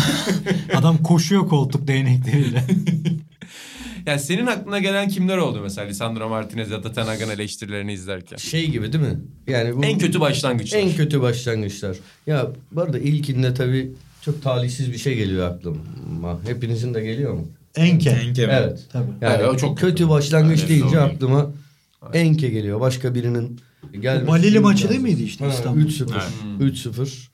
Adam 0.76 0.98
koşuyor 0.98 1.48
koltuk 1.48 1.88
değnekleriyle. 1.88 2.63
Yani 4.06 4.20
senin 4.20 4.46
aklına 4.48 4.80
gelen 4.80 5.10
kimler 5.10 5.38
oldu 5.38 5.60
mesela 5.63 5.88
Lisandro 5.88 6.30
Martinez 6.30 6.72
ya 6.72 6.84
da 6.84 6.92
Ten 6.92 7.06
Hag'ın 7.06 7.30
eleştirilerini 7.30 7.94
izlerken? 7.94 8.38
şey 8.38 8.70
gibi 8.70 8.94
değil 8.94 9.04
mi? 9.04 9.20
Yani 9.48 9.76
bu 9.78 9.84
En 9.86 9.98
kötü 9.98 10.20
başlangıçlar. 10.20 10.80
En 10.80 10.92
kötü 10.96 11.22
başlangıçlar. 11.22 11.98
Ya 12.28 12.48
bu 12.72 12.82
arada 12.82 13.00
ilkinde 13.00 13.54
tabii 13.54 13.92
çok 14.22 14.42
talihsiz 14.44 14.92
bir 14.92 14.98
şey 14.98 15.16
geliyor 15.16 15.52
aklıma. 15.52 15.78
Hepinizin 16.48 16.94
de 16.94 17.02
geliyor 17.04 17.34
mu? 17.34 17.48
Enke. 17.76 18.10
Enke 18.10 18.48
mi? 18.48 18.54
Evet. 18.56 18.80
Tabii. 18.92 19.12
Yani 19.22 19.36
Evet, 19.39 19.50
o 19.50 19.58
çok 19.58 19.78
kötü, 19.78 19.92
kötü. 19.92 20.10
başlangıç 20.10 20.60
Evet, 20.60 20.70
deyince 20.70 20.96
doğru. 20.96 21.02
aklıma 21.04 21.52
Enke 22.13 22.50
geliyor. 22.50 22.80
Başka 22.80 23.16
birinin 23.16 23.60
gelmesi. 24.00 24.28
Balili 24.28 24.48
lazım. 24.48 24.62
maçı 24.63 24.89
değil 24.89 25.02
miydi 25.02 25.24
işte 25.24 25.50
İstanbul? 25.50 25.82
3-0. 25.82 26.08
3-0. 26.60 27.28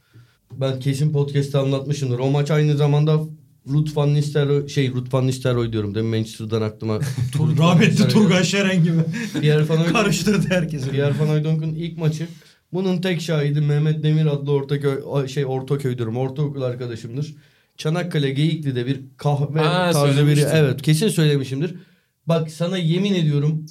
Ben 0.52 0.80
kesin 0.80 1.12
podcast'te 1.14 1.58
anlatmışımdır. 1.58 2.20
O 2.20 2.30
maç 2.32 2.52
aynı 2.52 2.78
zamanda 2.78 3.20
Ruth 3.70 3.98
van 3.98 4.14
Nistelrooy 4.14 4.68
şey 4.68 4.92
Ruth 4.92 5.14
van 5.14 5.28
Nistelrooy 5.28 5.74
diyorum. 5.74 5.96
Demin 5.96 6.10
Manchester'dan 6.10 6.62
aklıma. 6.62 7.00
Rahmetli 7.60 8.08
Turgay 8.08 8.44
Şeren 8.44 8.84
gibi. 8.84 8.98
Pierre 9.42 9.70
Van 9.70 9.86
Karıştırdı 9.86 10.48
herkesi. 10.50 10.90
Pierre 10.90 11.20
Van 11.20 11.28
Hooydonk'un 11.28 11.76
ilk 11.76 11.98
maçı. 11.98 12.28
Bunun 12.74 13.02
tek 13.02 13.22
şahidi 13.22 13.62
Mehmet 13.62 14.04
Demir 14.04 14.26
adlı 14.26 14.52
Ortaköy 14.52 15.28
şey 15.28 15.46
Ortaköy 15.46 15.98
diyorum. 15.98 16.18
Ortaokul 16.18 16.62
arkadaşımdır. 16.62 17.36
Çanakkale 17.78 18.30
Geyikli'de 18.30 18.86
bir 18.86 19.02
kahve 19.18 19.62
Aa, 19.62 19.92
tarzı 19.92 20.08
biri. 20.08 20.16
söylemiştin. 20.16 20.50
Evet 20.54 20.82
kesin 20.82 21.08
söylemişimdir. 21.08 21.76
Bak 22.28 22.52
sana 22.52 22.78
yemin 22.78 23.14
ediyorum 23.14 23.66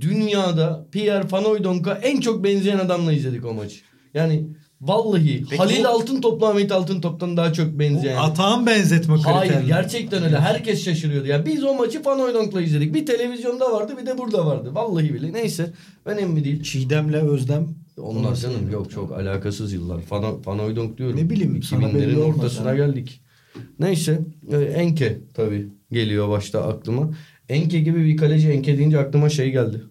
dünyada 0.00 0.86
Pierre 0.92 1.30
Van 1.30 1.44
Hooydonk'a 1.44 1.94
en 1.94 2.20
çok 2.20 2.44
benzeyen 2.44 2.78
adamla 2.78 3.12
izledik 3.12 3.44
o 3.44 3.54
maçı. 3.54 3.76
Yani 4.14 4.48
vallahi 4.80 5.44
Peki 5.50 5.56
Halil 5.62 5.84
o- 5.84 5.88
Altıntop'la 5.88 6.48
Ahmet 6.50 6.72
Altıntop'tan 6.72 7.36
daha 7.36 7.52
çok 7.52 7.78
benzeyen. 7.78 8.16
Atağın 8.16 8.66
benzetme 8.66 9.16
Hayır 9.16 9.40
kriterleri. 9.48 9.66
gerçekten 9.66 10.22
öyle. 10.22 10.40
Herkes 10.40 10.84
şaşırıyordu. 10.84 11.28
Ya 11.28 11.46
biz 11.46 11.64
o 11.64 11.74
maçı 11.74 12.04
Van 12.04 12.18
Hooydonk'la 12.18 12.62
izledik. 12.62 12.94
Bir 12.94 13.06
televizyonda 13.06 13.72
vardı 13.72 13.92
bir 14.00 14.06
de 14.06 14.18
burada 14.18 14.46
vardı. 14.46 14.70
Vallahi 14.72 15.14
bile. 15.14 15.32
Neyse 15.32 15.72
önemli 16.04 16.44
değil. 16.44 16.62
Çiğdem'le 16.62 17.12
Özlem. 17.12 17.68
Onlar 17.98 18.34
canım 18.34 18.70
yok 18.72 18.90
çok 18.90 19.12
alakasız 19.12 19.72
yıllar. 19.72 20.00
Fan, 20.00 20.42
Fanoydonk 20.42 20.98
diyorum. 20.98 21.16
Ne 21.16 21.30
bileyim, 21.30 21.62
sana 21.62 21.80
belli 21.94 22.04
2000'lerin 22.04 22.20
olmaz 22.22 22.36
ortasına 22.36 22.68
ha. 22.70 22.74
geldik. 22.76 23.20
Neyse 23.78 24.20
e, 24.52 24.56
Enke 24.56 25.18
tabii 25.34 25.68
geliyor 25.92 26.28
başta 26.28 26.68
aklıma. 26.68 27.10
Enke 27.48 27.80
gibi 27.80 28.04
bir 28.04 28.16
kaleci 28.16 28.48
Enke 28.48 28.78
deyince 28.78 28.98
aklıma 28.98 29.28
şey 29.28 29.50
geldi. 29.50 29.82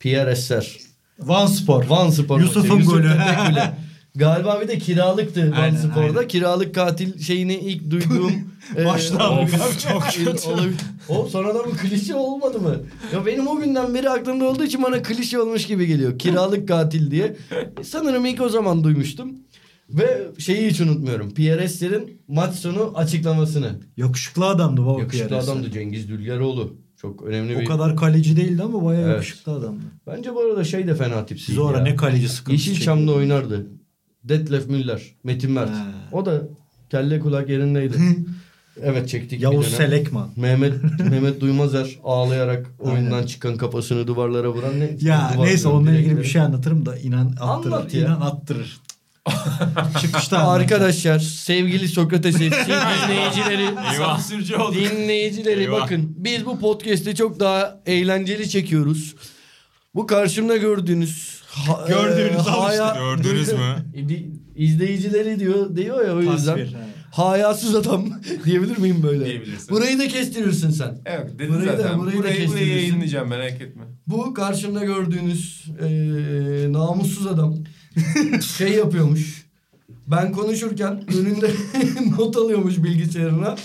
Pierre 0.00 0.30
Esser. 0.30 0.76
Van 1.18 1.46
Spor. 1.46 1.84
Van 1.86 2.10
Spor 2.10 2.40
Yusuf'un. 2.40 2.76
Yusuf 2.76 2.92
golü. 2.92 3.02
Tepegül'ü. 3.02 3.60
Galiba 4.18 4.60
bir 4.60 4.68
de 4.68 4.78
kiralıktı 4.78 5.50
Van 5.50 5.56
Aynen, 5.56 5.76
Spor'da. 5.76 6.18
aynen. 6.18 6.28
Kiralık 6.28 6.74
katil 6.74 7.18
şeyini 7.18 7.54
ilk 7.54 7.90
duyduğum... 7.90 8.32
e, 8.76 8.84
Baştan 8.84 9.20
o- 9.20 9.24
abi, 9.42 9.50
çok 9.88 10.02
kötü. 10.14 10.74
O 11.08 11.26
sonradan 11.26 11.62
bu 11.66 11.70
klişe 11.76 12.14
olmadı 12.14 12.58
mı? 12.60 12.76
Ya 13.12 13.26
benim 13.26 13.46
o 13.48 13.60
günden 13.60 13.94
beri 13.94 14.10
aklımda 14.10 14.44
olduğu 14.44 14.64
için 14.64 14.82
bana 14.82 15.02
klişe 15.02 15.40
olmuş 15.40 15.66
gibi 15.66 15.86
geliyor. 15.86 16.18
Kiralık 16.18 16.68
katil 16.68 17.10
diye. 17.10 17.36
Sanırım 17.82 18.26
ilk 18.26 18.40
o 18.42 18.48
zaman 18.48 18.84
duymuştum. 18.84 19.32
Ve 19.90 20.26
şeyi 20.38 20.70
hiç 20.70 20.80
unutmuyorum. 20.80 21.34
Pierre 21.34 21.62
Esser'in 21.62 22.20
maç 22.28 22.54
sonu 22.54 22.92
açıklamasını. 22.94 23.70
Yakışıklı 23.96 24.46
adamdı 24.46 24.86
baba. 24.86 25.00
Yakışıklı 25.00 25.28
Pierre 25.28 25.42
adamdı. 25.44 25.70
Cengiz 25.70 26.08
Dülgeroğlu. 26.08 26.76
Çok 26.96 27.22
önemli 27.22 27.56
O 27.56 27.60
bir... 27.60 27.64
kadar 27.64 27.96
kaleci 27.96 28.36
değildi 28.36 28.62
ama 28.62 28.84
bayağı 28.84 29.02
Evet. 29.04 29.14
yakışıklı 29.14 29.52
adamdı. 29.52 29.80
Bence 30.06 30.34
bu 30.34 30.40
arada 30.40 30.64
şey 30.64 30.86
de 30.86 30.94
fena 30.94 31.26
o 31.60 31.66
ara 31.66 31.80
ne 31.82 31.96
kaleci 31.96 32.28
sıkıntısı 32.28 32.70
Yeşilçam'da 32.70 33.00
çekiyordu. 33.00 33.18
oynardı. 33.20 33.66
Detlef 34.24 34.66
Müller, 34.68 35.02
Metin 35.24 35.50
Mert. 35.52 35.70
Ha. 35.70 35.86
O 36.12 36.26
da 36.26 36.42
kelle 36.90 37.20
kulak 37.20 37.48
yerindeydi. 37.48 37.96
evet 38.82 39.08
çektik 39.08 39.42
Yavuz 39.42 39.66
bir 39.66 39.72
dönem. 39.72 39.76
Selekman. 39.76 40.30
Mehmet 40.36 40.74
Mehmet 41.10 41.40
Duymazer 41.40 41.98
ağlayarak 42.04 42.66
oyundan 42.78 43.26
çıkan 43.26 43.56
kafasını 43.56 44.06
duvarlara 44.06 44.48
vuran 44.48 44.80
ne? 44.80 44.96
Ya 45.00 45.30
Duvar- 45.34 45.46
neyse 45.46 45.68
onunla 45.68 45.92
ilgili 45.92 46.18
bir 46.18 46.24
şey 46.24 46.40
anlatırım 46.40 46.86
da 46.86 46.98
inan 46.98 47.36
attırır. 47.40 47.72
Anlat 47.72 47.94
ya. 47.94 48.00
İnan 48.00 48.20
attırır. 48.20 48.80
Çıkışta. 50.00 50.48
Arkadaşlar 50.48 51.18
sevgili 51.18 51.88
Sokrates 51.88 52.34
FC 52.36 52.40
dinleyicileri 53.08 53.70
dinleyicileri 54.74 55.60
Eyvah. 55.60 55.80
bakın 55.80 56.14
biz 56.18 56.46
bu 56.46 56.58
podcast'i 56.58 57.14
çok 57.14 57.40
daha 57.40 57.80
eğlenceli 57.86 58.48
çekiyoruz. 58.48 59.14
Bu 59.94 60.06
karşımda 60.06 60.56
gördüğünüz 60.56 61.37
ha- 61.48 61.84
Gördüğünüz 61.88 62.46
e, 62.46 62.50
haya- 62.50 62.94
Gördünüz 62.98 63.52
mü? 63.52 64.08
Di- 64.08 64.30
İzleyicileri 64.56 65.40
diyor 65.40 65.76
diyor 65.76 66.06
ya 66.06 66.14
o 66.16 66.20
yüzden. 66.20 66.36
Tasvir, 66.56 66.72
ha. 66.72 66.80
Hayasız 67.12 67.74
adam 67.74 68.06
diyebilir 68.44 68.78
miyim 68.78 69.02
böyle? 69.02 69.24
Diyebilirsin. 69.26 69.68
Burayı 69.70 69.98
da 69.98 70.08
kestirirsin 70.08 70.70
sen. 70.70 70.98
Evet 71.06 71.38
dedin 71.38 71.54
Burayı 71.54 71.68
da- 71.68 71.76
zaten. 71.76 71.98
burayı 71.98 72.16
da 72.16 72.18
burayı, 72.18 72.34
burayı 72.34 72.46
kestirirsin. 72.46 72.76
yayınlayacağım 72.76 73.28
merak 73.28 73.60
etme. 73.60 73.82
Bu 74.06 74.34
karşımda 74.34 74.84
gördüğünüz 74.84 75.64
eee, 75.82 76.72
namussuz 76.72 77.26
adam 77.26 77.54
şey 78.58 78.72
yapıyormuş. 78.72 79.48
Ben 80.06 80.32
konuşurken 80.32 81.04
önünde 81.18 81.50
not 82.18 82.36
alıyormuş 82.36 82.76
bilgisayarına. 82.82 83.56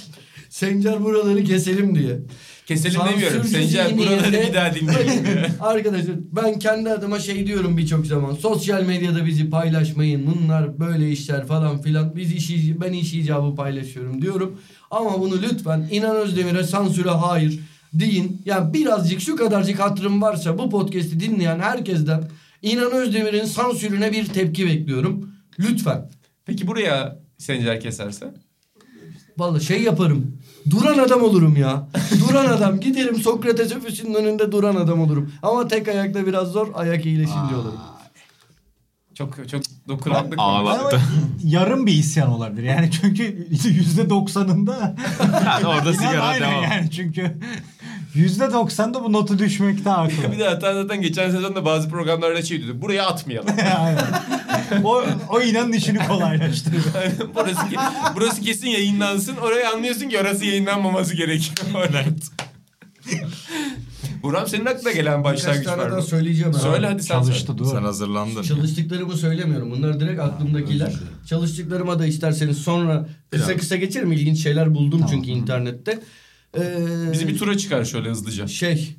Sencer 0.54 1.04
buraları 1.04 1.44
keselim 1.44 1.96
diye. 1.96 2.20
Keselim 2.66 3.00
demiyorum. 3.12 3.38
Sansürcü 3.38 3.58
Sencer 3.58 3.98
buraları 3.98 4.32
bir 4.32 4.54
daha 4.54 4.76
dinleyelim. 4.76 5.26
Arkadaşlar 5.60 6.16
ben 6.32 6.60
kendi 6.60 6.90
adıma 6.90 7.20
şey 7.20 7.48
diyorum 7.48 7.78
birçok 7.78 8.06
zaman. 8.06 8.34
Sosyal 8.34 8.84
medyada 8.84 9.26
bizi 9.26 9.50
paylaşmayın. 9.50 10.28
Bunlar 10.28 10.80
böyle 10.80 11.12
işler 11.12 11.48
falan 11.48 11.82
filan. 11.82 12.16
Biz 12.16 12.34
iş, 12.34 12.52
ben 12.82 12.94
iş 12.94 13.14
icabı 13.14 13.56
paylaşıyorum 13.56 14.22
diyorum. 14.22 14.60
Ama 14.92 15.22
bunu 15.22 15.42
lütfen 15.42 15.88
İnan 15.92 16.16
Özdemir'e 16.16 16.64
sansüre 16.64 17.10
hayır 17.10 17.60
deyin. 17.94 18.42
Yani 18.46 18.74
birazcık 18.74 19.22
şu 19.22 19.36
kadarcık 19.36 19.80
hatırım 19.80 20.22
varsa 20.22 20.58
bu 20.58 20.70
podcast'i 20.70 21.20
dinleyen 21.20 21.60
herkesten 21.60 22.24
İnan 22.62 22.92
Özdemir'in 22.92 23.46
sansürüne 23.46 24.12
bir 24.12 24.26
tepki 24.26 24.66
bekliyorum. 24.66 25.30
Lütfen. 25.60 26.10
Peki 26.46 26.68
buraya 26.68 27.20
Sencer 27.38 27.80
keserse? 27.80 28.34
Vallahi 29.38 29.64
şey 29.64 29.84
yaparım. 29.84 30.38
Duran 30.70 30.98
adam 30.98 31.24
olurum 31.24 31.56
ya. 31.58 31.88
Duran 32.30 32.46
adam. 32.46 32.80
Giderim 32.80 33.16
Sokrates 33.16 33.76
ofisinin 33.76 34.14
önünde 34.14 34.52
duran 34.52 34.76
adam 34.76 35.02
olurum. 35.02 35.32
Ama 35.44 35.68
tek 35.68 35.88
ayakta 35.88 36.26
biraz 36.28 36.48
zor. 36.48 36.68
Ayak 36.76 37.06
iyileşince 37.06 37.56
olurum. 37.56 37.80
Çok 39.16 39.50
çok 39.50 39.62
dokunaklı. 39.88 40.36
Ağlattı. 40.38 41.02
Yarım 41.44 41.86
bir 41.88 41.92
isyan 41.94 42.30
olabilir. 42.30 42.64
Yani 42.64 42.92
çünkü 42.92 43.48
yüzde 43.70 44.10
doksanında 44.10 44.96
Yani 45.46 45.68
orada 45.68 45.94
sigara 46.00 46.36
devam. 46.40 46.64
yani 46.64 46.92
çünkü 46.92 47.38
yüzde 48.14 48.54
doksanda 48.54 49.04
bu 49.04 49.14
notu 49.14 49.40
düşmekte 49.40 49.90
haklı. 49.90 50.32
bir 50.32 50.40
de 50.40 50.48
hatta 50.48 50.74
zaten 50.74 51.02
geçen 51.02 51.32
sezonda 51.32 51.66
bazı 51.66 51.90
programlarda 51.90 52.42
şey 52.42 52.64
diyordu. 52.64 52.82
Buraya 52.82 53.08
atmayalım. 53.08 53.50
Aynen. 53.80 54.04
o, 54.84 55.04
o 55.30 55.42
inanın 55.42 55.72
işini 55.74 56.08
kolaylaştırıyor. 56.08 56.84
burası, 57.36 57.62
ke- 57.62 58.16
burası 58.16 58.42
kesin 58.42 58.68
yayınlansın. 58.68 59.36
Orayı 59.38 59.70
anlıyorsun 59.70 60.10
ki 60.10 60.20
orası 60.20 60.46
yayınlanmaması 60.46 61.16
gerekiyor. 61.16 61.90
evet. 61.90 62.24
Buram 64.24 64.48
senin 64.48 64.66
aklına 64.66 64.92
gelen 64.92 65.20
Birkaç 65.24 65.34
başlangıç 65.38 65.66
tane 65.66 65.82
var 65.82 65.90
daha 65.92 66.00
mı? 66.00 66.04
söyleyeceğim. 66.06 66.54
Söyle 66.54 66.88
abi. 66.88 66.94
hadi 66.94 67.04
sen 67.04 67.16
Çalıştı 67.22 67.46
söyle. 67.46 67.60
dur. 67.60 67.66
Sen 67.72 67.82
hazırlandın. 67.84 68.42
Çalıştıklarımı 68.44 69.18
söylemiyorum. 69.18 69.72
Bunlar 69.72 70.00
direkt 70.00 70.20
aklımdakiler. 70.22 70.94
Çalıştıklarıma 71.30 72.00
da 72.00 72.06
isterseniz 72.06 72.58
sonra 72.58 73.06
kısa 73.32 73.56
kısa 73.58 73.76
geçerim. 73.76 74.12
İlginç 74.12 74.44
şeyler 74.44 74.76
buldum 74.76 75.06
çünkü 75.10 75.30
internette. 75.30 76.00
Ee, 76.58 77.12
Bizi 77.14 77.28
bir 77.28 77.38
tura 77.38 77.58
çıkar 77.58 77.86
şöyle 77.86 78.10
hızlıca. 78.10 78.48
Şey 78.48 78.96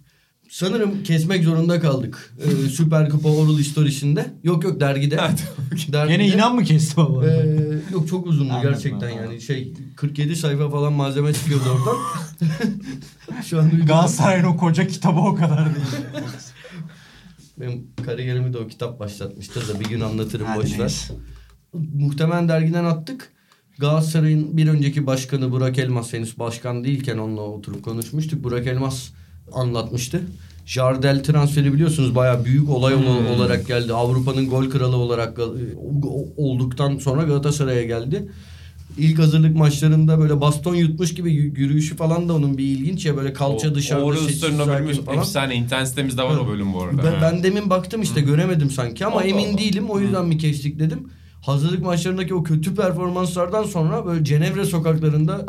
Sanırım 0.51 1.03
kesmek 1.03 1.45
zorunda 1.45 1.81
kaldık. 1.81 2.35
Ee, 2.45 2.69
Süper 2.69 3.09
Kupa 3.09 3.29
Oral 3.29 3.59
Historisinde. 3.59 4.35
Yok 4.45 4.65
yok 4.65 4.81
dergide. 4.81 5.17
dergide. 5.89 6.17
Gene 6.17 6.29
inan 6.29 6.55
mı 6.55 6.65
kesti 6.65 6.97
baba? 6.97 7.27
Ee, 7.27 7.57
yok 7.93 8.09
çok 8.09 8.27
uzundu 8.27 8.53
Anladım, 8.53 8.71
gerçekten 8.71 9.09
anladım. 9.11 9.25
yani 9.31 9.41
şey 9.41 9.73
47 9.97 10.37
sayfa 10.37 10.71
falan 10.71 10.93
malzeme 10.93 11.33
çıkıyordu 11.33 11.65
oradan. 11.71 11.97
Şu 13.45 13.59
an 13.59 13.65
uydurdum. 13.65 13.87
Galatasaray'ın 13.87 14.45
o 14.45 14.57
koca 14.57 14.87
kitabı 14.87 15.21
o 15.21 15.35
kadar 15.35 15.65
değil. 15.75 15.87
Benim 17.61 17.87
kariyerimi 18.07 18.53
de 18.53 18.59
o 18.59 18.69
kitap 18.69 19.01
başlatmıştır 19.01 19.69
da 19.69 19.81
bir 19.81 19.85
gün 19.85 20.01
anlatırım 20.01 20.47
Hadi 20.47 20.59
boşver. 20.59 20.79
neyse. 20.81 21.15
Muhtemelen 21.95 22.49
dergiden 22.49 22.85
attık. 22.85 23.33
Galatasaray'ın 23.79 24.57
bir 24.57 24.69
önceki 24.69 25.07
başkanı 25.07 25.51
Burak 25.51 25.79
Elmas 25.79 26.13
henüz 26.13 26.39
başkan 26.39 26.85
değilken 26.85 27.19
onunla 27.19 27.41
oturup 27.41 27.83
konuşmuştuk. 27.85 28.45
Burak 28.45 28.67
Elmas 28.67 29.09
anlatmıştı. 29.53 30.21
Jardel 30.67 31.25
transferi 31.25 31.73
biliyorsunuz 31.73 32.15
bayağı 32.15 32.45
büyük 32.45 32.71
olay 32.71 32.95
ol- 32.95 33.37
olarak 33.37 33.67
geldi. 33.67 33.93
Avrupa'nın 33.93 34.49
gol 34.49 34.71
kralı 34.71 34.97
olarak 34.97 35.39
o- 35.39 36.27
olduktan 36.37 36.99
sonra 36.99 37.23
Galatasaray'a 37.23 37.83
geldi. 37.85 38.29
İlk 38.99 39.19
hazırlık 39.19 39.57
maçlarında 39.57 40.19
böyle 40.19 40.41
baston 40.41 40.75
yutmuş 40.75 41.15
gibi 41.15 41.31
yü- 41.33 41.59
yürüyüşü 41.61 41.97
falan 41.97 42.29
da 42.29 42.35
onun 42.35 42.59
bir 42.59 42.65
ilginç 42.65 43.07
ya 43.07 43.17
böyle 43.17 43.33
kalça 43.33 43.75
dışarıda 43.75 44.05
Orada 44.05 44.21
üstlerine 44.29 44.65
sakin 44.65 45.03
falan. 45.03 45.19
efsane. 45.19 45.55
internet 45.55 45.89
sitemizde 45.89 46.23
var 46.23 46.37
o 46.37 46.49
bölüm 46.49 46.73
bu 46.75 46.83
arada. 46.83 47.03
Ben, 47.05 47.23
ben 47.23 47.43
demin 47.43 47.71
baktım 47.71 48.03
işte 48.03 48.21
göremedim 48.21 48.71
sanki 48.71 49.07
ama 49.07 49.17
Allah 49.17 49.25
emin 49.25 49.49
Allah. 49.51 49.59
değilim. 49.59 49.91
O 49.91 50.01
yüzden 50.01 50.27
mi 50.27 50.39
kestik 50.39 50.79
dedim. 50.79 51.09
Hazırlık 51.47 51.83
maçlarındaki 51.83 52.35
o 52.35 52.43
kötü 52.43 52.75
performanslardan 52.75 53.65
sonra 53.65 54.07
böyle 54.07 54.25
Cenevre 54.25 54.65
sokaklarında 54.65 55.47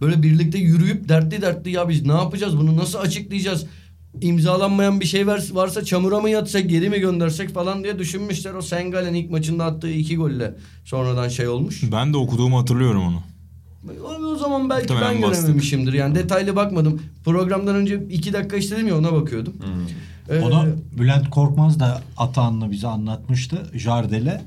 böyle 0.00 0.22
birlikte 0.22 0.58
yürüyüp 0.58 1.08
dertli 1.08 1.42
dertli 1.42 1.70
ya 1.70 1.88
biz 1.88 2.06
ne 2.06 2.12
yapacağız 2.12 2.56
bunu 2.58 2.76
nasıl 2.76 2.98
açıklayacağız? 2.98 3.66
İmzalanmayan 4.20 5.00
bir 5.00 5.06
şey 5.06 5.26
var- 5.26 5.48
varsa 5.52 5.84
çamura 5.84 6.20
mı 6.20 6.30
yatsak 6.30 6.68
geri 6.70 6.90
mi 6.90 7.00
göndersek 7.00 7.54
falan 7.54 7.84
diye 7.84 7.98
düşünmüşler. 7.98 8.54
O 8.54 8.62
Sengal'in 8.62 9.14
ilk 9.14 9.30
maçında 9.30 9.64
attığı 9.64 9.90
iki 9.90 10.16
golle 10.16 10.54
sonradan 10.84 11.28
şey 11.28 11.48
olmuş. 11.48 11.82
Ben 11.92 12.12
de 12.12 12.16
okuduğumu 12.16 12.58
hatırlıyorum 12.58 13.02
onu. 13.02 13.22
O, 14.04 14.24
o 14.24 14.36
zaman 14.36 14.70
belki 14.70 14.92
Muhtemelen 14.92 15.14
ben 15.14 15.22
bastık. 15.22 15.42
görememişimdir. 15.42 15.92
Yani 15.92 16.14
detaylı 16.14 16.56
bakmadım. 16.56 17.02
Programdan 17.24 17.74
önce 17.76 18.04
iki 18.10 18.32
dakika 18.32 18.56
işledim 18.56 18.88
ya 18.88 18.98
ona 18.98 19.12
bakıyordum. 19.12 19.52
Ee, 20.30 20.40
Onu 20.40 20.66
Bülent 20.98 21.30
Korkmaz 21.30 21.80
da 21.80 22.02
Atahan'la 22.16 22.70
bize 22.70 22.88
anlatmıştı. 22.88 23.66
Jardel'e. 23.74 24.42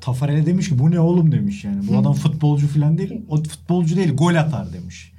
Tafarel'e 0.00 0.46
demiş 0.46 0.68
ki 0.68 0.78
bu 0.78 0.90
ne 0.90 1.00
oğlum 1.00 1.32
demiş 1.32 1.64
yani. 1.64 1.88
Bu 1.88 1.98
adam 1.98 2.12
futbolcu 2.12 2.68
falan 2.68 2.98
değil. 2.98 3.12
O 3.28 3.36
futbolcu 3.42 3.96
değil 3.96 4.16
gol 4.16 4.34
atar 4.34 4.72
demiş. 4.72 5.12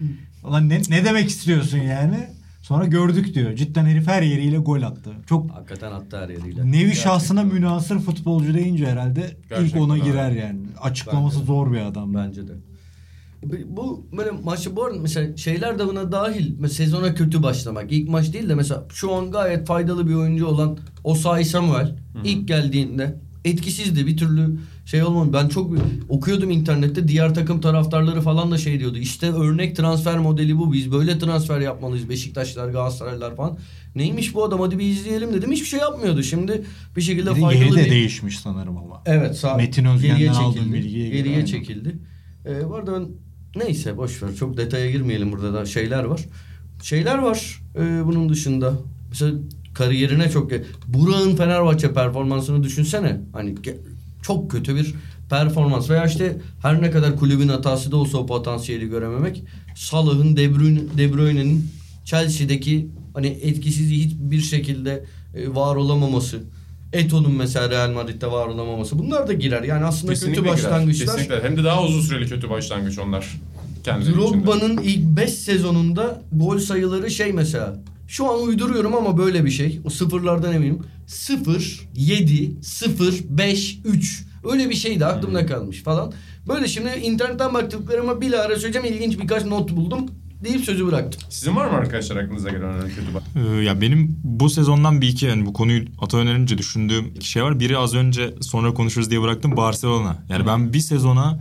Ulan 0.44 0.70
ne, 0.70 0.82
ne 0.90 1.06
demek 1.06 1.30
istiyorsun 1.30 1.78
yani? 1.78 2.18
Sonra 2.62 2.86
gördük 2.86 3.36
diyor. 3.36 3.56
Cidden 3.56 3.86
herif 3.86 4.08
her 4.08 4.22
yeriyle 4.22 4.58
gol 4.58 4.82
attı. 4.82 5.12
Çok 5.30 5.52
Hakikaten 5.52 5.92
attı 5.92 6.18
her 6.22 6.30
yeriyle. 6.30 6.72
nevi 6.72 6.96
şahsına 6.96 7.44
münasır 7.44 8.00
futbolcu 8.00 8.54
deyince 8.54 8.86
herhalde 8.88 9.36
ilk 9.40 9.50
Gerçekten 9.50 9.80
ona 9.82 9.94
öyle. 9.94 10.04
girer 10.04 10.32
yani. 10.32 10.60
Açıklaması 10.82 11.36
Bence 11.36 11.44
de. 11.44 11.48
zor 11.48 11.72
bir 11.74 11.78
adam. 11.82 12.14
Bence 12.14 12.48
de. 12.48 12.52
Bu- 13.68 14.06
böyle 14.18 14.32
maçı 14.32 14.76
bu 14.76 14.84
arada 14.86 15.00
mesela 15.02 15.38
şeyler 15.38 15.80
de 15.80 15.88
buna 15.88 16.12
dahil. 16.12 16.56
Mesela 16.60 16.86
sezona 16.86 17.16
kötü 17.16 17.44
başlamak. 17.44 17.92
İlk 17.92 18.10
maç 18.10 18.34
değil 18.34 18.50
de 18.50 18.56
mesela 18.56 18.84
şu 18.94 19.16
an 19.16 19.32
gayet 19.32 19.68
faydalı 19.68 20.08
bir 20.08 20.14
oyuncu 20.14 20.46
olan 20.48 20.78
Osayi 21.04 21.46
Samuel 21.46 21.96
ilk 22.24 22.48
geldiğinde 22.48 23.16
etkisizdi. 23.46 24.08
Bir 24.08 24.18
türlü 24.18 24.58
şey 24.86 25.04
olmadı. 25.04 25.30
Ben 25.34 25.48
çok 25.48 25.72
okuyordum 26.10 26.52
internette 26.52 27.08
diğer 27.08 27.36
takım 27.36 27.62
taraftarları 27.62 28.22
falan 28.22 28.52
da 28.52 28.58
şey 28.58 28.80
diyordu. 28.80 28.98
İşte 28.98 29.32
örnek 29.32 29.76
transfer 29.76 30.18
modeli 30.18 30.58
bu. 30.58 30.74
Biz 30.74 30.92
böyle 30.92 31.20
transfer 31.20 31.60
yapmalıyız. 31.60 32.10
Beşiktaşlar, 32.10 32.70
Galatasaraylılar 32.70 33.36
falan. 33.36 33.58
Neymiş 33.96 34.36
bu 34.36 34.44
adam 34.44 34.60
hadi 34.60 34.80
bir 34.80 34.86
izleyelim 34.86 35.34
dedim. 35.34 35.52
Hiçbir 35.52 35.68
şey 35.68 35.80
yapmıyordu. 35.80 36.24
Şimdi 36.24 36.64
bir 36.96 37.02
şekilde 37.02 37.36
Bir 37.36 37.42
faydalı 37.42 37.64
yeri 37.64 37.76
de 37.76 37.86
bir... 37.86 37.92
değişmiş 37.92 38.40
sanırım 38.40 38.78
ama. 38.78 39.02
Evet 39.06 39.38
sağ 39.38 39.56
Metin 39.56 39.86
Özgen'den 39.86 40.18
geriye 40.18 40.32
aldığım 40.32 40.74
bilgiye 40.74 41.08
göre, 41.08 41.18
Geriye 41.18 41.36
aynen. 41.36 41.46
çekildi. 41.46 41.96
Ee, 42.46 42.70
bu 42.70 42.76
arada 42.76 42.94
ben 43.00 43.08
neyse 43.56 43.98
boş 43.98 44.24
ver 44.24 44.36
çok 44.36 44.58
detaya 44.58 44.92
girmeyelim 44.92 45.32
burada 45.32 45.54
da 45.54 45.66
şeyler 45.66 46.04
var. 46.04 46.26
Şeyler 46.84 47.18
var 47.18 47.62
ee, 47.76 48.06
bunun 48.06 48.30
dışında. 48.30 48.74
Mesela 49.10 49.32
kariyerine 49.80 50.30
çok 50.30 50.52
Burak'ın 50.88 51.36
Fenerbahçe 51.36 51.94
performansını 51.94 52.64
düşünsene. 52.64 53.18
Hani 53.34 53.56
çok 54.22 54.52
kötü 54.52 54.76
bir 54.76 54.94
performans 55.30 55.90
veya 55.90 56.06
işte 56.06 56.38
her 56.62 56.82
ne 56.82 56.92
kadar 56.92 57.16
kulübün 57.16 57.48
hatası 57.48 57.92
da 57.92 57.98
olsa 57.98 58.18
o 58.18 58.26
potansiyeli 58.26 58.90
görememek. 58.90 59.44
Salah'ın 59.76 60.38
De 60.38 60.56
Bruyne, 60.56 60.80
De 60.98 61.14
Bruyne'nin 61.14 61.68
Chelsea'deki 62.06 62.88
hani 63.14 63.28
etkisizliği 63.28 64.06
hiçbir 64.06 64.42
şekilde 64.42 65.06
e, 65.36 65.56
var 65.56 65.76
olamaması. 65.76 66.40
Eto'nun 66.94 67.36
mesela 67.36 67.70
Real 67.70 67.92
Madrid'de 67.92 68.32
var 68.32 68.48
olamaması. 68.48 69.00
Bunlar 69.00 69.28
da 69.28 69.34
girer. 69.34 69.64
Yani 69.64 69.86
aslında 69.86 70.14
Kesinlikle 70.14 70.42
kötü 70.42 70.56
girer. 70.56 70.72
başlangıçlar. 70.72 71.18
Kesinlikle. 71.18 71.44
Hem 71.44 71.58
de 71.58 71.64
daha 71.64 71.84
uzun 71.84 72.02
süreli 72.02 72.30
kötü 72.30 72.50
başlangıç 72.50 73.00
onlar. 73.00 73.40
Drogba'nın 73.86 74.78
ilk 74.78 75.18
5 75.18 75.30
sezonunda 75.34 76.22
gol 76.32 76.60
sayıları 76.60 77.12
şey 77.12 77.34
mesela. 77.34 77.76
Şu 78.10 78.32
an 78.32 78.42
uyduruyorum 78.42 78.96
ama 78.96 79.18
böyle 79.18 79.46
bir 79.46 79.50
şey. 79.52 79.80
O 79.84 79.90
sıfırlardan 79.90 80.54
eminim. 80.54 80.80
0, 81.08 81.90
7, 81.96 82.62
0, 82.62 83.14
5, 83.30 83.80
3. 83.86 84.26
Öyle 84.52 84.70
bir 84.70 84.76
şeydi 84.76 85.06
aklımda 85.06 85.46
kalmış 85.46 85.84
falan. 85.84 86.14
Böyle 86.48 86.68
şimdi 86.68 86.90
internetten 86.90 87.54
baktıklarıma 87.54 88.22
bilahare 88.22 88.56
söyleyeceğim. 88.56 88.94
ilginç 88.94 89.20
birkaç 89.20 89.46
not 89.46 89.72
buldum. 89.72 90.06
Deyip 90.44 90.66
sözü 90.66 90.88
bıraktım. 90.88 91.22
Sizin 91.30 91.56
var 91.56 91.66
mı 91.66 91.78
arkadaşlar 91.78 92.16
aklınıza 92.16 92.50
gelen 92.50 92.82
kötü 92.82 93.14
baş... 93.14 93.24
Ee, 93.36 93.64
ya 93.64 93.82
benim 93.82 94.20
bu 94.24 94.50
sezondan 94.50 95.02
bir 95.02 95.08
iki 95.08 95.26
yani 95.26 95.46
bu 95.46 95.54
konuyu 95.54 95.86
ata 96.02 96.18
önerince 96.18 96.58
düşündüğüm 96.58 97.06
iki 97.16 97.30
şey 97.30 97.44
var. 97.44 97.60
Biri 97.60 97.78
az 97.78 97.96
önce 97.96 98.34
sonra 98.42 98.74
konuşuruz 98.74 99.10
diye 99.10 99.22
bıraktım 99.22 99.58
Barcelona. 99.58 100.24
Yani 100.30 100.48
ben 100.48 100.74
bir 100.74 100.80
sezona 100.80 101.40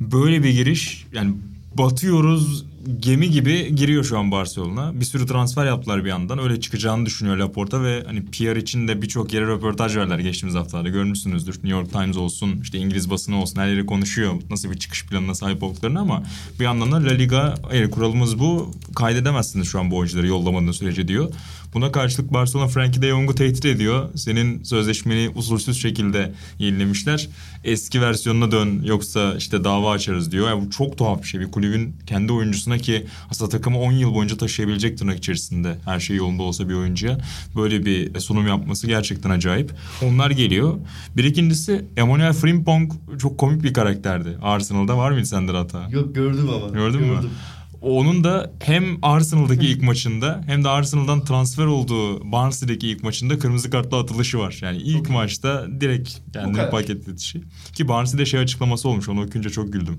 böyle 0.00 0.42
bir 0.42 0.50
giriş 0.50 1.06
yani 1.12 1.34
batıyoruz 1.78 2.71
gemi 3.00 3.30
gibi 3.30 3.74
giriyor 3.74 4.04
şu 4.04 4.18
an 4.18 4.30
Barcelona. 4.30 5.00
Bir 5.00 5.04
sürü 5.04 5.26
transfer 5.26 5.66
yaptılar 5.66 6.04
bir 6.04 6.08
yandan. 6.08 6.38
Öyle 6.38 6.60
çıkacağını 6.60 7.06
düşünüyor 7.06 7.36
Laporta 7.36 7.82
ve 7.82 8.02
hani 8.06 8.24
PR 8.24 8.56
için 8.56 8.88
de 8.88 9.02
birçok 9.02 9.32
yere 9.32 9.46
röportaj 9.46 9.96
verdiler 9.96 10.18
geçtiğimiz 10.18 10.54
haftalarda. 10.54 10.88
Görmüşsünüzdür. 10.88 11.54
New 11.54 11.68
York 11.68 11.92
Times 11.92 12.16
olsun, 12.16 12.60
işte 12.62 12.78
İngiliz 12.78 13.10
basını 13.10 13.42
olsun 13.42 13.60
her 13.60 13.68
yere 13.68 13.86
konuşuyor. 13.86 14.34
Nasıl 14.50 14.70
bir 14.70 14.78
çıkış 14.78 15.06
planına 15.06 15.34
sahip 15.34 15.62
olduklarını 15.62 16.00
ama 16.00 16.22
bir 16.60 16.64
yandan 16.64 16.92
da 16.92 16.96
La 16.96 17.12
Liga 17.12 17.54
hayır 17.68 17.90
kuralımız 17.90 18.38
bu. 18.38 18.70
Kaydedemezsiniz 18.94 19.68
şu 19.68 19.80
an 19.80 19.90
bu 19.90 19.96
oyuncuları 19.96 20.26
yollamadığınız 20.26 20.76
sürece 20.76 21.08
diyor. 21.08 21.30
Buna 21.74 21.92
karşılık 21.92 22.32
Barcelona 22.32 22.68
Frankie 22.68 23.02
de 23.02 23.08
Jong'u 23.08 23.34
tehdit 23.34 23.64
ediyor. 23.64 24.08
Senin 24.14 24.62
sözleşmeni 24.62 25.30
usulsüz 25.34 25.82
şekilde 25.82 26.32
yenilemişler. 26.58 27.28
Eski 27.64 28.00
versiyonuna 28.00 28.52
dön 28.52 28.82
yoksa 28.84 29.34
işte 29.34 29.64
dava 29.64 29.90
açarız 29.90 30.32
diyor. 30.32 30.48
Yani 30.48 30.66
bu 30.66 30.70
çok 30.70 30.98
tuhaf 30.98 31.22
bir 31.22 31.28
şey. 31.28 31.40
Bir 31.40 31.50
kulübün 31.50 31.96
kendi 32.06 32.32
oyuncusuna 32.32 32.78
ki 32.78 33.06
aslında 33.30 33.50
takımı 33.50 33.80
10 33.80 33.92
yıl 33.92 34.14
boyunca 34.14 34.36
taşıyabilecek 34.36 34.98
tırnak 34.98 35.18
içerisinde 35.18 35.78
her 35.84 36.00
şey 36.00 36.16
yolunda 36.16 36.42
olsa 36.42 36.68
bir 36.68 36.74
oyuncuya 36.74 37.18
böyle 37.56 37.84
bir 37.84 38.20
sunum 38.20 38.46
yapması 38.46 38.86
gerçekten 38.86 39.30
acayip. 39.30 39.72
Onlar 40.02 40.30
geliyor. 40.30 40.74
Bir 41.16 41.24
ikincisi 41.24 41.84
Emmanuel 41.96 42.32
Frimpong 42.32 42.92
çok 43.18 43.38
komik 43.38 43.62
bir 43.62 43.72
karakterdi. 43.74 44.38
Arsenal'da 44.42 44.98
var 44.98 45.10
mıydı 45.10 45.26
sende 45.26 45.52
hata? 45.52 45.88
Yok 45.90 46.14
gördüm 46.14 46.48
ama. 46.50 46.68
Gördün 46.68 47.00
mü? 47.00 47.16
Onun 47.82 48.24
da 48.24 48.52
hem 48.62 48.98
Arsenal'daki 49.02 49.66
ilk 49.66 49.82
maçında 49.82 50.40
hem 50.46 50.64
de 50.64 50.68
Arsenal'dan 50.68 51.24
transfer 51.24 51.66
olduğu 51.66 52.32
Barnsley'deki 52.32 52.88
ilk 52.88 53.02
maçında 53.02 53.38
kırmızı 53.38 53.70
kartla 53.70 54.00
atılışı 54.00 54.38
var. 54.38 54.58
Yani 54.62 54.76
ilk 54.76 55.10
maçta 55.10 55.66
direkt 55.80 56.10
kendini 56.32 56.56
kadar. 56.56 56.70
paketletişi. 56.70 57.40
Ki 57.74 57.88
Barnsley'de 57.88 58.26
şey 58.26 58.40
açıklaması 58.40 58.88
olmuş 58.88 59.08
onu 59.08 59.24
okuyunca 59.24 59.50
çok 59.50 59.72
güldüm. 59.72 59.98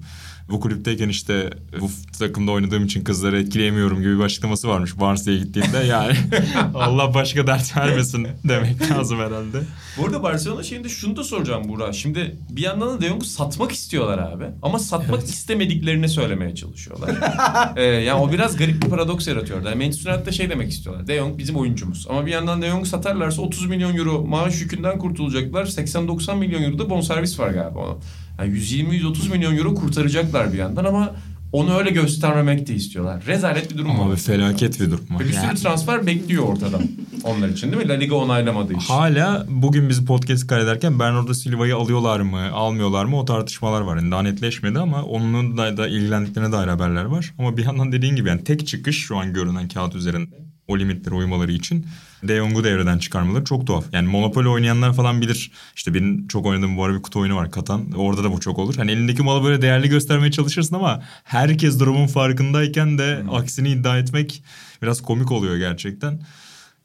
Bu 0.50 0.60
kulüpteyken 0.60 1.10
işte 1.10 1.50
bu 1.82 1.90
takımda 2.20 2.52
oynadığım 2.52 2.86
için 2.86 3.04
kızları 3.04 3.40
etkileyemiyorum 3.40 4.02
gibi 4.02 4.18
bir 4.20 4.24
açıklaması 4.24 4.68
varmış 4.68 5.00
Barnsley'e 5.00 5.38
gittiğinde. 5.38 5.78
Yani 5.78 6.14
Allah 6.76 7.14
başka 7.14 7.48
dert 7.48 7.78
vermesin 7.78 8.28
demek 8.44 8.92
lazım 8.92 9.20
herhalde. 9.20 9.62
Bu 9.98 10.06
arada 10.06 10.24
Barcelona 10.24 10.64
şeyinde 10.64 10.90
şunu 10.90 11.16
da 11.16 11.24
soracağım 11.24 11.70
Burak. 11.70 11.96
Şimdi 11.96 12.36
bir 12.50 12.62
yandan 12.62 12.90
da 12.90 13.02
De 13.02 13.08
Jong'u 13.08 13.26
satmak 13.26 13.72
istiyorlar 13.72 14.18
abi. 14.18 14.46
Ama 14.62 14.80
satmak 14.80 15.24
istemediklerini 15.24 16.10
söylemeye 16.10 16.56
çalışıyorlar. 16.56 17.10
ee, 17.76 17.84
yani 17.84 18.22
o 18.22 18.32
biraz 18.32 18.58
garip 18.58 18.84
bir 18.84 18.90
paradoks 18.90 19.28
yaratıyor. 19.28 19.66
Yani 19.66 19.76
Manchester 19.76 20.12
United'da 20.12 20.32
şey 20.32 20.50
demek 20.50 20.72
istiyorlar. 20.72 21.08
De 21.08 21.18
Jong 21.18 21.38
bizim 21.38 21.56
oyuncumuz. 21.56 22.08
Ama 22.10 22.26
bir 22.26 22.32
yandan 22.32 22.62
De 22.62 22.70
Jong'u 22.70 22.86
satarlarsa 22.86 23.42
30 23.42 23.66
milyon 23.66 23.98
euro 23.98 24.22
maaş 24.22 24.62
yükünden 24.62 25.00
kurtulacaklar. 25.00 25.66
80-90 25.66 26.38
milyon 26.38 26.64
euro 26.64 26.80
da 26.80 26.90
bonservis 26.90 27.40
var 27.40 27.50
galiba 27.50 27.80
ona. 27.80 27.98
Yani 28.40 28.54
120-130 28.54 29.30
milyon 29.32 29.58
euro 29.58 29.76
kurtaracaklar 29.76 30.54
bir 30.54 30.58
yandan 30.58 30.86
ama 30.86 31.16
onu 31.52 31.78
öyle 31.78 31.90
göstermemek 31.90 32.68
de 32.68 32.76
istiyorlar. 32.76 33.24
Rezalet 33.28 33.72
bir 33.72 33.78
durum 33.78 33.92
Ama 33.92 34.06
var. 34.06 34.12
bir 34.12 34.22
felaket 34.22 34.80
bir 34.82 34.92
durum. 34.92 35.06
Ve 35.20 35.24
bir 35.24 35.34
sürü 35.34 35.46
Yani- 35.46 35.60
transfer 35.60 36.06
bekliyor 36.08 36.44
ortadan. 36.44 36.82
Onlar 37.24 37.50
için 37.50 37.72
değil 37.72 37.84
mi? 37.84 37.90
La 37.90 37.94
Liga 37.94 38.16
onaylamadığı 38.16 38.74
için. 38.74 38.94
Hala 38.94 39.46
bugün 39.50 39.90
biz 39.90 40.06
podcast 40.06 40.48
kaydederken 40.48 41.00
Bernardo 41.00 41.34
Silva'yı 41.34 41.76
alıyorlar 41.76 42.20
mı, 42.20 42.52
almıyorlar 42.54 43.06
mı 43.06 43.20
o 43.20 43.26
tartışmalar 43.26 43.82
var. 43.82 43.98
Yani 43.98 44.12
daha 44.12 44.22
netleşmedi 44.22 44.80
ama 44.80 45.04
onun 45.04 45.58
da, 45.58 45.78
da 45.78 45.88
ilgilendiklerine 45.88 46.52
dair 46.52 46.68
haberler 46.68 47.04
var. 47.06 47.34
Ama 47.40 47.58
bir 47.58 47.66
yandan 47.66 47.92
dediğin 47.92 48.16
gibi 48.16 48.30
yani 48.30 48.44
tek 48.44 48.68
çıkış 48.68 48.98
şu 49.06 49.18
an 49.18 49.34
görünen 49.34 49.68
kağıt 49.68 49.96
üzerinde 49.96 50.36
o 50.68 50.80
limitlere 50.80 51.16
uymaları 51.16 51.52
için. 51.52 51.86
De 52.24 52.38
Jong'u 52.38 52.64
devreden 52.64 52.98
çıkarmaları 52.98 53.44
çok 53.44 53.68
tuhaf. 53.68 53.86
Yani 53.92 54.08
Monopoly 54.08 54.48
oynayanlar 54.48 54.94
falan 54.94 55.22
bilir. 55.22 55.52
İşte 55.76 55.94
benim 55.94 56.28
çok 56.28 56.46
oynadığım 56.46 56.78
bu 56.78 56.84
ara 56.84 56.94
bir 56.94 57.02
kutu 57.02 57.20
oyunu 57.20 57.36
var 57.36 57.52
Katan. 57.52 57.92
Orada 57.92 58.24
da 58.24 58.32
bu 58.32 58.40
çok 58.40 58.60
olur. 58.60 58.76
Hani 58.76 58.92
elindeki 58.92 59.24
malı 59.24 59.44
böyle 59.44 59.62
değerli 59.62 59.90
göstermeye 59.90 60.32
çalışırsın 60.32 60.76
ama 60.76 61.04
herkes 61.24 61.80
durumun 61.80 62.08
farkındayken 62.08 62.98
de 62.98 63.24
aksini 63.32 63.70
iddia 63.70 63.98
etmek 63.98 64.44
biraz 64.82 65.02
komik 65.02 65.32
oluyor 65.32 65.58
gerçekten. 65.58 66.20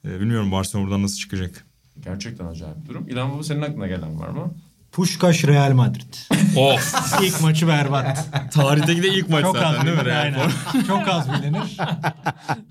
Ee, 0.05 0.21
bilmiyorum 0.21 0.53
Barcelona 0.53 0.87
buradan 0.87 1.03
nasıl 1.03 1.17
çıkacak. 1.17 1.67
Gerçekten 2.05 2.47
acayip 2.47 2.89
durum. 2.89 3.09
İlhan 3.09 3.33
Baba 3.33 3.43
senin 3.43 3.63
aklına 3.63 3.87
gelen 3.87 4.21
var 4.21 4.29
mı? 4.29 4.55
Puşkaş 4.99 5.45
Real 5.45 5.73
Madrid. 5.73 6.15
Of! 6.57 6.95
İlk 7.23 7.41
maçı 7.43 7.69
berbat. 7.69 8.27
Tarihteki 8.53 9.03
de 9.03 9.09
ilk 9.09 9.29
maç 9.29 9.43
Çok 9.43 9.57
az 9.57 9.63
zaten 9.63 9.87
değil 9.87 9.97
mi? 9.97 10.05
bilinir. 10.05 10.15
Real 10.15 10.23
Aynen. 10.23 10.51
Çok 10.87 11.09
az 11.09 11.33
bilinir. 11.33 11.77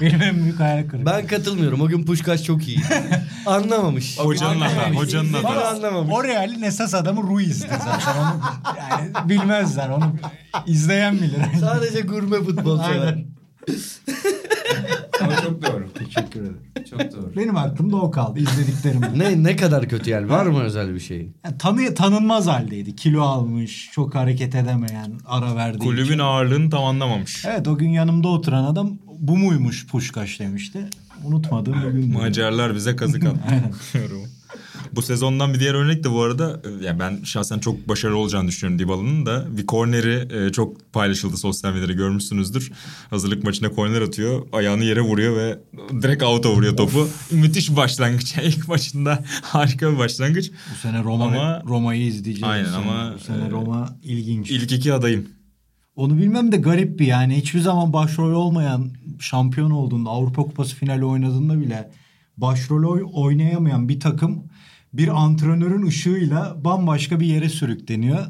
Benim 0.01 0.21
en 0.21 0.43
büyük 0.43 0.59
hayal 0.59 0.88
kırıklığı. 0.89 1.05
Ben 1.05 1.28
katılmıyorum. 1.28 1.82
O 1.82 1.88
gün 1.88 2.05
Puşkaş 2.05 2.43
çok 2.43 2.67
iyi. 2.67 2.80
Anlamamış. 3.45 4.19
Hocanın 4.19 4.61
adı. 4.61 4.95
Hocanın 4.95 5.34
adı. 5.34 5.43
Bana 5.43 5.65
anlamamış. 5.65 6.13
O 6.15 6.23
Real'in 6.23 6.61
esas 6.61 6.93
adamı 6.93 7.23
Ruiz'di 7.23 7.67
zaten. 7.86 8.21
Onu, 8.21 8.41
yani 8.80 9.30
bilmezler 9.30 9.89
onu. 9.89 10.15
izleyen 10.65 11.15
bilir. 11.17 11.41
Sadece 11.59 12.01
gurme 12.01 12.38
futbol 12.38 12.84
sever. 12.84 12.99
Aynen. 13.07 13.25
Ama 15.22 15.36
çok 15.36 15.61
doğru. 15.65 15.86
Teşekkür 15.93 16.41
ederim. 16.41 16.57
Çok 16.89 16.99
doğru. 16.99 17.34
Benim 17.36 17.57
aklımda 17.57 17.95
o 17.95 18.11
kaldı 18.11 18.39
izlediklerim. 18.39 19.01
Ne 19.15 19.43
ne 19.43 19.55
kadar 19.55 19.89
kötü 19.89 20.09
yani? 20.09 20.30
Var 20.30 20.45
mı 20.45 20.61
özel 20.61 20.93
bir 20.93 20.99
şey? 20.99 21.32
Yani 21.45 21.57
tanı, 21.57 21.93
tanınmaz 21.95 22.47
haldeydi. 22.47 22.95
Kilo 22.95 23.22
almış, 23.22 23.89
çok 23.93 24.15
hareket 24.15 24.55
edemeyen, 24.55 25.11
ara 25.26 25.55
verdiği 25.55 25.80
Kulübün 25.80 26.05
için. 26.05 26.20
ağırlığını 26.20 26.70
tam 26.70 26.84
anlamamış. 26.84 27.45
Evet 27.45 27.68
o 27.68 27.78
gün 27.78 27.89
yanımda 27.89 28.28
oturan 28.28 28.63
adam 28.63 28.91
bu 29.20 29.38
muymuş 29.38 29.88
Puşkaş 29.88 30.39
demişti. 30.39 30.86
Unutmadığım 31.24 31.76
bir 31.84 31.89
gün. 31.91 32.13
Macarlar 32.13 32.76
bize 32.76 32.95
kazık 32.95 33.24
attı. 33.26 33.39
Diyorum. 33.93 34.22
Bu 34.95 35.01
sezondan 35.01 35.53
bir 35.53 35.59
diğer 35.59 35.73
örnek 35.73 36.03
de 36.03 36.11
bu 36.11 36.21
arada 36.21 36.61
yani 36.81 36.99
ben 36.99 37.19
şahsen 37.23 37.59
çok 37.59 37.89
başarılı 37.89 38.17
olacağını 38.17 38.47
düşünüyorum 38.47 38.79
Dybala'nın 38.79 39.25
da. 39.25 39.57
Bir 39.57 39.65
korneri 39.65 40.27
e, 40.47 40.51
çok 40.51 40.93
paylaşıldı 40.93 41.38
sosyal 41.38 41.73
medyada 41.73 41.93
görmüşsünüzdür. 41.93 42.71
Hazırlık 43.09 43.43
maçına 43.43 43.69
korner 43.69 44.01
atıyor. 44.01 44.47
Ayağını 44.51 44.83
yere 44.83 45.01
vuruyor 45.01 45.35
ve 45.38 45.59
direkt 46.01 46.23
out'a 46.23 46.49
vuruyor 46.51 46.77
topu. 46.77 47.09
Müthiş 47.31 47.69
bir 47.71 47.75
başlangıç. 47.75 48.35
İlk 48.43 48.67
maçında 48.67 49.23
harika 49.41 49.91
bir 49.93 49.97
başlangıç. 49.97 50.51
Bu 50.71 50.75
sene 50.75 51.03
Roma 51.03 51.25
Ama- 51.25 51.61
Roma'yı 51.65 52.01
izleyeceğiz. 52.05 52.43
Aynen 52.43 52.65
bu 52.67 52.69
sene. 52.71 52.91
ama, 52.91 53.13
Bu 53.15 53.19
sene 53.19 53.45
e, 53.45 53.49
Roma 53.49 53.97
ilginç. 54.03 54.51
İlk 54.51 54.71
iki 54.71 54.93
adayım. 54.93 55.25
Onu 55.95 56.17
bilmem 56.17 56.51
de 56.51 56.57
garip 56.57 56.99
bir 56.99 57.05
yani. 57.07 57.35
Hiçbir 57.38 57.59
zaman 57.59 57.93
başrol 57.93 58.31
olmayan 58.31 58.91
şampiyon 59.19 59.71
olduğunda 59.71 60.09
Avrupa 60.09 60.41
Kupası 60.41 60.75
finali 60.75 61.05
oynadığında 61.05 61.59
bile 61.59 61.91
başrol 62.38 62.83
oy- 62.83 63.09
oynayamayan 63.13 63.89
bir 63.89 63.99
takım 63.99 64.43
bir 64.98 65.08
antrenörün 65.24 65.86
ışığıyla 65.86 66.56
bambaşka 66.66 67.20
bir 67.20 67.26
yere 67.26 67.50
sürükleniyor. 67.50 68.26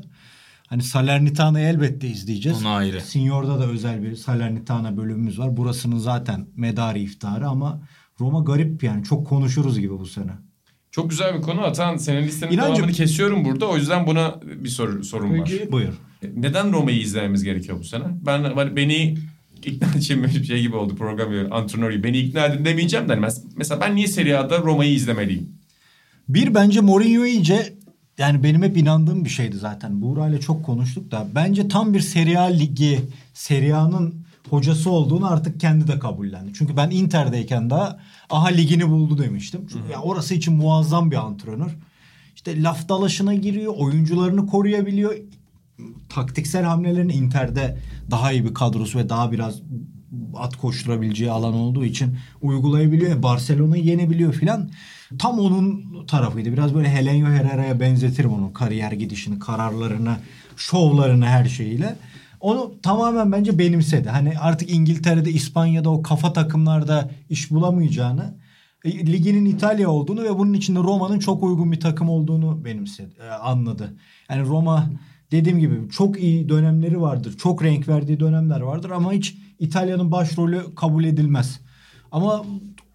Hani 0.68 0.84
Salernitana'yı 0.84 1.66
elbette 1.68 2.08
izleyeceğiz. 2.08 2.62
Onu 2.62 2.70
ayrı. 2.70 3.02
Signor'da 3.02 3.60
da 3.60 3.66
özel 3.68 4.04
bir 4.04 4.16
Salernitana 4.16 4.98
bölümümüz 4.98 5.40
var. 5.40 5.58
Burasının 5.58 5.98
zaten 5.98 6.48
medarı 6.56 7.00
iftarı 7.00 7.48
ama 7.48 7.82
Roma 8.20 8.40
garip 8.40 8.84
yani. 8.84 9.04
Çok 9.04 9.28
konuşuruz 9.28 9.80
gibi 9.80 10.00
bu 10.00 10.06
sene. 10.06 10.32
Çok 10.92 11.10
güzel 11.10 11.36
bir 11.36 11.42
konu. 11.42 11.62
Atan 11.62 11.98
senin 11.98 12.24
listenin 12.24 12.52
İnancım- 12.52 12.76
devamını 12.76 12.92
kesiyorum 12.92 13.46
burada. 13.46 13.66
O 13.70 13.78
yüzden 13.78 14.08
buna 14.08 14.36
bir 14.64 14.70
soru, 14.70 15.04
sorum 15.04 15.40
var. 15.40 15.52
Buyur. 15.72 15.94
Neden 16.36 16.72
Roma'yı 16.74 17.00
izlememiz 17.00 17.44
gerekiyor 17.44 17.80
bu 17.80 17.84
sene? 17.84 18.04
Ben 18.26 18.44
ben- 18.58 18.76
beni 18.76 19.18
ikna 19.66 19.88
için 19.98 20.24
bir 20.24 20.44
şey 20.44 20.62
gibi 20.62 20.76
oldu 20.76 20.96
program 20.96 21.30
gibi, 21.30 21.48
antrenör 21.52 21.92
gibi. 21.92 22.04
Beni 22.04 22.18
ikna 22.18 22.46
edin 22.46 22.66
demeyeceğim 22.66 23.10
de 23.10 23.14
hani 23.14 23.26
mes- 23.26 23.44
mesela 23.56 23.82
ben 23.82 23.96
niye 23.96 24.08
Serie 24.08 24.36
A'da 24.36 24.60
Roma'yı 24.60 24.94
izlemeliyim? 24.94 25.57
Bir 26.30 26.54
bence 26.54 26.82
Mourinho 26.82 27.26
iyice 27.26 27.78
yani 28.18 28.44
benim 28.44 28.64
hep 28.64 28.78
inandığım 28.78 29.26
bir 29.26 29.30
şeydi 29.30 29.58
zaten. 29.58 30.02
Buğra 30.02 30.28
ile 30.28 30.40
çok 30.40 30.66
konuştuk 30.66 31.12
da 31.12 31.28
bence 31.36 31.68
tam 31.68 31.94
bir 31.94 32.00
Serie 32.00 32.38
A 32.38 32.44
ligi, 32.44 33.02
Serie 33.34 33.74
A'nın 33.74 34.26
hocası 34.50 34.90
olduğunu 34.90 35.28
artık 35.28 35.60
kendi 35.60 35.88
de 35.88 36.00
kabullendi. 36.00 36.52
Çünkü 36.54 36.78
ben 36.78 36.90
Inter'deyken 36.90 37.70
daha 37.70 38.00
aha 38.30 38.48
ligini 38.48 38.90
buldu 38.90 39.18
demiştim. 39.18 39.68
Çünkü 39.72 39.92
ya 39.92 40.02
orası 40.02 40.34
için 40.34 40.54
muazzam 40.54 41.12
bir 41.12 41.16
antrenör. 41.16 41.78
İşte 42.36 42.64
laf 42.64 42.90
dalaşına 42.90 43.34
giriyor, 43.34 43.74
oyuncularını 43.78 44.48
koruyabiliyor. 44.48 45.16
Taktiksel 46.10 46.64
hamlelerini 46.64 47.14
Inter'de 47.14 47.78
daha 48.12 48.32
iyi 48.32 48.46
bir 48.46 48.54
kadrosu 48.54 49.00
ve 49.00 49.10
daha 49.10 49.32
biraz 49.32 49.62
at 50.36 50.56
koşturabileceği 50.56 51.32
alan 51.32 51.54
olduğu 51.54 51.86
için 51.86 52.18
uygulayabiliyor. 52.42 53.12
E, 53.12 53.24
Barcelona'yı 53.24 53.84
yenebiliyor 53.84 54.34
filan. 54.34 54.70
Tam 55.20 55.40
onun 55.40 55.86
tarafıydı. 56.06 56.54
Biraz 56.54 56.76
böyle 56.76 56.90
Helenio 56.90 57.28
Herrera'ya 57.28 57.80
benzetirim 57.80 58.34
onun 58.34 58.50
kariyer 58.50 58.92
gidişini, 58.92 59.40
kararlarını, 59.40 60.16
şovlarını 60.58 61.26
her 61.26 61.46
şeyiyle. 61.46 61.96
Onu 62.40 62.74
tamamen 62.84 63.32
bence 63.32 63.60
benimsedi. 63.60 64.10
Hani 64.10 64.40
artık 64.40 64.72
İngiltere'de, 64.72 65.32
İspanya'da 65.32 65.90
o 65.90 66.02
kafa 66.02 66.34
takımlarda 66.34 67.12
iş 67.30 67.52
bulamayacağını, 67.52 68.38
e, 68.86 69.08
liginin 69.08 69.46
İtalya 69.46 69.90
olduğunu 69.90 70.24
ve 70.24 70.38
bunun 70.38 70.54
içinde 70.54 70.80
Roma'nın 70.80 71.20
çok 71.20 71.44
uygun 71.44 71.72
bir 71.72 71.80
takım 71.80 72.10
olduğunu 72.10 72.66
benimsedi, 72.66 73.16
e, 73.20 73.30
anladı. 73.30 73.94
Yani 74.30 74.48
Roma 74.48 74.90
dediğim 75.32 75.60
gibi 75.60 75.90
çok 75.90 76.20
iyi 76.20 76.50
dönemleri 76.50 77.02
vardır. 77.02 77.38
Çok 77.38 77.64
renk 77.64 77.88
verdiği 77.88 78.20
dönemler 78.20 78.60
vardır 78.62 78.90
ama 78.90 79.14
hiç 79.14 79.38
İtalya'nın 79.60 80.12
başrolü 80.12 80.76
kabul 80.76 81.04
edilmez. 81.04 81.60
Ama 82.12 82.46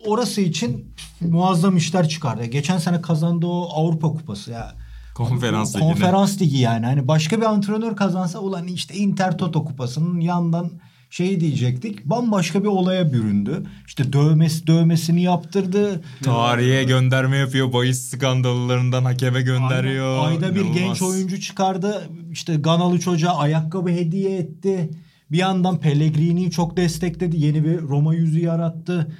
orası 0.07 0.41
için 0.41 0.95
muazzam 1.21 1.77
işler 1.77 2.09
çıkardı. 2.09 2.45
Geçen 2.45 2.79
sene 2.79 3.03
kazandığı 3.03 3.47
o 3.47 3.69
Avrupa 3.75 4.09
Kupası 4.09 4.51
ya. 4.51 4.75
Konferans 5.15 5.77
liginde. 5.77 5.93
Konferans 5.93 6.41
ligi 6.41 6.59
yani. 6.59 6.87
Hani 6.87 7.09
başka 7.09 7.37
bir 7.41 7.47
antrenör 7.47 7.97
kazansa 7.97 8.39
ulan 8.39 8.67
işte 8.67 8.95
Inter 8.95 9.39
Toto 9.39 9.65
kupasının 9.65 10.21
yandan 10.21 10.71
şey 11.11 11.41
diyecektik. 11.41 12.05
Bambaşka 12.05 12.63
bir 12.63 12.69
olaya 12.69 13.13
büründü. 13.13 13.63
İşte 13.87 14.13
dövmesi 14.13 14.67
dövmesini 14.67 15.23
yaptırdı. 15.23 16.03
Tarihe 16.25 16.85
gönderme 16.85 17.37
yapıyor. 17.37 17.73
Bahis 17.73 18.11
skandallarından 18.11 19.05
hakeme 19.05 19.43
gönderiyor. 19.43 20.27
Aynen. 20.27 20.43
Ayda 20.43 20.55
bir 20.55 20.65
genç 20.65 21.03
oyuncu 21.03 21.41
çıkardı. 21.41 22.09
İşte 22.31 22.55
Ganalı 22.55 23.01
çocuğa 23.01 23.37
ayakkabı 23.37 23.91
hediye 23.91 24.39
etti. 24.39 24.91
Bir 25.31 25.39
yandan 25.39 25.81
Pellegrini'yi 25.81 26.51
çok 26.51 26.77
destekledi. 26.77 27.45
Yeni 27.45 27.65
bir 27.65 27.81
Roma 27.81 28.15
yüzü 28.15 28.41
yarattı. 28.41 29.17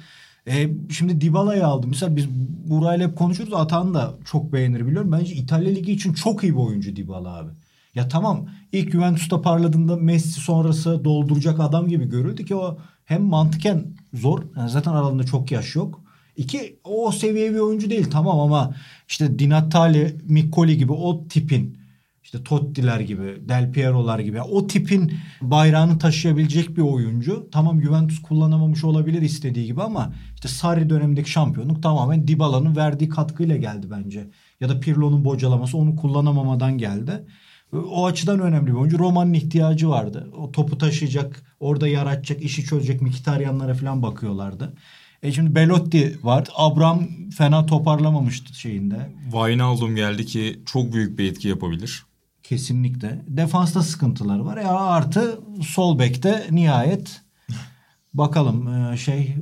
E, 0.47 0.69
şimdi 0.89 1.21
Dybala'yı 1.21 1.67
aldı. 1.67 1.87
Mesela 1.87 2.15
biz 2.15 2.29
Buray'la 2.65 3.07
hep 3.07 3.17
konuşuruz. 3.17 3.53
Atan 3.53 3.93
da 3.93 4.13
çok 4.25 4.53
beğenir 4.53 4.87
biliyorum. 4.87 5.11
Bence 5.11 5.33
İtalya 5.35 5.71
Ligi 5.71 5.91
için 5.91 6.13
çok 6.13 6.43
iyi 6.43 6.53
bir 6.53 6.59
oyuncu 6.59 6.95
Dybala 6.95 7.37
abi. 7.37 7.51
Ya 7.95 8.07
tamam 8.07 8.49
ilk 8.71 8.91
Juventus'ta 8.91 9.41
parladığında 9.41 9.95
Messi 9.95 10.41
sonrası 10.41 11.05
dolduracak 11.05 11.59
adam 11.59 11.87
gibi 11.87 12.09
görüldü 12.09 12.45
ki 12.45 12.55
o 12.55 12.77
hem 13.05 13.23
mantıken 13.23 13.85
zor. 14.13 14.43
Yani 14.57 14.69
zaten 14.69 14.91
aralarında 14.91 15.23
çok 15.23 15.51
yaş 15.51 15.75
yok. 15.75 16.01
İki 16.37 16.79
o 16.83 17.11
seviye 17.11 17.53
bir 17.53 17.59
oyuncu 17.59 17.89
değil 17.89 18.07
tamam 18.11 18.39
ama 18.39 18.75
işte 19.07 19.39
Di 19.39 19.49
Natale, 19.49 20.15
Miccoli 20.23 20.77
gibi 20.77 20.91
o 20.91 21.27
tipin 21.27 21.77
işte 22.33 22.43
Totti'ler 22.43 22.99
gibi, 22.99 23.49
Del 23.49 23.71
Piero'lar 23.71 24.19
gibi 24.19 24.41
o 24.41 24.67
tipin 24.67 25.13
bayrağını 25.41 25.99
taşıyabilecek 25.99 26.77
bir 26.77 26.81
oyuncu. 26.81 27.47
Tamam 27.51 27.81
Juventus 27.81 28.21
kullanamamış 28.21 28.83
olabilir 28.83 29.21
istediği 29.21 29.65
gibi 29.65 29.81
ama 29.81 30.13
işte 30.35 30.47
Sarri 30.47 30.89
dönemindeki 30.89 31.31
şampiyonluk 31.31 31.83
tamamen 31.83 32.27
Dybala'nın 32.27 32.75
verdiği 32.75 33.09
katkıyla 33.09 33.57
geldi 33.57 33.87
bence. 33.91 34.29
Ya 34.59 34.69
da 34.69 34.79
Pirlo'nun 34.79 35.25
bocalaması 35.25 35.77
onu 35.77 35.95
kullanamamadan 35.95 36.77
geldi. 36.77 37.25
O 37.73 38.05
açıdan 38.05 38.39
önemli 38.39 38.67
bir 38.67 38.77
oyuncu. 38.77 38.99
Roma'nın 38.99 39.33
ihtiyacı 39.33 39.89
vardı. 39.89 40.29
O 40.37 40.51
topu 40.51 40.77
taşıyacak, 40.77 41.55
orada 41.59 41.87
yaratacak, 41.87 42.43
işi 42.43 42.65
çözecek 42.65 43.01
Mkhitaryanlara 43.01 43.73
falan 43.73 44.01
bakıyorlardı. 44.03 44.73
E 45.23 45.31
şimdi 45.31 45.55
Belotti 45.55 46.19
var. 46.23 46.47
Abraham 46.55 47.07
fena 47.37 47.65
toparlamamıştı 47.65 48.59
şeyinde. 48.59 49.13
Wijnaldum 49.23 49.95
geldi 49.95 50.25
ki 50.25 50.59
çok 50.65 50.93
büyük 50.93 51.19
bir 51.19 51.31
etki 51.31 51.47
yapabilir. 51.47 52.03
Kesinlikle. 52.43 53.21
Defansta 53.27 53.81
sıkıntıları 53.81 54.45
var. 54.45 54.57
Ya 54.57 54.71
artı 54.75 55.39
sol 55.61 55.99
bekte 55.99 56.47
nihayet 56.51 57.21
bakalım 58.13 58.67
e, 58.93 58.97
şey 58.97 59.35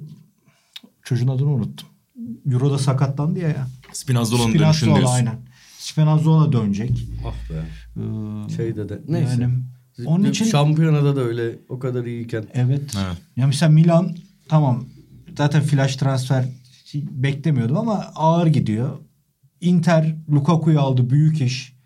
çocuğun 1.04 1.28
adını 1.28 1.50
unuttum. 1.50 1.88
Euro'da 2.52 2.78
sakatlandı 2.78 3.40
ya. 3.40 3.48
ya. 3.50 3.68
Spinazzola'nın 3.94 4.46
dönüşünü 4.54 4.74
Spinazzola 4.74 4.96
diyorsun. 4.98 5.16
aynen. 5.16 5.40
Spinazzola 5.78 6.52
dönecek. 6.52 7.08
Ah 7.28 7.50
be. 7.50 7.64
Ee, 8.02 8.56
Şeyde 8.56 8.90
de. 8.90 9.02
Neyse. 9.08 9.42
Yani 9.42 9.54
onun 10.06 10.24
için 10.24 10.46
Şampiyonada 10.46 11.16
da 11.16 11.22
öyle 11.22 11.60
o 11.70 11.80
kadar 11.80 12.06
iyiyken. 12.06 12.46
evet. 12.54 12.82
Evet. 12.98 13.18
Ya 13.36 13.48
mesela 13.48 13.72
Milan 13.72 14.16
tamam 14.50 14.86
zaten 15.38 15.62
flash 15.62 15.96
transfer 15.96 16.46
beklemiyordum 16.94 17.78
ama 17.78 17.94
ağır 18.16 18.48
gidiyor. 18.48 18.98
Inter 19.62 20.16
Lukaku'yu 20.30 20.80
aldı 20.80 21.10
büyük 21.10 21.42
iş. 21.42 21.81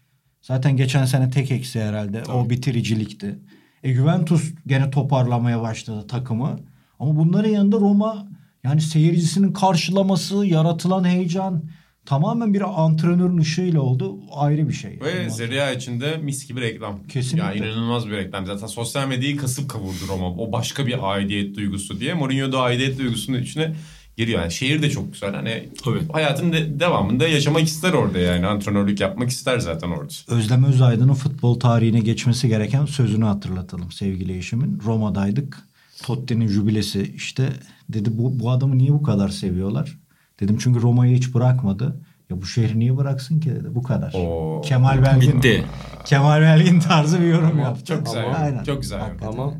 Zaten 0.47 0.77
geçen 0.77 1.05
sene 1.05 1.29
tek 1.29 1.51
eksi 1.51 1.81
herhalde. 1.81 2.23
O 2.23 2.49
bitiricilikti. 2.49 3.39
E 3.83 3.93
Juventus 3.93 4.51
gene 4.67 4.89
toparlamaya 4.89 5.61
başladı 5.61 6.07
takımı. 6.07 6.59
Ama 6.99 7.15
bunların 7.15 7.49
yanında 7.49 7.77
Roma 7.77 8.27
Yani 8.63 8.81
seyircisinin 8.81 9.53
karşılaması, 9.53 10.45
yaratılan 10.45 11.03
heyecan 11.03 11.63
tamamen 12.05 12.53
bir 12.53 12.83
antrenörün 12.83 13.37
ışığıyla 13.37 13.81
oldu. 13.81 14.19
Ayrı 14.31 14.67
bir 14.67 14.73
şey. 14.73 14.99
Ve 15.01 15.09
Yani. 15.09 15.31
Serie 15.31 15.61
A 15.61 15.71
içinde 15.71 16.17
mis 16.17 16.47
gibi 16.47 16.61
reklam. 16.61 17.03
Kesinlikle. 17.03 17.47
Ya 17.47 17.53
inanılmaz 17.53 18.07
bir 18.07 18.11
reklam. 18.11 18.45
Zaten 18.45 18.67
sosyal 18.67 19.07
medyayı 19.07 19.37
kasıp 19.37 19.69
kavurdu 19.69 20.07
Roma. 20.09 20.29
O 20.29 20.51
başka 20.51 20.87
bir 20.87 21.13
aidiyet 21.13 21.55
duygusu 21.55 21.99
diye. 21.99 22.13
Mourinho 22.13 22.51
da 22.51 22.59
aidiyet 22.61 22.99
duygusunun 22.99 23.41
içine 23.41 23.75
giriyor. 24.17 24.41
Yani 24.41 24.51
şehir 24.51 24.81
de 24.81 24.89
çok 24.89 25.13
güzel. 25.13 25.35
Hani 25.35 25.69
Tabii. 25.83 25.99
hayatın 26.11 26.53
de- 26.53 26.79
devamında 26.79 27.27
yaşamak 27.27 27.63
ister 27.63 27.93
orada 27.93 28.19
yani. 28.19 28.45
Antrenörlük 28.47 28.99
yapmak 28.99 29.29
ister 29.29 29.59
zaten 29.59 29.89
orada. 29.89 30.13
Özlem 30.27 30.63
Özaydın'ın 30.63 31.13
futbol 31.13 31.59
tarihine 31.59 31.99
geçmesi 31.99 32.47
gereken 32.47 32.85
sözünü 32.85 33.25
hatırlatalım 33.25 33.91
sevgili 33.91 34.37
eşimin. 34.37 34.79
Roma'daydık. 34.85 35.67
Totti'nin 36.03 36.47
jübilesi 36.47 37.13
işte 37.15 37.49
dedi 37.89 38.09
bu, 38.17 38.39
bu 38.39 38.51
adamı 38.51 38.77
niye 38.77 38.89
bu 38.93 39.03
kadar 39.03 39.29
seviyorlar? 39.29 39.97
Dedim 40.39 40.57
çünkü 40.59 40.81
Roma'yı 40.81 41.17
hiç 41.17 41.33
bırakmadı. 41.33 42.01
Ya 42.29 42.41
bu 42.41 42.45
şehri 42.45 42.79
niye 42.79 42.97
bıraksın 42.97 43.39
ki 43.39 43.49
dedi. 43.49 43.75
Bu 43.75 43.83
kadar. 43.83 44.13
Oo. 44.13 44.61
Kemal 44.61 45.03
Belgin. 45.03 45.37
Bitti. 45.37 45.63
Kemal 46.05 46.41
Belgin 46.41 46.79
tarzı 46.79 47.21
bir 47.21 47.25
yorum 47.27 47.59
yaptı. 47.59 47.85
Çok 47.85 48.05
güzel. 48.05 48.25
Ama- 48.25 48.37
yani. 48.39 48.65
Çok 48.65 48.81
güzel. 48.81 48.99
yani. 48.99 49.25
Ama 49.27 49.53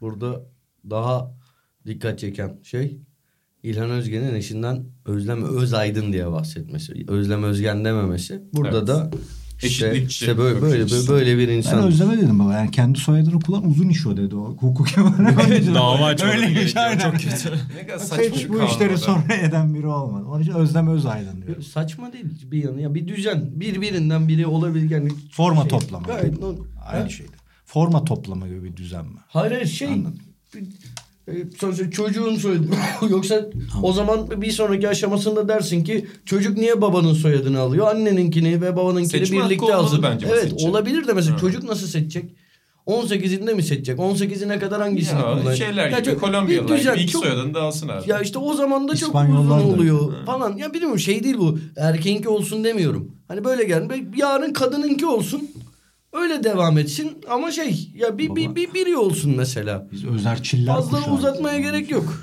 burada 0.00 0.40
daha 0.90 1.30
dikkat 1.86 2.18
çeken 2.18 2.58
şey 2.62 2.98
İlhan 3.68 3.90
Özgen'in 3.90 4.34
eşinden 4.34 4.84
Özlem 5.06 5.44
Özaydın 5.44 6.12
diye 6.12 6.30
bahsetmesi. 6.30 6.92
Özlem 7.08 7.42
Özgen 7.42 7.84
dememesi. 7.84 8.42
Burada 8.52 8.78
Evet. 8.78 8.88
da 8.88 9.10
işte, 9.62 9.88
Eşitlikçi 9.90 10.12
işte 10.24 10.38
böyle, 10.38 10.62
böyle, 10.62 10.84
açısı. 10.84 11.12
böyle 11.12 11.38
bir 11.38 11.48
Ben 11.48 11.52
insan. 11.52 11.82
Özlem'e 11.86 12.16
dedim 12.16 12.38
baba 12.38 12.54
yani 12.54 12.70
kendi 12.70 12.98
soyadını 12.98 13.40
kullan 13.40 13.70
uzun 13.70 13.88
iş 13.88 14.06
o 14.06 14.16
dedi 14.16 14.36
o. 14.36 14.56
Hukuki 14.56 15.00
olarak. 15.00 15.38
Dava 15.74 16.04
açmaları 16.06 16.40
gerekiyor. 16.40 16.84
aynen. 16.84 16.98
Çok 16.98 17.12
kötü. 17.12 17.50
Ne 17.76 17.86
kadar 17.86 17.98
saçma 17.98 18.24
Hiç 18.36 18.48
bu 18.48 18.62
işleri 18.62 18.98
sonra 18.98 19.34
eden 19.34 19.74
biri 19.74 19.86
olmadı. 19.86 20.24
Onun 20.28 20.42
için 20.42 20.52
Özlem 20.52 20.88
Özaydın 20.88 21.42
diyor. 21.46 21.62
Saçma 21.62 22.12
değil 22.12 22.24
bir 22.44 22.64
yanı. 22.64 22.80
Ya 22.80 22.94
bir 22.94 23.08
düzen. 23.08 23.44
Birbirinden 23.60 24.28
biri 24.28 24.46
olabilir. 24.46 24.90
Yani 24.90 25.08
Forma 25.32 25.60
şey, 25.60 25.68
toplama. 25.70 26.06
Gayet 26.06 26.40
no- 26.40 26.56
Aynı 26.92 27.02
Ha? 27.02 27.08
şeydi. 27.08 27.32
Forma 27.66 28.04
toplama 28.04 28.48
gibi 28.48 28.64
bir 28.64 28.76
düzen 28.76 29.04
mi? 29.04 29.18
Hayır 29.28 29.66
şey. 29.66 29.88
Anladım. 29.88 30.18
Sonuçta 31.58 31.90
çocuğun 31.90 32.36
soyadı. 32.36 32.66
Yoksa 33.10 33.46
o 33.82 33.92
zaman 33.92 34.42
bir 34.42 34.50
sonraki 34.50 34.88
aşamasında 34.88 35.48
dersin 35.48 35.84
ki 35.84 36.06
çocuk 36.24 36.58
niye 36.58 36.80
babanın 36.80 37.14
soyadını 37.14 37.60
alıyor? 37.60 37.86
Anneninkini 37.94 38.62
ve 38.62 38.76
babanınkini 38.76 39.08
Seçme 39.20 39.44
birlikte 39.44 39.74
alsın. 39.74 40.02
bence 40.02 40.26
Evet 40.30 40.50
seçim. 40.50 40.70
olabilir 40.70 41.06
de 41.06 41.12
mesela 41.12 41.34
Ha. 41.36 41.40
çocuk 41.40 41.62
nasıl 41.64 41.86
seçecek? 41.86 42.34
18'inde 42.86 43.54
mi 43.54 43.62
seçecek? 43.62 43.98
18'ine 43.98 44.58
kadar 44.58 44.80
hangisini 44.80 45.18
Ya, 45.20 45.24
kullanacak? 45.32 45.56
şeyler 45.56 45.90
Ya 45.90 45.98
gibi 45.98 46.10
çok- 46.10 46.20
Kolombiyalılar 46.20 46.76
bir 46.76 46.80
düzen, 46.80 47.06
çok- 47.06 47.22
soyadını 47.24 47.54
da 47.54 47.62
alsın 47.62 47.88
abi. 47.88 48.10
Ya 48.10 48.20
işte 48.20 48.38
o 48.38 48.54
zaman 48.54 48.88
da 48.88 48.96
çok 48.96 49.14
uzun 49.14 49.50
oluyor 49.50 50.12
falan. 50.26 50.56
Ya 50.56 50.74
bilmiyorum 50.74 50.98
şey 50.98 51.24
değil 51.24 51.38
bu. 51.38 51.58
Erkeğinki 51.76 52.28
olsun 52.28 52.64
demiyorum. 52.64 53.12
Hani 53.28 53.44
böyle 53.44 53.64
gel. 53.64 53.88
Yarın 54.16 54.52
kadınınki 54.52 55.06
olsun. 55.06 55.50
Öyle 56.12 56.44
devam 56.44 56.78
etsin 56.78 57.18
ama 57.30 57.50
şey 57.50 57.90
ya 57.94 58.18
bir, 58.18 58.36
bir, 58.36 58.46
Baba. 58.46 58.56
bir 58.56 58.74
biri 58.74 58.96
olsun 58.96 59.34
mesela. 59.36 59.88
Biz 59.92 60.04
özerçiller 60.04 60.74
Fazla 60.74 61.14
uzatmaya 61.14 61.58
gerek 61.58 61.90
yok. 61.90 62.22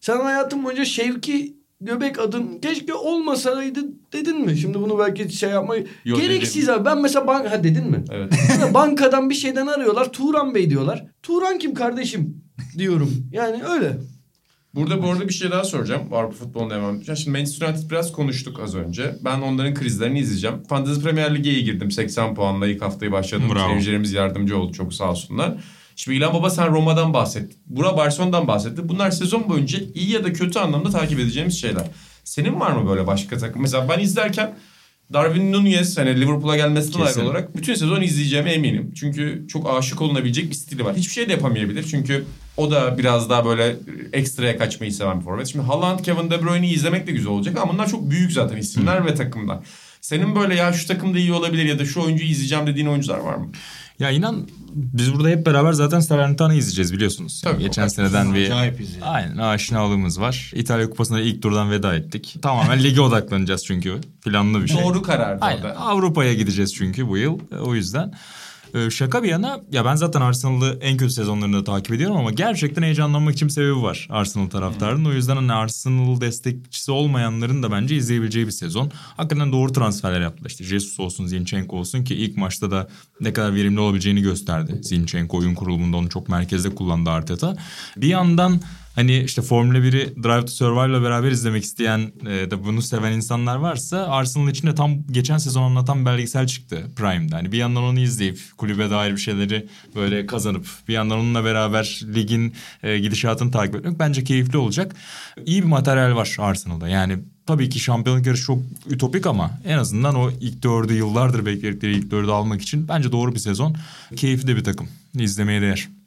Sen 0.00 0.20
hayatın 0.20 0.64
boyunca 0.64 0.84
Şevki 0.84 1.58
Göbek 1.80 2.18
adın 2.18 2.58
keşke 2.58 2.94
olmasaydı 2.94 3.80
dedin 4.12 4.40
mi? 4.40 4.56
Şimdi 4.56 4.80
bunu 4.80 4.98
belki 4.98 5.32
şey 5.32 5.50
yapmayı 5.50 5.86
Yok, 6.04 6.20
gereksiz 6.20 6.68
abi. 6.68 6.84
Ben 6.84 7.02
mesela 7.02 7.26
bank 7.26 7.50
ha 7.50 7.64
dedin 7.64 7.90
mi? 7.90 8.04
Evet. 8.10 8.32
Mesela 8.48 8.74
bankadan 8.74 9.30
bir 9.30 9.34
şeyden 9.34 9.66
arıyorlar. 9.66 10.12
Turan 10.12 10.54
Bey 10.54 10.70
diyorlar. 10.70 11.06
Turan 11.22 11.58
kim 11.58 11.74
kardeşim 11.74 12.42
diyorum. 12.78 13.28
Yani 13.32 13.64
öyle. 13.64 13.98
Burada 14.78 15.02
bu 15.02 15.10
arada 15.10 15.28
bir 15.28 15.32
şey 15.32 15.50
daha 15.50 15.64
soracağım. 15.64 16.02
Avrupa 16.12 16.34
futboluna 16.34 16.74
devam 16.74 16.96
edeceğim. 16.96 17.16
Şimdi 17.16 17.38
Manchester 17.38 17.68
United 17.68 17.90
biraz 17.90 18.12
konuştuk 18.12 18.60
az 18.60 18.74
önce. 18.74 19.16
Ben 19.24 19.40
onların 19.40 19.74
krizlerini 19.74 20.18
izleyeceğim. 20.18 20.62
Fantasy 20.68 21.00
Premier 21.00 21.34
Lig'e 21.34 21.50
iyi 21.50 21.64
girdim. 21.64 21.90
80 21.90 22.34
puanla 22.34 22.66
ilk 22.66 22.82
haftayı 22.82 23.12
başladım. 23.12 23.50
Bravo. 23.54 23.68
Seyircilerimiz 23.68 24.12
yardımcı 24.12 24.58
oldu. 24.58 24.72
Çok 24.72 24.94
sağ 24.94 25.10
olsunlar. 25.10 25.54
Şimdi 25.96 26.18
İlhan 26.18 26.34
Baba 26.34 26.50
sen 26.50 26.68
Roma'dan 26.68 27.14
bahsettin. 27.14 27.58
Bura 27.66 27.96
Barcelona'dan 27.96 28.48
bahsetti. 28.48 28.88
Bunlar 28.88 29.10
sezon 29.10 29.48
boyunca 29.48 29.78
iyi 29.94 30.10
ya 30.10 30.24
da 30.24 30.32
kötü 30.32 30.58
anlamda 30.58 30.90
takip 30.90 31.18
edeceğimiz 31.18 31.60
şeyler. 31.60 31.84
Senin 32.24 32.60
var 32.60 32.70
mı 32.72 32.88
böyle 32.90 33.06
başka 33.06 33.38
takım? 33.38 33.62
Mesela 33.62 33.88
ben 33.88 33.98
izlerken 33.98 34.54
Darwin 35.12 35.52
Nunez 35.52 35.98
hani 35.98 36.20
Liverpool'a 36.20 36.56
gelmesinden 36.56 37.00
ayrı 37.00 37.24
olarak 37.24 37.56
bütün 37.56 37.74
sezon 37.74 38.02
izleyeceğime 38.02 38.52
eminim. 38.52 38.92
Çünkü 38.94 39.46
çok 39.48 39.70
aşık 39.70 40.02
olunabilecek 40.02 40.50
bir 40.50 40.54
stili 40.54 40.84
var. 40.84 40.96
Hiçbir 40.96 41.12
şey 41.12 41.28
de 41.28 41.32
yapamayabilir. 41.32 41.82
Çünkü 41.82 42.24
o 42.58 42.70
da 42.70 42.98
biraz 42.98 43.30
daha 43.30 43.44
böyle 43.44 43.76
ekstraya 44.12 44.58
kaçmayı 44.58 44.92
seven 44.92 45.20
bir 45.20 45.24
forvet. 45.24 45.46
Şimdi 45.46 45.66
Haaland, 45.66 46.00
Kevin 46.00 46.30
De 46.30 46.42
Bruyne'i 46.42 46.70
izlemek 46.70 47.06
de 47.06 47.12
güzel 47.12 47.28
olacak 47.28 47.58
ama 47.58 47.72
bunlar 47.72 47.88
çok 47.88 48.10
büyük 48.10 48.32
zaten 48.32 48.56
isimler 48.56 49.06
ve 49.06 49.14
takımlar. 49.14 49.58
Senin 50.00 50.34
böyle 50.36 50.54
ya 50.54 50.72
şu 50.72 50.86
takımda 50.86 51.18
iyi 51.18 51.32
olabilir 51.32 51.64
ya 51.64 51.78
da 51.78 51.84
şu 51.84 52.02
oyuncuyu 52.02 52.30
izleyeceğim 52.30 52.66
dediğin 52.66 52.86
oyuncular 52.86 53.18
var 53.18 53.34
mı? 53.34 53.50
Ya 53.98 54.10
inan 54.10 54.48
biz 54.72 55.14
burada 55.14 55.28
hep 55.28 55.46
beraber 55.46 55.72
zaten 55.72 56.00
Salernitana 56.00 56.54
izleyeceğiz 56.54 56.92
biliyorsunuz. 56.92 57.42
Yani 57.44 57.52
Tabii, 57.52 57.64
geçen 57.64 57.86
o- 57.86 57.88
seneden 57.88 58.34
bir. 58.34 58.52
Aynen 59.02 59.36
aşinalığımız 59.36 60.20
var. 60.20 60.52
İtalya 60.54 60.90
Kupası'nda 60.90 61.20
ilk 61.20 61.42
turdan 61.42 61.70
veda 61.70 61.94
ettik. 61.94 62.36
Tamamen 62.42 62.82
lige 62.82 63.00
odaklanacağız 63.00 63.64
çünkü. 63.64 64.00
Planlı 64.24 64.62
bir 64.62 64.68
şey. 64.68 64.82
Doğru 64.82 65.02
karardı 65.02 65.44
Aynen. 65.44 65.74
Avrupa'ya 65.74 66.34
gideceğiz 66.34 66.74
çünkü 66.74 67.08
bu 67.08 67.16
yıl. 67.18 67.38
O 67.60 67.74
yüzden. 67.74 68.12
Ee, 68.74 68.90
Şaka 68.90 69.22
bir 69.22 69.28
yana 69.28 69.60
ya 69.72 69.84
ben 69.84 69.96
zaten 69.96 70.20
Arsenal'ı 70.20 70.78
en 70.80 70.96
kötü 70.96 71.12
sezonlarında 71.12 71.64
takip 71.64 71.92
ediyorum 71.92 72.16
ama 72.16 72.30
gerçekten 72.30 72.82
heyecanlanmak 72.82 73.34
için 73.34 73.48
bir 73.48 73.52
sebebi 73.52 73.82
var 73.82 74.08
Arsenal 74.10 74.46
taraftarının. 74.46 75.04
O 75.04 75.12
yüzden 75.12 75.36
hani 75.36 75.52
Arsenal 75.52 76.20
destekçisi 76.20 76.92
olmayanların 76.92 77.62
da 77.62 77.72
bence 77.72 77.96
izleyebileceği 77.96 78.46
bir 78.46 78.52
sezon. 78.52 78.90
Hakikaten 79.16 79.52
doğru 79.52 79.72
transferler 79.72 80.20
yaptılar. 80.20 80.50
İşte 80.50 80.64
Jesus 80.64 81.00
olsun, 81.00 81.26
Zinchenko 81.26 81.76
olsun 81.76 82.04
ki 82.04 82.14
ilk 82.14 82.36
maçta 82.36 82.70
da 82.70 82.88
ne 83.20 83.32
kadar 83.32 83.54
verimli 83.54 83.80
olabileceğini 83.80 84.22
gösterdi. 84.22 84.80
Zinchenko 84.82 85.38
oyun 85.38 85.54
kurulumunda 85.54 85.96
onu 85.96 86.08
çok 86.08 86.28
merkezde 86.28 86.74
kullandı 86.74 87.10
Arteta. 87.10 87.56
Bir 87.96 88.08
yandan 88.08 88.60
Hani 88.98 89.18
işte 89.18 89.42
Formula 89.42 89.78
1'i 89.78 90.22
Drive 90.22 90.40
to 90.40 90.46
Survive'la 90.46 91.02
beraber 91.02 91.30
izlemek 91.30 91.64
isteyen 91.64 92.12
e, 92.26 92.50
da 92.50 92.64
bunu 92.64 92.82
seven 92.82 93.12
insanlar 93.12 93.56
varsa 93.56 94.06
Arsenal 94.06 94.48
için 94.48 94.68
de 94.68 94.74
tam 94.74 95.06
geçen 95.10 95.38
sezon 95.38 95.62
anlatan 95.62 96.06
belgesel 96.06 96.46
çıktı 96.46 96.86
Prime'da. 96.96 97.36
Hani 97.36 97.52
bir 97.52 97.58
yandan 97.58 97.82
onu 97.82 98.00
izleyip 98.00 98.40
kulübe 98.56 98.90
dair 98.90 99.12
bir 99.12 99.20
şeyleri 99.20 99.66
böyle 99.94 100.26
kazanıp 100.26 100.66
bir 100.88 100.92
yandan 100.92 101.18
onunla 101.18 101.44
beraber 101.44 102.00
ligin 102.14 102.54
e, 102.82 102.98
gidişatını 102.98 103.50
takip 103.50 103.74
etmek 103.74 103.98
bence 103.98 104.24
keyifli 104.24 104.58
olacak. 104.58 104.96
İyi 105.46 105.62
bir 105.62 105.68
materyal 105.68 106.16
var 106.16 106.36
Arsenal'da. 106.38 106.88
Yani 106.88 107.18
tabii 107.46 107.68
ki 107.68 107.80
şampiyonluk 107.80 108.26
yarışı 108.26 108.44
çok 108.44 108.58
ütopik 108.90 109.26
ama 109.26 109.50
en 109.64 109.78
azından 109.78 110.14
o 110.14 110.30
ilk 110.40 110.62
dördü 110.62 110.94
yıllardır 110.94 111.46
bekledikleri 111.46 111.96
ilk 111.96 112.10
dördü 112.10 112.30
almak 112.30 112.62
için 112.62 112.88
bence 112.88 113.12
doğru 113.12 113.34
bir 113.34 113.40
sezon. 113.40 113.76
Keyifli 114.16 114.46
de 114.48 114.56
bir 114.56 114.64
takım. 114.64 114.88
İzlemeye 115.18 115.60
değer. 115.62 115.97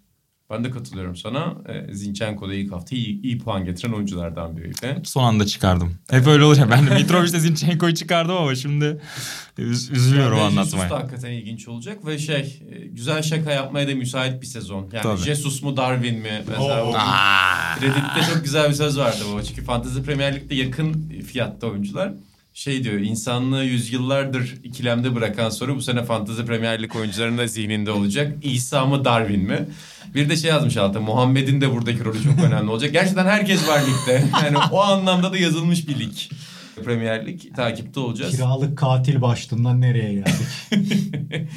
Ben 0.52 0.64
de 0.64 0.72
katılıyorum 0.72 1.16
sana. 1.16 1.56
E, 1.68 1.94
Zinchenko 1.94 2.50
da 2.50 2.54
ilk 2.54 2.72
hafta 2.72 2.96
iyi, 2.96 3.22
iyi 3.22 3.38
puan 3.38 3.66
getiren 3.66 3.94
oyunculardan 3.94 4.58
biriydi. 4.58 5.02
Son 5.04 5.24
anda 5.24 5.46
çıkardım. 5.46 5.94
Hep 6.10 6.28
öyle 6.28 6.44
olur 6.44 6.58
ya. 6.58 6.72
Ben 6.72 6.88
de 6.88 6.96
Mitrovic'le 6.96 7.40
Zinchenko'yu 7.40 7.94
çıkardım 7.94 8.38
ama 8.38 8.56
şimdi 8.56 9.02
üz- 9.58 9.92
üzülüyorum 9.92 10.38
Ve 10.38 10.42
anlatmaya. 10.42 10.64
Jesus 10.64 10.80
da 10.80 10.96
hakikaten 10.96 11.32
ilginç 11.32 11.68
olacak 11.68 12.06
ve 12.06 12.18
şey 12.18 12.62
e, 12.72 12.86
güzel 12.86 13.22
şaka 13.22 13.52
yapmaya 13.52 13.88
da 13.88 13.96
müsait 13.96 14.42
bir 14.42 14.48
sezon. 14.48 14.90
Yani 14.94 15.04
Tabii. 15.04 15.22
Jesus 15.22 15.64
mu 15.64 15.78
Darwin 15.78 16.16
mi? 16.20 16.44
Mesela. 16.48 16.86
Reddit'te 17.82 18.34
çok 18.34 18.44
güzel 18.44 18.70
bir 18.70 18.74
söz 18.76 18.98
vardı 18.98 19.24
bu. 19.34 19.44
Çünkü 19.44 19.64
Fantasy 19.64 20.00
Premier 20.00 20.36
Lig'de 20.36 20.56
yakın 20.56 21.10
fiyatta 21.28 21.68
oyuncular. 21.68 22.14
Şey 22.54 22.84
diyor 22.84 23.00
insanlığı 23.00 23.64
yüzyıllardır 23.64 24.56
ikilemde 24.64 25.16
bırakan 25.16 25.50
soru 25.50 25.76
bu 25.76 25.82
sene 25.82 26.04
Fantasy 26.04 26.42
Premier 26.42 26.84
Lig 26.84 26.96
oyuncularının 26.96 27.38
da 27.38 27.48
zihninde 27.48 27.92
olacak. 27.92 28.34
İsa 28.42 28.86
mı 28.86 29.06
Darwin 29.06 29.44
mi? 29.44 29.68
Bir 30.16 30.30
de 30.30 30.38
şey 30.38 30.50
yazmış 30.50 30.78
altta 30.78 31.00
Muhammed'in 31.02 31.62
de 31.62 31.72
buradaki 31.72 32.06
rolü 32.06 32.24
çok 32.24 32.44
önemli 32.44 32.72
olacak. 32.72 32.94
Gerçekten 32.94 33.26
herkes 33.26 33.68
var 33.68 33.82
ligde. 33.82 34.24
Yani 34.44 34.58
o 34.72 34.82
anlamda 34.82 35.34
da 35.34 35.38
yazılmış 35.38 35.88
bir 35.88 36.00
lig. 36.00 36.14
Premier 36.84 37.28
Lig 37.28 37.56
takipte 37.56 38.00
olacağız. 38.00 38.32
Kiralık 38.32 38.78
katil 38.78 39.22
başlığından 39.22 39.82
nereye 39.82 40.14
geldik? 40.14 40.48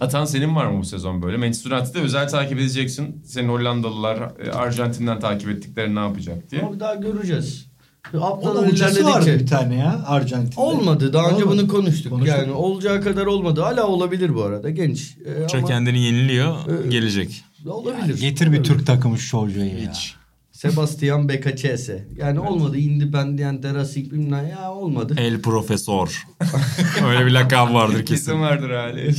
Atan 0.00 0.24
senin 0.24 0.56
var 0.56 0.66
mı 0.66 0.80
bu 0.80 0.84
sezon 0.84 1.22
böyle? 1.22 1.36
Manchester 1.36 1.70
United'ı 1.70 2.00
özel 2.02 2.28
takip 2.28 2.58
edeceksin. 2.58 3.22
Senin 3.26 3.48
Hollandalılar 3.48 4.16
e, 4.46 4.50
Arjantin'den 4.50 5.20
takip 5.20 5.48
ettikleri 5.48 5.94
ne 5.94 6.00
yapacak 6.00 6.50
diye. 6.50 6.62
Ama 6.62 6.80
daha 6.80 6.94
göreceğiz. 6.94 7.71
Haftalar 8.12 8.54
Onun 8.62 8.70
hocası 8.70 9.04
vardı 9.04 9.10
ilerledikçe. 9.24 9.40
bir 9.40 9.46
tane 9.46 9.76
ya 9.76 10.02
Arjantin'de. 10.06 10.60
Olmadı. 10.60 11.12
Daha 11.12 11.26
önce 11.30 11.44
Olmadı. 11.44 11.58
bunu 11.58 11.68
konuştuk. 11.68 12.12
Konuştuk. 12.12 12.38
Yani 12.38 12.52
olacağı 12.52 13.02
kadar 13.02 13.26
olmadı. 13.26 13.60
Hala 13.60 13.86
olabilir 13.86 14.34
bu 14.34 14.42
arada. 14.42 14.70
Genç. 14.70 15.16
Ee, 15.24 15.48
Çok 15.48 15.54
ama 15.60 15.68
kendini 15.68 16.00
yeniliyor. 16.00 16.56
Ee, 16.84 16.88
gelecek. 16.88 17.44
olabilir. 17.66 18.20
Getir 18.20 18.52
bir 18.52 18.64
Türk 18.64 18.86
takımı 18.86 19.18
şu 19.18 19.38
ya. 19.38 19.90
Hiç. 19.90 20.14
Sebastian 20.52 21.28
Becacese. 21.28 22.08
Yani 22.16 22.40
olmadı. 22.40 22.76
Independiente 22.78 23.74
Racing 23.74 24.12
bilmem 24.12 24.48
ya 24.48 24.72
olmadı. 24.72 25.14
El 25.18 25.42
Profesor. 25.42 26.26
öyle 27.08 27.26
bir 27.26 27.30
lakab 27.30 27.74
vardır 27.74 28.06
Kesin 28.06 28.14
kesin. 28.14 28.40
vardır 28.40 28.70
hali. 28.70 29.14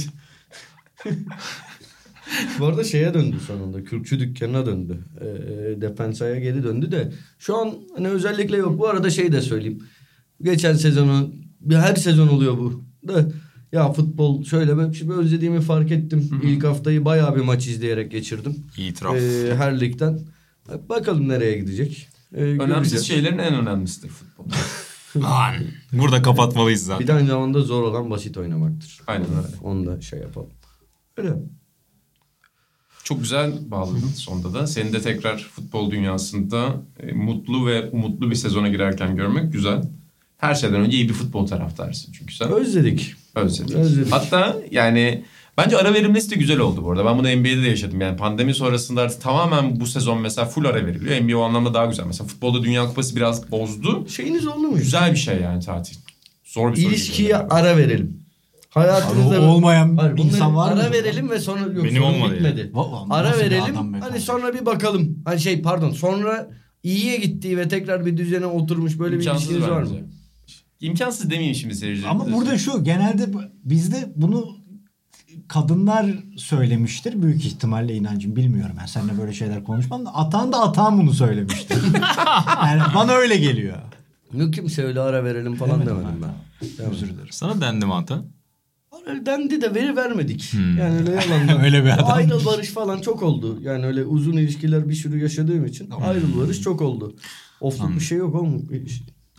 Bu 2.60 2.66
arada 2.66 2.84
şeye 2.84 3.14
döndü 3.14 3.36
sonunda. 3.48 3.84
Kürkçü 3.84 4.20
dükkanına 4.20 4.66
döndü. 4.66 5.00
Ee, 5.22 5.82
Defensa'ya 5.82 6.40
geri 6.40 6.64
döndü 6.64 6.92
de. 6.92 7.12
Şu 7.40 7.58
an 7.58 7.74
hani 7.96 8.08
özellikle 8.08 8.58
yok. 8.58 8.80
Bu 8.80 8.88
arada 8.88 9.10
şey 9.10 9.32
de 9.32 9.42
söyleyeyim. 9.42 9.84
Geçen 10.42 10.74
sezonu 10.74 11.34
her 11.72 11.96
sezon 11.96 12.28
oluyor 12.28 12.58
bu. 12.58 12.84
Da 13.08 13.26
ya 13.72 13.92
futbol 13.94 14.44
şöyle 14.44 14.78
ben 14.78 14.92
şimdi 14.92 15.14
özlediğimi 15.14 15.62
fark 15.62 15.92
ettim. 15.92 16.42
İlk 16.44 16.64
haftayı 16.64 17.06
bayağı 17.06 17.36
bir 17.36 17.42
maç 17.42 17.68
izleyerek 17.68 18.12
geçirdim. 18.12 18.56
İtiraf. 18.78 19.16
Ee, 19.16 19.56
her 19.56 19.80
ligden. 19.80 20.20
Bakalım 20.90 21.28
nereye 21.30 21.58
gidecek. 21.58 22.08
Ee, 22.36 22.42
Önemsiz 22.44 22.68
göreceğiz. 22.78 23.06
şeylerin 23.06 23.38
en 23.38 23.54
önemlisidir 23.56 24.10
futbol. 24.10 24.46
Lan. 25.24 25.54
Burada 25.94 26.22
kapatmalıyız 26.22 26.82
Bir 26.82 26.86
zaten. 26.86 27.08
de 27.08 27.14
aynı 27.14 27.28
zamanda 27.28 27.62
zor 27.62 27.84
olan 27.84 28.10
basit 28.10 28.38
oynamaktır. 28.38 29.00
Aynen 29.08 29.28
öyle. 29.28 29.56
Onu 29.64 29.86
da 29.86 30.02
şey 30.02 30.20
yapalım. 30.20 30.50
Öyle. 31.18 31.34
Çok 33.04 33.20
güzel 33.20 33.52
bağladın 33.72 34.12
sonda 34.16 34.54
da. 34.54 34.68
Seni 34.68 34.94
de 34.94 35.02
tekrar 35.02 35.38
futbol 35.38 35.92
dünyasında 35.92 36.76
e, 37.00 37.12
mutlu 37.12 37.68
ve 37.68 37.90
umutlu 37.90 38.32
bir 38.32 38.36
sezona 38.36 38.68
girerken 38.68 39.16
görmek 39.16 39.54
güzel. 39.54 39.82
Her 40.38 40.56
şeyden 40.56 40.82
önce 40.82 40.98
iyi 40.98 41.10
bir 41.10 41.14
futbol 41.14 41.48
taraftarsın 41.48 42.12
çünkü 42.12 42.36
sen 42.36 42.52
Özledik. 42.52 43.16
özledin. 43.36 43.76
Özledik. 43.76 44.12
Hatta 44.12 44.58
yani 44.72 45.24
bence 45.58 45.78
ara 45.78 45.94
verilmesi 45.94 46.32
de 46.32 46.36
güzel 46.36 46.60
oldu 46.60 46.86
bu 46.86 46.92
arada. 46.92 47.06
Ben 47.06 47.18
bunu 47.18 47.28
NBA'de 47.28 47.64
de 47.64 47.68
yaşadım. 47.70 48.02
Yani 48.02 48.18
pandemi 48.18 48.54
sonrasında 48.54 49.02
artık 49.02 49.22
tamamen 49.22 49.80
bu 49.80 49.86
sezon 49.88 50.22
mesela 50.22 50.48
full 50.48 50.66
ara 50.66 50.86
veriliyor. 50.86 51.22
NBA 51.22 51.38
o 51.38 51.42
anlamda 51.42 51.74
daha 51.74 51.86
güzel. 51.86 52.06
Mesela 52.06 52.28
futbolda 52.28 52.64
Dünya 52.64 52.86
Kupası 52.88 53.16
biraz 53.16 53.52
bozdu. 53.52 54.08
Şeyiniz 54.10 54.48
oldu 54.48 54.68
mu? 54.68 54.78
Güzel 54.78 55.12
bir 55.12 55.18
şey 55.18 55.42
yani 55.42 55.64
tatil. 55.64 55.98
Zor 56.44 56.72
bir 56.72 56.82
soru. 56.82 56.92
İlişkiye 56.92 57.38
ara 57.38 57.78
verelim. 57.78 58.23
Hayatınızda 58.74 59.36
Abi, 59.36 59.46
olmayan 59.46 59.98
Hayır, 59.98 60.18
insan 60.18 60.56
var 60.56 60.74
mı? 60.74 60.82
Ara 60.82 60.92
verelim 60.92 61.30
ve 61.30 61.40
sonra 61.40 61.60
yok 61.60 61.84
Benim 61.84 62.02
sorun 62.04 62.14
olmadı 62.14 62.34
bitmedi. 62.36 62.72
Va- 62.74 63.14
Ara 63.14 63.34
bir 63.34 63.40
verelim. 63.40 63.76
Hani 63.76 64.00
kardeşim? 64.00 64.26
sonra 64.26 64.54
bir 64.54 64.66
bakalım. 64.66 65.18
Hani 65.26 65.40
şey 65.40 65.62
pardon 65.62 65.92
sonra 65.92 66.50
iyiye 66.84 67.18
gittiği 67.18 67.58
ve 67.58 67.68
tekrar 67.68 68.06
bir 68.06 68.18
düzene 68.18 68.46
oturmuş 68.46 69.00
böyle 69.00 69.16
bir 69.20 69.26
İmkansız 69.26 69.50
ilişkiniz 69.52 69.70
var 69.70 69.82
mı? 69.84 69.90
İmkansız 70.82 71.30
demeyeyim 71.30 71.56
şimdi 71.56 71.76
seyircilerimize. 71.76 72.26
Ama 72.26 72.38
burada 72.38 72.58
şu 72.58 72.84
genelde 72.84 73.28
bizde 73.64 74.14
bunu 74.16 74.64
kadınlar 75.48 76.06
söylemiştir 76.38 77.22
büyük 77.22 77.46
ihtimalle 77.46 77.96
inancım 77.96 78.36
bilmiyorum 78.36 78.76
ben 78.82 78.86
seninle 78.86 79.18
böyle 79.18 79.34
şeyler 79.34 79.64
konuşmam 79.64 80.06
da 80.06 80.16
Atan 80.16 80.54
da 80.54 80.62
Atan 80.62 80.98
bunu 80.98 81.14
söylemiştir. 81.14 81.78
yani 82.64 82.82
bana 82.96 83.12
öyle 83.12 83.38
geliyor. 83.38 83.78
Yok 84.34 84.54
kimse 84.54 84.84
öyle 84.84 85.00
ara 85.00 85.24
verelim 85.24 85.56
falan 85.56 85.82
Demedim 85.82 85.98
demedim 85.98 86.22
ben. 86.24 86.30
ben. 86.80 86.92
Özür 86.92 87.08
dilerim. 87.08 87.32
Sana 87.32 87.62
dendi 87.62 87.86
mi 87.86 87.94
Ata? 87.94 88.24
Ara 88.94 89.26
dendi 89.26 89.62
de 89.62 89.76
veri 89.76 89.96
vermedik. 89.96 90.54
Hmm. 90.54 90.78
Yani 90.78 91.00
öyle 91.00 91.12
yalandan. 91.12 91.62
Öyle 91.66 91.84
bir 91.84 91.90
adam. 91.90 92.12
Ayrıl 92.12 92.46
barış 92.46 92.68
falan 92.70 93.02
çok 93.02 93.24
oldu. 93.24 93.60
Yani 93.62 93.86
öyle 93.86 94.04
uzun 94.06 94.34
ilişkiler 94.38 94.90
bir 94.90 94.94
sürü 94.94 95.22
yaşadığım 95.22 95.66
için 95.66 95.90
ayrıl 96.06 96.40
barış 96.42 96.62
çok 96.62 96.82
oldu. 96.82 97.16
Ofluk 97.62 97.96
bir 97.96 98.00
şey 98.00 98.18
yok 98.18 98.36
oğlum. 98.36 98.70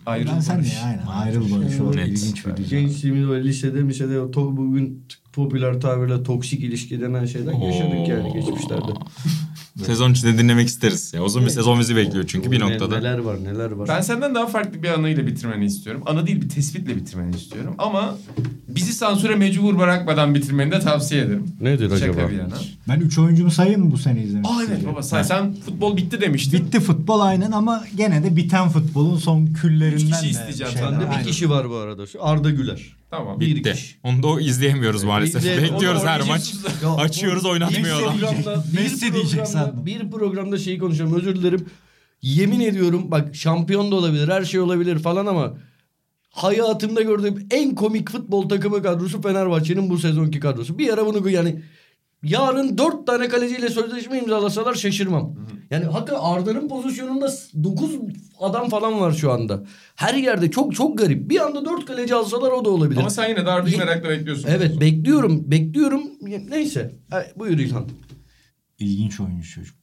Ayrıl 0.07 0.27
ben 0.33 0.41
sen 0.41 0.59
barış. 0.59 0.77
aynen 0.85 1.07
ayrıl 1.07 1.51
barış 1.51 1.81
o 1.81 1.97
Net. 1.97 2.09
ilginç 2.09 2.47
bir 2.47 2.57
dünya. 2.57 2.69
Gençliğimiz 2.69 3.29
böyle 3.29 3.49
lisede 3.49 3.83
misede 3.83 4.21
o 4.21 4.31
to- 4.31 4.57
bugün 4.57 5.07
popüler 5.33 5.81
tabirle 5.81 6.23
toksik 6.23 6.61
ilişki 6.61 7.01
denen 7.01 7.25
şeyden 7.25 7.61
yaşadık 7.61 8.09
yani 8.09 8.33
geçmişlerde. 8.33 8.93
Sezon 9.83 10.13
içinde 10.13 10.39
dinlemek 10.39 10.69
isteriz. 10.69 11.15
Ya, 11.15 11.23
uzun 11.23 11.45
bir 11.45 11.51
sezon 11.51 11.81
bizi 11.81 11.97
bekliyor 11.97 12.25
çünkü 12.29 12.51
bir 12.51 12.61
noktada. 12.61 12.97
Neler 12.99 13.19
var 13.19 13.45
neler 13.45 13.71
var. 13.71 13.89
Ben 13.89 14.01
senden 14.01 14.35
daha 14.35 14.47
farklı 14.47 14.83
bir 14.83 14.89
anıyla 14.89 15.27
bitirmeni 15.27 15.65
istiyorum. 15.65 16.03
Anı 16.07 16.27
değil 16.27 16.41
bir 16.43 16.49
tespitle 16.49 16.97
bitirmeni 16.97 17.37
istiyorum. 17.37 17.75
Ama 17.79 18.17
bizi 18.69 18.93
sansüre 18.93 19.35
mecbur 19.37 19.79
bırakmadan 19.79 20.35
bitirmeni 20.35 20.73
de 20.73 20.81
tavsiye 20.81 21.23
ederim. 21.23 21.45
Nedir 21.61 21.99
Şaka 21.99 22.31
bir 22.31 22.37
yana. 22.37 22.55
Ben 22.89 23.01
3 23.01 23.19
oyuncumu 23.19 23.51
sayayım 23.51 23.85
mı 23.85 23.91
bu 23.93 23.99
sene 23.99 24.23
izlemek 24.23 24.47
Aa 24.47 24.63
evet 24.69 24.87
baba 24.87 25.03
sen, 25.03 25.23
sen 25.23 25.55
futbol 25.55 25.97
bitti 25.97 26.21
demiştin. 26.21 26.61
Bitti 26.67 26.81
futbol 26.81 27.21
aynen 27.21 27.53
ama 27.53 27.85
gene 27.97 28.25
de 28.25 28.37
biten 28.37 28.69
futbolun 28.69 29.17
son 29.19 29.47
küllerinden 29.47 29.97
Üç 30.07 30.11
kişi 30.11 30.25
de 30.25 30.31
isteyeceğim 30.31 30.73
şeyler. 30.73 30.89
senden. 30.91 31.07
Bir 31.07 31.13
Aynen. 31.15 31.25
kişi 31.27 31.51
var 31.51 31.71
bu 31.71 31.75
arada. 31.77 32.07
Şu 32.07 32.25
Arda 32.25 32.51
Güler. 32.51 32.97
Tamam. 33.11 33.41
Bir 33.41 33.57
Bitti. 33.57 33.73
kişi. 33.73 33.97
Onu 34.03 34.23
da 34.23 34.41
izleyemiyoruz 34.41 35.05
maalesef. 35.05 35.43
İzle- 35.43 35.63
Bekliyoruz 35.63 36.03
her 36.05 36.19
maç. 36.21 36.29
oynayacaksınız. 36.29 36.83
Ya, 36.83 36.91
Açıyoruz 36.95 37.45
o- 37.45 37.51
oynatmıyor 37.51 37.99
bir 37.99 38.03
adam. 38.03 38.19
programda- 38.19 38.65
bir 38.73 38.79
Messi 38.81 39.01
diyecek 39.15 39.31
programda- 39.31 39.47
sandım. 39.47 39.87
Bir 39.87 40.11
programda 40.11 40.59
şeyi 40.59 40.79
konuşuyorum 40.79 41.17
özür 41.17 41.37
dilerim. 41.37 41.67
Yemin 42.23 42.61
ediyorum 42.61 43.11
bak 43.11 43.35
şampiyon 43.37 43.91
da 43.91 43.95
olabilir 43.95 44.29
her 44.29 44.45
şey 44.45 44.61
olabilir 44.61 44.99
falan 44.99 45.27
ama 45.27 45.55
hayatımda 46.31 47.03
gördüğüm 47.03 47.47
en 47.51 47.75
komik 47.75 48.11
futbol 48.11 48.49
takımı 48.49 48.83
kadrosu 48.83 49.23
Fenerbahçe'nin 49.23 49.91
bu 49.91 49.99
sezonki 49.99 50.41
kadrosu. 50.41 50.79
Bir 50.79 50.93
ara 50.95 51.07
bunu 51.07 51.31
yani 51.31 51.63
yarın 52.25 52.79
dört 52.79 53.07
tane 53.07 53.29
kaleciyle 53.29 53.69
sözleşme 53.69 54.19
imzalasalar 54.19 54.75
şaşırmam. 54.75 55.35
Yani 55.71 55.85
hakikaten 55.85 56.21
Arda'nın 56.23 56.69
pozisyonunda 56.69 57.33
9 57.65 57.91
adam 58.41 58.69
falan 58.69 59.01
var 59.01 59.13
şu 59.13 59.33
anda. 59.33 59.65
Her 59.97 60.15
yerde 60.15 60.51
çok 60.51 60.75
çok 60.75 60.99
garip. 60.99 61.31
Bir 61.31 61.41
anda 61.41 61.65
dört 61.65 61.85
kaleci 61.87 62.15
alsalar 62.15 62.51
o 62.51 62.65
da 62.65 62.71
olabilir. 62.71 63.01
Ama 63.01 63.11
sen 63.11 63.29
yine 63.29 63.47
de 63.47 63.51
Arda'yı 63.51 63.79
merakla 63.79 64.09
bekliyorsun. 64.11 64.49
Evet 64.49 64.81
bekliyorum 64.81 65.51
bekliyorum. 65.51 66.03
Neyse 66.51 66.93
buyur 67.37 67.59
İlhan. 67.59 67.85
İlginç 68.79 69.21
oyuncu 69.21 69.49
çocuk. 69.51 69.77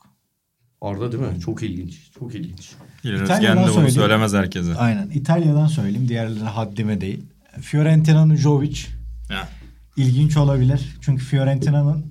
Arda 0.82 1.12
değil 1.12 1.24
mi? 1.24 1.40
Çok 1.40 1.64
ilginç. 1.64 2.12
Çok 2.20 2.36
ilginç. 2.36 2.72
İtalya'dan 3.04 3.58
bunu 3.64 3.74
söyleyeyim. 3.74 3.92
söylemez 3.96 4.34
herkese. 4.34 4.76
Aynen. 4.76 5.10
İtalya'dan 5.10 5.68
söyleyeyim. 5.68 6.08
Diğerleri 6.10 6.40
haddime 6.44 7.02
değil. 7.02 7.24
Fiorentina'nın 7.62 8.36
Jovic 8.36 8.80
Ya. 9.30 9.48
ilginç 9.98 10.38
olabilir. 10.38 10.98
Çünkü 11.02 11.24
Fiorentina'nın 11.26 12.06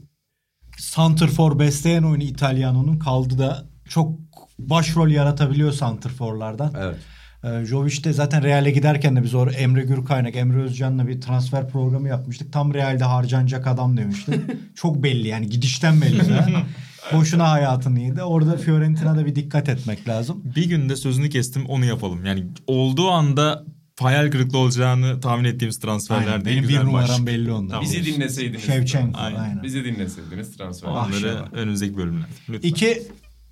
Santrfor 0.81 1.59
besleyen 1.59 2.03
oyunu 2.03 2.23
İtalyano'nun 2.23 2.99
kaldı 2.99 3.39
da 3.39 3.65
çok 3.89 4.13
başrol 4.59 5.09
yaratabiliyor 5.09 5.73
Santrforlardan. 5.73 6.73
Evet. 6.79 6.97
Ee, 7.45 7.67
Jovic 7.67 8.05
de 8.05 8.13
zaten 8.13 8.43
Real'e 8.43 8.71
giderken 8.71 9.17
de 9.17 9.23
biz 9.23 9.35
orada 9.35 9.57
Emre 9.57 9.83
Gürkaynak, 9.83 10.37
Emre 10.37 10.63
Özcan'la 10.63 11.09
bir 11.09 11.21
transfer 11.21 11.69
programı 11.69 12.09
yapmıştık. 12.09 12.53
Tam 12.53 12.75
Real'de 12.75 13.05
harcanacak 13.05 13.67
adam 13.67 13.97
demişti. 13.97 14.41
Çok 14.75 15.03
belli 15.03 15.29
yani 15.29 15.49
gidişten 15.49 16.01
belli. 16.01 16.23
Boşuna 17.13 17.51
hayatını 17.51 18.01
yedi. 18.01 18.23
Orada 18.23 18.57
Fiorentina'da 18.57 19.27
bir 19.27 19.35
dikkat 19.35 19.69
etmek 19.69 20.09
lazım. 20.09 20.43
Bir 20.57 20.69
günde 20.69 20.97
sözünü 20.97 21.31
kestim 21.31 21.67
onu 21.67 21.85
yapalım. 21.85 22.25
Yani 22.25 22.47
olduğu 22.67 23.11
anda 23.11 23.65
hayal 24.01 24.31
kırıklığı 24.31 24.59
olacağını 24.59 25.21
tahmin 25.21 25.45
ettiğimiz 25.45 25.79
transferler 25.79 26.27
Aynen, 26.27 26.45
değil. 26.45 26.57
benim 26.57 26.63
bir 26.63 26.69
güzel 26.69 26.85
numaram 26.85 27.09
başlık. 27.09 27.27
belli 27.27 27.53
ondan. 27.53 27.69
Tamam. 27.69 27.85
Bizi 27.85 28.05
dinleseydiniz. 28.05 28.63
Şevçenko 28.67 29.19
Aynen. 29.21 29.39
aynen. 29.39 29.63
Bizi 29.63 29.85
dinleseydiniz 29.85 30.57
transfer. 30.57 30.89
Ah, 30.89 31.07
Onları 31.07 31.21
şey. 31.21 31.31
önümüzdeki 31.53 31.97
bölümlerde. 31.97 32.33
Lütfen. 32.49 32.69
İki, 32.69 33.03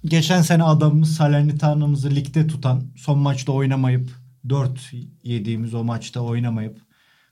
geçen 0.05 0.43
sene 0.43 0.63
adamımız 0.63 1.17
Salernitaná'mızı 1.17 2.11
ligde 2.15 2.47
tutan, 2.47 2.83
son 2.97 3.19
maçta 3.19 3.53
oynamayıp, 3.53 4.11
4 4.49 4.93
yediğimiz 5.23 5.75
o 5.75 5.85
maçta 5.85 6.21
oynamayıp 6.21 6.79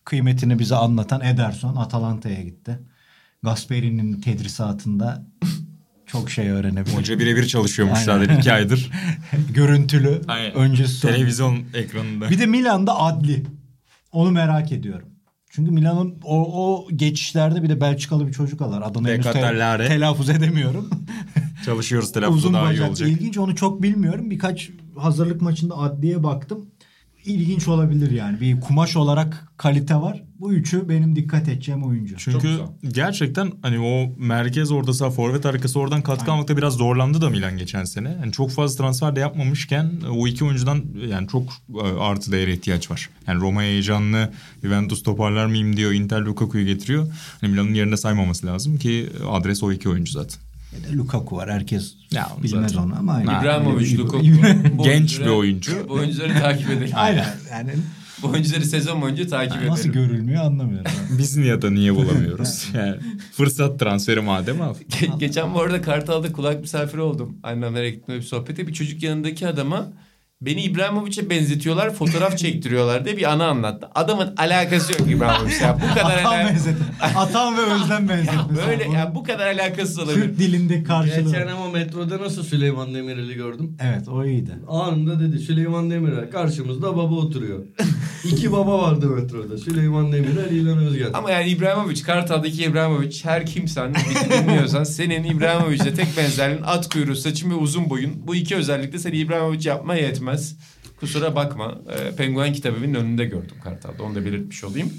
kıymetini 0.04 0.58
bize 0.58 0.74
anlatan 0.76 1.20
Ederson 1.20 1.76
Atalanta'ya 1.76 2.42
gitti. 2.42 2.78
Gasperi'nin 3.42 4.20
tedrisatında 4.20 5.26
çok 6.20 6.30
şey 6.30 6.48
öğrenebildik. 6.50 6.98
Hoca 6.98 7.18
birebir 7.18 7.46
çalışıyormuş 7.46 7.98
zaten 7.98 8.38
iki 8.38 8.52
aydır. 8.52 8.90
Görüntülü, 9.54 10.20
Aynen. 10.28 10.54
öncesi. 10.54 11.02
Televizyon 11.02 11.58
ekranında. 11.74 12.30
Bir 12.30 12.38
de 12.38 12.46
Milan'da 12.46 13.00
adli. 13.00 13.42
Onu 14.12 14.30
merak 14.30 14.72
ediyorum. 14.72 15.08
Çünkü 15.50 15.70
Milan'ın 15.70 16.14
o, 16.24 16.64
o 16.64 16.88
geçişlerde 16.96 17.62
bir 17.62 17.68
de 17.68 17.80
Belçikalı 17.80 18.28
bir 18.28 18.32
çocuk 18.32 18.62
alır. 18.62 18.82
Adını 18.84 19.08
henüz 19.08 19.24
te- 19.26 19.88
telaffuz 19.88 20.30
edemiyorum. 20.30 20.90
Çalışıyoruz 21.64 22.12
telaffuzu 22.12 22.52
daha 22.52 22.72
iyi 22.72 22.82
olacak. 22.82 23.08
ilginç 23.08 23.38
onu 23.38 23.56
çok 23.56 23.82
bilmiyorum. 23.82 24.30
Birkaç 24.30 24.70
hazırlık 24.96 25.42
maçında 25.42 25.76
adliye 25.78 26.22
baktım. 26.22 26.66
İlginç 27.26 27.68
olabilir 27.68 28.10
yani. 28.10 28.40
Bir 28.40 28.60
kumaş 28.60 28.96
olarak 28.96 29.48
kalite 29.56 29.94
var. 29.94 30.22
Bu 30.40 30.52
üçü 30.52 30.88
benim 30.88 31.16
dikkat 31.16 31.48
edeceğim 31.48 31.82
oyuncu. 31.82 32.16
Çünkü 32.16 32.58
gerçekten 32.92 33.52
hani 33.62 33.78
o 33.78 34.18
merkez 34.18 34.72
orta 34.72 34.92
saha 34.92 35.10
forvet 35.10 35.46
arkası 35.46 35.80
oradan 35.80 36.02
katkı 36.02 36.32
almakta 36.32 36.56
biraz 36.56 36.74
zorlandı 36.74 37.20
da 37.20 37.30
Milan 37.30 37.58
geçen 37.58 37.84
sene. 37.84 38.16
Yani 38.20 38.32
çok 38.32 38.50
fazla 38.50 38.82
transfer 38.82 39.16
de 39.16 39.20
yapmamışken 39.20 39.92
o 40.10 40.26
iki 40.26 40.44
oyuncudan 40.44 40.84
yani 41.10 41.28
çok 41.28 41.42
e, 41.74 41.98
artı 42.00 42.32
değere 42.32 42.52
ihtiyaç 42.52 42.90
var. 42.90 43.10
Yani 43.26 43.40
Roma 43.40 43.62
heyecanlı 43.62 44.32
Juventus 44.62 45.02
toparlar 45.02 45.46
mıyım 45.46 45.76
diyor 45.76 45.92
Inter 45.92 46.20
Lukaku'yu 46.20 46.66
getiriyor. 46.66 47.06
Hani 47.40 47.50
Milan'ın 47.50 47.74
yerine 47.74 47.96
saymaması 47.96 48.46
lazım 48.46 48.78
ki 48.78 49.08
adres 49.30 49.62
o 49.62 49.72
iki 49.72 49.88
oyuncu 49.88 50.12
zaten. 50.12 50.40
Lukaku 50.94 51.36
var. 51.36 51.50
Herkes 51.50 51.94
Ya, 52.12 52.28
bilmez 52.42 52.72
zaten. 52.72 52.86
onu 52.86 52.94
ama 52.98 53.12
aynen. 53.12 53.40
İbrahimovic, 53.40 53.98
Lukaku. 53.98 54.22
Genç 54.84 55.20
bir 55.20 55.26
oyuncu. 55.26 55.72
Bu 55.88 55.92
oyuncuları 55.92 56.32
takip 56.38 56.70
edelim. 56.70 56.92
Aynen. 56.94 57.26
Yani 57.50 57.70
Bu 58.22 58.28
oyuncuları 58.28 58.64
sezon 58.64 59.02
boyunca 59.02 59.26
takip 59.26 59.56
edelim. 59.56 59.70
nasıl 59.72 59.88
görülmüyor 59.88 60.44
anlamıyorum. 60.44 60.90
Biz 61.18 61.36
niye 61.36 61.62
da 61.62 61.70
niye 61.70 61.94
bulamıyoruz? 61.94 62.68
yani 62.74 62.96
fırsat 63.32 63.80
transferi 63.80 64.20
madem 64.20 64.62
al. 64.62 64.74
Ge- 64.90 65.18
geçen 65.18 65.54
bu 65.54 65.60
arada 65.60 65.82
Kartal'da 65.82 66.32
kulak 66.32 66.60
misafiri 66.60 67.00
oldum. 67.00 67.36
Annemlere 67.42 67.90
gitme 67.90 68.14
bir 68.16 68.22
sohbete. 68.22 68.66
Bir 68.66 68.72
çocuk 68.72 69.02
yanındaki 69.02 69.48
adama 69.48 69.88
Beni 70.40 70.62
İbrahimovic'e 70.62 71.30
benzetiyorlar, 71.30 71.94
fotoğraf 71.94 72.38
çektiriyorlar 72.38 73.04
diye 73.04 73.16
bir 73.16 73.32
anı 73.32 73.44
anlattı. 73.46 73.88
Adamın 73.94 74.34
alakası 74.36 74.92
yok 74.92 75.00
İbrahimovic'le. 75.10 75.60
Ya 75.62 75.78
bu 75.90 75.94
kadar 75.94 76.18
Atan 76.18 76.32
ala- 76.38 76.48
benzet. 76.48 76.74
Atan 77.16 77.56
ve 77.56 77.60
Özlem 77.60 78.08
benzetmesi. 78.08 78.66
Böyle 78.68 78.84
ya 78.84 79.12
bu 79.14 79.22
kadar 79.24 79.46
alakasız 79.46 79.98
olabilir. 79.98 80.22
Türk 80.24 80.38
dilinde 80.38 80.82
karşılığı. 80.82 81.32
Geçen 81.32 81.46
ama 81.46 81.70
metroda 81.70 82.18
nasıl 82.18 82.42
Süleyman 82.42 82.94
Demirel'i 82.94 83.34
gördüm. 83.34 83.76
Evet 83.82 84.08
o 84.08 84.24
iyiydi. 84.24 84.50
Anında 84.68 85.20
dedi 85.20 85.38
Süleyman 85.38 85.90
Demirel 85.90 86.30
karşımızda 86.30 86.96
baba 86.96 87.14
oturuyor. 87.14 87.58
İki 88.24 88.52
baba 88.52 88.78
vardı 88.82 89.06
metroda. 89.10 89.58
Süleyman 89.58 90.12
Demirel, 90.12 90.50
İlhan 90.50 90.78
Özgen. 90.78 91.10
Ama 91.14 91.30
yani 91.30 91.48
İbrahimovic, 91.50 92.02
Kartal'daki 92.02 92.62
İbrahimovic 92.64 93.20
her 93.24 93.46
kimsen 93.46 93.94
bizi 93.94 94.30
dinliyorsan 94.42 94.84
senin 94.84 95.24
İbrahimovic'le 95.24 95.94
tek 95.96 96.16
benzerliğin 96.16 96.62
at 96.62 96.88
kuyruğu, 96.92 97.16
saçın 97.16 97.50
ve 97.50 97.54
uzun 97.54 97.90
boyun. 97.90 98.12
Bu 98.26 98.34
iki 98.34 98.56
özellikle 98.56 98.98
seni 98.98 99.16
İbrahimovic 99.16 99.68
yapmaya 99.68 100.02
yetmez. 100.02 100.25
Kusura 101.00 101.34
bakma. 101.34 101.78
Ee, 101.90 102.16
Penguen 102.16 102.52
kitabının 102.52 102.94
önünde 102.94 103.24
gördüm 103.24 103.56
Kartal'da. 103.64 104.02
Onu 104.02 104.14
da 104.14 104.24
belirtmiş 104.24 104.64
olayım. 104.64 104.92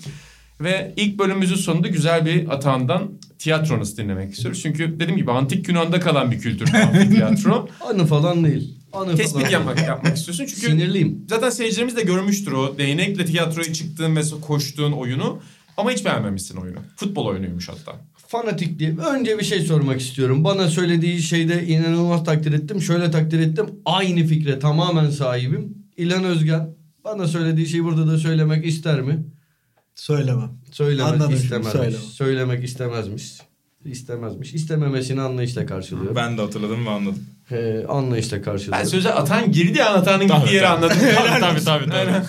Ve 0.62 0.94
ilk 0.96 1.20
bölümümüzün 1.20 1.56
sonunda 1.56 1.88
güzel 1.88 2.26
bir 2.26 2.50
atağından 2.50 3.12
tiyatro 3.40 3.80
nasıl 3.80 3.98
dinlemek 3.98 4.34
istiyoruz. 4.34 4.62
Çünkü 4.62 5.00
dediğim 5.00 5.18
gibi 5.18 5.32
antik 5.32 5.68
Yunan'da 5.68 6.00
kalan 6.00 6.32
bir 6.32 6.40
kültür 6.40 6.66
tiyatro. 7.10 7.70
Anı 7.90 8.06
falan 8.06 8.44
değil. 8.44 8.78
Anı 8.94 9.16
Tespit 9.16 9.42
falan 9.42 9.50
yapmak, 9.50 9.88
yapmak 9.88 10.18
istiyorsun. 10.18 10.46
Çünkü 10.46 10.68
Sinirliyim. 10.68 11.26
Zaten 11.30 11.50
seyircilerimiz 11.50 11.98
de 11.98 12.02
görmüştür 12.02 12.52
o 12.52 12.78
değnekle 12.78 13.26
tiyatroya 13.26 13.74
çıktığın 13.74 14.16
ve 14.16 14.22
koştuğun 14.42 14.92
oyunu. 14.92 15.40
Ama 15.78 15.92
hiç 15.92 16.06
beğenmemişsin 16.06 16.58
oyunu. 16.58 16.80
Futbol 16.96 17.26
oyunuymuş 17.26 17.70
hatta. 17.70 17.96
Fanatik 18.28 18.80
diye. 18.80 18.96
Önce 19.16 19.40
bir 19.40 19.44
şey 19.44 19.60
sormak 19.62 20.02
istiyorum. 20.02 20.44
Bana 20.44 20.68
söylediği 20.68 21.22
şeyde 21.22 21.68
inanılmaz 21.68 22.24
takdir 22.24 22.54
ettim. 22.54 22.82
Şöyle 22.82 23.12
takdir 23.12 23.40
ettim. 23.40 23.66
Aynı 23.86 24.24
fikre 24.28 24.60
tamamen 24.60 25.10
sahibim. 25.10 25.78
İlhan 25.98 26.24
Özgen 26.24 26.70
bana 27.04 27.28
söylediği 27.28 27.68
şeyi 27.68 27.84
burada 27.84 28.08
da 28.08 28.18
söylemek 28.18 28.66
ister 28.66 29.02
mi? 29.02 29.24
Söylemem. 29.96 30.50
Söylemek 30.72 31.14
Anladım 31.14 31.34
istemezmiş. 31.34 31.72
söyleme. 31.74 31.98
Söylemek 31.98 32.64
istemezmiş. 32.64 33.38
İstemezmiş. 33.86 34.54
İstememesini 34.54 35.22
anlayışla 35.22 35.66
karşılıyorum. 35.66 36.16
Ben 36.16 36.38
de 36.38 36.42
hatırladım 36.42 36.86
ve 36.86 36.90
anladım. 36.90 37.24
Ee, 37.52 37.86
anlayışla 37.90 38.42
karşılıyorum. 38.42 38.80
Ben 38.84 38.90
söze 38.90 39.14
atan 39.14 39.52
girdi 39.52 39.78
ya 39.78 39.94
atan 39.94 40.28
Tabii, 40.28 40.40
gittiği 40.42 40.56
yeri 40.56 40.68
anladım. 40.68 40.98
Tabii, 41.16 41.40
tabii, 41.40 41.64
tabii, 41.64 41.90
tabii. 41.90 42.26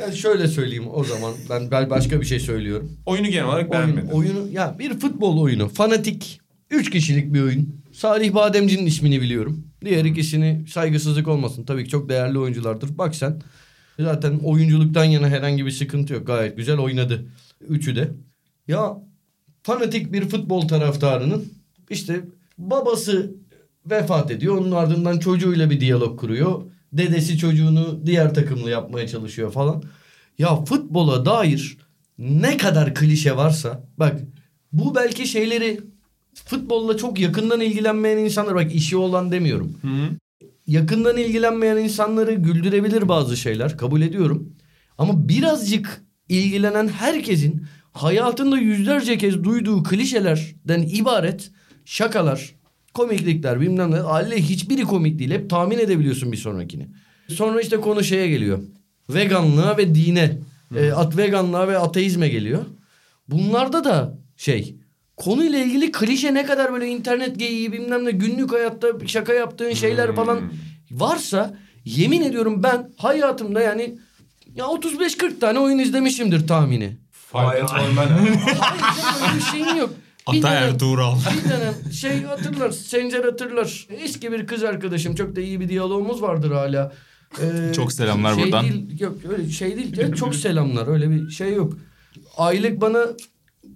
Yani 0.00 0.16
şöyle 0.16 0.48
söyleyeyim 0.48 0.84
o 0.92 1.04
zaman. 1.04 1.34
Ben, 1.50 1.70
ben 1.70 1.90
başka 1.90 2.20
bir 2.20 2.26
şey 2.26 2.40
söylüyorum. 2.40 2.92
Oyunu 3.06 3.26
genel 3.28 3.44
olarak 3.44 3.70
Oyun, 3.70 3.86
beğenmedim. 3.86 4.08
oyunu 4.16 4.48
ya 4.52 4.76
bir 4.78 4.98
futbol 4.98 5.38
oyunu. 5.40 5.68
Fanatik. 5.68 6.40
Üç 6.70 6.90
kişilik 6.90 7.34
bir 7.34 7.42
oyun. 7.42 7.82
Salih 7.92 8.34
Bademci'nin 8.34 8.86
ismini 8.86 9.20
biliyorum. 9.22 9.66
Diğer 9.84 10.04
ikisini 10.04 10.64
saygısızlık 10.68 11.28
olmasın. 11.28 11.64
Tabii 11.64 11.84
ki 11.84 11.90
çok 11.90 12.08
değerli 12.08 12.38
oyunculardır. 12.38 12.98
Bak 12.98 13.14
sen. 13.14 13.42
Zaten 14.00 14.38
oyunculuktan 14.38 15.04
yana 15.04 15.28
herhangi 15.28 15.66
bir 15.66 15.70
sıkıntı 15.70 16.12
yok. 16.12 16.26
Gayet 16.26 16.56
güzel 16.56 16.78
oynadı. 16.78 17.26
Üçü 17.68 17.96
de. 17.96 18.10
Ya 18.68 18.96
fanatik 19.62 20.12
bir 20.12 20.28
futbol 20.28 20.68
taraftarının 20.68 21.44
işte 21.90 22.20
babası 22.58 23.34
vefat 23.90 24.30
ediyor. 24.30 24.56
Onun 24.56 24.72
ardından 24.72 25.18
çocuğuyla 25.18 25.70
bir 25.70 25.80
diyalog 25.80 26.20
kuruyor. 26.20 26.62
Dedesi 26.92 27.38
çocuğunu 27.38 28.00
diğer 28.06 28.34
takımlı 28.34 28.70
yapmaya 28.70 29.08
çalışıyor 29.08 29.52
falan. 29.52 29.82
Ya 30.38 30.64
futbola 30.64 31.24
dair 31.24 31.78
ne 32.18 32.56
kadar 32.56 32.94
klişe 32.94 33.36
varsa 33.36 33.84
bak 33.98 34.20
bu 34.72 34.94
belki 34.94 35.26
şeyleri 35.26 35.80
futbolla 36.34 36.96
çok 36.96 37.20
yakından 37.20 37.60
ilgilenmeyen 37.60 38.18
insanlar 38.18 38.54
bak 38.54 38.74
işi 38.74 38.96
olan 38.96 39.32
demiyorum. 39.32 39.76
Yakından 40.66 41.16
ilgilenmeyen 41.16 41.76
insanları 41.76 42.32
güldürebilir 42.34 43.08
bazı 43.08 43.36
şeyler 43.36 43.76
kabul 43.78 44.02
ediyorum. 44.02 44.52
Ama 44.98 45.28
birazcık 45.28 46.02
ilgilenen 46.28 46.88
herkesin 46.88 47.66
hayatında 47.92 48.58
yüzlerce 48.58 49.18
kez 49.18 49.44
duyduğu 49.44 49.82
klişelerden 49.82 50.82
ibaret 50.82 51.50
şakalar, 51.84 52.54
komiklikler 52.94 53.60
bilmem 53.60 53.90
ne. 53.90 53.96
Halle 53.96 54.36
hiçbiri 54.36 54.82
komik 54.82 55.18
değil. 55.18 55.30
Hep 55.30 55.50
tahmin 55.50 55.78
edebiliyorsun 55.78 56.32
bir 56.32 56.36
sonrakini. 56.36 56.88
Sonra 57.28 57.60
işte 57.60 57.76
konu 57.76 58.04
şeye 58.04 58.28
geliyor. 58.28 58.58
Veganlığa 59.10 59.76
ve 59.76 59.94
dine. 59.94 60.38
E, 60.76 60.92
at 60.92 61.16
veganlığa 61.16 61.68
ve 61.68 61.78
ateizme 61.78 62.28
geliyor. 62.28 62.64
Bunlarda 63.28 63.84
da 63.84 64.18
şey 64.36 64.76
konuyla 65.16 65.58
ilgili 65.58 65.92
klişe 65.92 66.34
ne 66.34 66.46
kadar 66.46 66.72
böyle 66.72 66.86
internet 66.88 67.38
geyiği 67.38 67.72
bilmem 67.72 68.04
ne 68.04 68.10
günlük 68.10 68.52
hayatta 68.52 68.88
şaka 69.06 69.32
yaptığın 69.32 69.72
şeyler 69.72 70.14
falan 70.14 70.52
varsa 70.90 71.58
yemin 71.84 72.22
ediyorum 72.22 72.62
ben 72.62 72.90
hayatımda 72.96 73.60
yani 73.60 73.94
ya 74.54 74.64
35-40 74.64 75.38
tane 75.38 75.58
oyun 75.58 75.78
izlemişimdir 75.78 76.46
tahmini. 76.46 76.96
Olmadan. 77.90 78.18
Hayır 78.58 79.28
öyle 79.28 79.36
bir 79.36 79.42
şeyin 79.42 79.76
yok. 79.76 79.90
Ata 80.26 80.48
Ertuğral. 80.54 81.14
bir 81.44 81.50
dönem 81.50 81.92
şey 81.92 82.22
hatırlar, 82.22 82.70
Sencer 82.70 83.24
hatırlar. 83.24 83.86
Eski 84.04 84.32
bir 84.32 84.46
kız 84.46 84.64
arkadaşım. 84.64 85.14
Çok 85.14 85.36
da 85.36 85.40
iyi 85.40 85.60
bir 85.60 85.68
diyalogumuz 85.68 86.22
vardır 86.22 86.50
hala. 86.50 86.92
Ee, 87.40 87.72
Çok 87.74 87.92
selamlar 87.92 88.34
şey 88.34 88.44
buradan. 88.44 88.64
Değil, 88.64 89.00
yok 89.00 89.16
öyle 89.32 89.50
şey 89.50 89.76
değil. 89.76 89.98
Ya, 89.98 90.14
çok 90.14 90.34
selamlar. 90.34 90.86
Öyle 90.86 91.10
bir 91.10 91.30
şey 91.30 91.54
yok. 91.54 91.78
Aylık 92.36 92.80
bana 92.80 93.06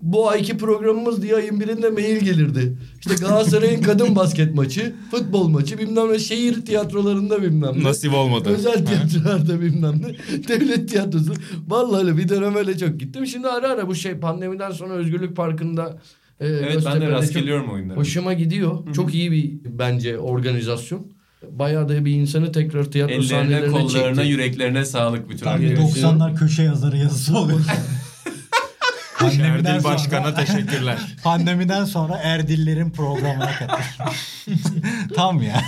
bu 0.03 0.29
ayki 0.31 0.57
programımız 0.59 1.23
diye 1.23 1.37
ayın 1.37 1.61
birinde 1.61 1.91
mail 1.91 2.17
gelirdi. 2.25 2.79
İşte 3.01 3.15
Galatasaray'ın 3.15 3.83
kadın 3.83 4.17
basket 4.17 4.55
maçı, 4.55 4.95
futbol 5.11 5.49
maçı 5.49 5.79
bilmem 5.79 6.13
ne 6.13 6.19
şehir 6.19 6.65
tiyatrolarında 6.67 7.43
bilmem 7.43 7.73
ne. 7.79 7.85
Nasip 7.85 8.15
olmadı. 8.15 8.49
Özel 8.49 8.87
tiyatrolarda 8.87 9.61
bilmem 9.61 10.03
ne. 10.03 10.39
Devlet 10.49 10.89
tiyatrosu. 10.89 11.35
Vallahi 11.69 12.07
öyle 12.07 12.17
bir 12.17 12.29
dönem 12.29 12.55
öyle 12.55 12.79
çok 12.79 13.01
gittim. 13.01 13.27
Şimdi 13.27 13.49
ara 13.49 13.69
ara 13.71 13.89
bu 13.89 13.95
şey 13.95 14.15
pandemiden 14.15 14.71
sonra 14.71 14.95
Özgürlük 14.95 15.37
Parkı'nda 15.37 15.99
e, 16.41 16.47
evet 16.47 16.83
ben 16.87 17.01
de 17.01 17.11
rast 17.11 17.35
geliyorum 17.35 17.73
oyunlara. 17.73 17.99
Hoşuma 17.99 18.33
gidiyor. 18.33 18.95
Çok 18.95 19.15
iyi 19.15 19.33
bir 19.33 19.53
bence 19.65 20.19
organizasyon. 20.19 21.07
Bayağı 21.51 21.89
da 21.89 22.05
bir 22.05 22.13
insanı 22.13 22.53
tekrar 22.53 22.85
tiyatro 22.85 23.15
Ellerine, 23.15 23.29
sahnelerine 23.29 23.71
kollarına, 23.71 24.15
çekti. 24.15 24.31
yüreklerine 24.31 24.85
sağlık 24.85 25.31
bütün 25.31 25.45
Tabii 25.45 25.69
arkadaşlar. 25.69 26.13
90'lar 26.13 26.35
köşe 26.37 26.63
yazarı 26.63 26.97
yazısı 26.97 27.39
oluyor. 27.39 27.61
pandemiden, 29.19 29.55
Erdil 29.55 29.81
sonra, 29.81 29.95
Başkan'a 29.95 30.35
teşekkürler. 30.35 30.99
pandemiden 31.25 31.85
sonra 31.85 32.17
Erdillerin 32.17 32.91
programına 32.91 33.51
katılır. 33.59 33.99
Tam 35.15 35.43
ya. 35.43 35.63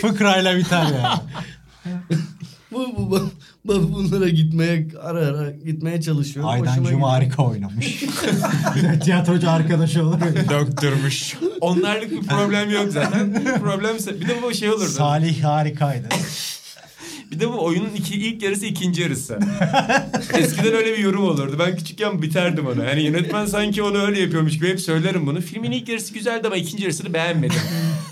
Fıkrayla 0.00 0.56
biter 0.56 0.86
ya. 0.86 1.20
Bu, 2.72 2.96
bu, 2.96 3.10
bu, 3.10 3.30
bu- 3.64 3.92
bunlara 3.92 4.28
gitmeye 4.28 4.88
ara 5.02 5.18
ara 5.26 5.50
gitmeye 5.50 6.00
çalışıyorum. 6.00 6.50
Aydan 6.50 6.70
Hoşuma 6.70 6.90
Cuma 6.90 7.12
harika 7.12 7.42
oynamış. 7.42 8.02
bir 8.76 8.82
de 8.82 8.98
tiyatrocu 8.98 9.50
arkadaşı 9.50 10.02
olur. 10.06 10.20
Döktürmüş. 10.50 11.36
Onlarlık 11.60 12.10
bir 12.10 12.26
problem 12.26 12.70
yok 12.70 12.92
zaten. 12.92 13.44
problem 13.60 13.96
bir 14.20 14.28
de 14.28 14.42
bu 14.42 14.54
şey 14.54 14.70
olurdu. 14.70 14.88
Salih 14.88 15.44
harikaydı. 15.44 16.08
Bir 17.30 17.40
de 17.40 17.48
bu 17.48 17.64
oyunun 17.64 17.90
iki, 17.96 18.14
ilk 18.14 18.42
yarısı 18.42 18.66
ikinci 18.66 19.02
yarısı. 19.02 19.38
Eskiden 20.38 20.74
öyle 20.74 20.92
bir 20.92 20.98
yorum 20.98 21.24
olurdu. 21.24 21.56
Ben 21.58 21.76
küçükken 21.76 22.22
biterdim 22.22 22.66
onu. 22.66 22.84
Yani 22.84 23.02
yönetmen 23.02 23.46
sanki 23.46 23.82
onu 23.82 23.98
öyle 23.98 24.20
yapıyormuş 24.20 24.52
gibi 24.54 24.68
hep 24.68 24.80
söylerim 24.80 25.26
bunu. 25.26 25.40
Filmin 25.40 25.72
ilk 25.72 25.88
yarısı 25.88 26.14
güzeldi 26.14 26.46
ama 26.46 26.56
ikinci 26.56 26.82
yarısını 26.82 27.14
beğenmedim. 27.14 27.60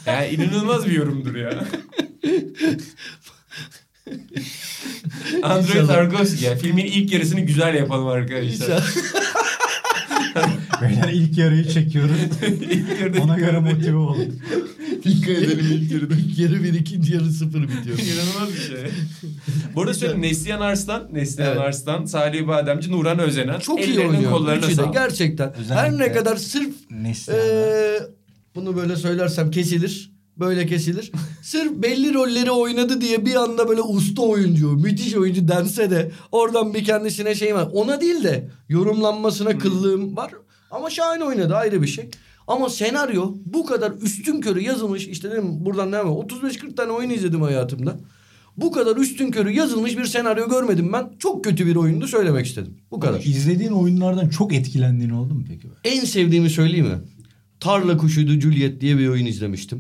Yani 0.07 0.29
inanılmaz 0.29 0.87
bir 0.87 0.93
yorumdur 0.93 1.35
ya. 1.35 1.65
İnşallah. 5.37 5.87
Tarkovski 5.87 6.45
ya. 6.45 6.57
Filmin 6.57 6.85
ilk 6.85 7.13
yarısını 7.13 7.41
güzel 7.41 7.75
yapalım 7.75 8.07
arkadaşlar. 8.07 8.49
İnşallah. 8.53 8.87
Beyler 10.83 11.09
ilk 11.13 11.39
yarıyı 11.39 11.69
çekiyoruz. 11.69 12.17
İlk 12.71 13.01
yarıda 13.01 13.23
Ona 13.23 13.39
göre 13.39 13.59
motive 13.59 13.97
olun. 13.97 14.41
Dikkat 15.05 15.29
edelim 15.29 15.67
ilk 15.73 15.93
yarıda. 15.93 16.15
İlk 16.15 16.39
yarı 16.39 16.63
bir 16.63 16.75
ikinci 16.75 17.15
yarı 17.15 17.25
sıfır 17.31 17.63
bitiyor. 17.63 17.99
İnanılmaz 17.99 18.49
bir 18.55 18.61
şey. 18.61 18.77
Bu 19.75 19.83
arada 19.83 19.95
söyleyeyim 19.95 20.23
Neslihan 20.23 20.61
Arslan, 20.61 21.09
Neslihan 21.13 21.51
Evet. 21.53 21.61
Arslan, 21.61 22.05
Salih 22.05 22.47
Bademci, 22.47 22.93
Nuran 22.93 23.19
Özenen. 23.19 23.59
Çok 23.59 23.87
iyi 23.87 24.01
oynuyor. 24.01 24.33
kollarına 24.33 24.71
sağlık. 24.71 24.93
gerçekten. 24.95 25.53
Her 25.55 25.61
Özellikle- 25.61 25.99
ne 26.05 26.13
kadar 26.13 26.37
sırf 26.37 26.75
Neslihan. 26.91 27.41
Ee, 27.41 27.99
bunu 28.55 28.77
böyle 28.77 28.97
söylersem 28.97 29.51
kesilir. 29.51 30.14
Böyle 30.39 30.67
kesilir. 30.67 31.13
Sırf 31.43 31.73
belli 31.73 32.15
rolleri 32.15 32.51
oynadı 32.51 33.01
diye 33.01 33.27
bir 33.27 33.35
anda 33.35 33.69
böyle 33.69 33.83
usta 33.83 34.23
oyuncu, 34.23 34.73
müthiş 34.73 35.15
oyuncu 35.15 35.49
dense 35.49 35.91
de 35.91 36.11
oradan 36.33 36.75
bir 36.75 36.85
kendisine 36.85 37.35
şey 37.35 37.55
var. 37.55 37.69
Ona 37.73 38.01
değil 38.01 38.25
de 38.25 38.49
yorumlanmasına 38.69 39.59
kıllığım 39.59 40.17
var. 40.17 40.33
Ama 40.71 40.91
şahane 40.91 41.25
oynadı 41.25 41.57
ayrı 41.57 41.83
bir 41.83 41.87
şey. 41.87 42.11
Ama 42.47 42.69
senaryo 42.69 43.35
bu 43.47 43.67
kadar 43.67 43.93
üstün 43.93 44.41
körü 44.41 44.61
yazılmış. 44.61 45.09
işte 45.09 45.31
dedim 45.31 45.65
buradan 45.65 45.93
devam 45.93 46.07
ediyorum. 46.07 46.49
35-40 46.49 46.75
tane 46.75 46.93
oyun 46.93 47.11
izledim 47.11 47.43
hayatımda. 47.43 47.97
Bu 48.57 48.73
kadar 48.73 48.97
üstün 48.97 49.31
körü 49.31 49.51
yazılmış 49.51 49.99
bir 49.99 50.05
senaryo 50.05 50.49
görmedim 50.49 50.93
ben. 50.93 51.13
Çok 51.19 51.45
kötü 51.45 51.67
bir 51.67 51.77
oyundu 51.77 52.07
söylemek 52.07 52.47
istedim. 52.47 52.77
Bu 52.91 53.01
kadar. 53.01 53.21
İzlediğin 53.21 53.73
oyunlardan 53.73 54.29
çok 54.29 54.55
etkilendiğin 54.55 55.11
oldu 55.11 55.35
mu 55.35 55.45
peki? 55.49 55.69
En 55.85 56.05
sevdiğimi 56.05 56.51
söyleyeyim 56.51 56.87
mi? 56.87 56.99
Tarla 57.61 57.97
Kuşuydu 57.97 58.41
Juliet 58.41 58.81
diye 58.81 58.99
bir 58.99 59.09
oyun 59.09 59.27
izlemiştim. 59.27 59.79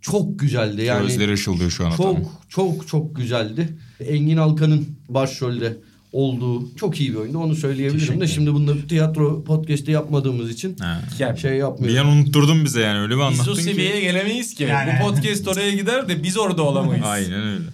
Çok 0.00 0.38
güzeldi. 0.38 0.82
Yani 0.84 1.06
Gözleri 1.06 1.32
ışıldıyor 1.32 1.70
şu 1.70 1.86
an 1.86 1.90
çok 1.90 2.06
Atan'ın. 2.06 2.28
çok 2.48 2.88
çok 2.88 3.16
güzeldi. 3.16 3.68
Engin 4.00 4.36
Alkan'ın 4.36 4.86
başrolde 5.08 5.76
olduğu 6.12 6.76
çok 6.76 7.00
iyi 7.00 7.10
bir 7.10 7.14
oyundu. 7.16 7.38
Onu 7.38 7.54
söyleyebilirim 7.54 8.20
de 8.20 8.26
şimdi 8.26 8.52
bunda 8.54 8.86
tiyatro 8.88 9.44
podcast'i 9.44 9.90
yapmadığımız 9.90 10.50
için 10.50 10.76
Ha. 10.78 11.02
Ya, 11.18 11.36
şey 11.36 11.50
Bir 11.50 11.56
yapmıyorum. 11.56 12.08
an 12.10 12.16
unutturdun 12.16 12.64
bize 12.64 12.80
yani 12.80 12.98
öyle 13.00 13.14
bir 13.14 13.18
biz 13.18 13.24
anlattın 13.26 13.52
o 13.52 13.54
ki. 13.54 13.62
seviyeye 13.62 14.00
gelemeyiz 14.00 14.54
ki. 14.54 14.62
Yani- 14.62 14.92
Bu 15.02 15.06
podcast 15.06 15.48
oraya 15.48 15.70
gider 15.70 16.08
de 16.08 16.22
biz 16.22 16.38
orada 16.38 16.62
olamayız. 16.62 17.04
Aynen 17.06 17.42
öyle. 17.42 17.64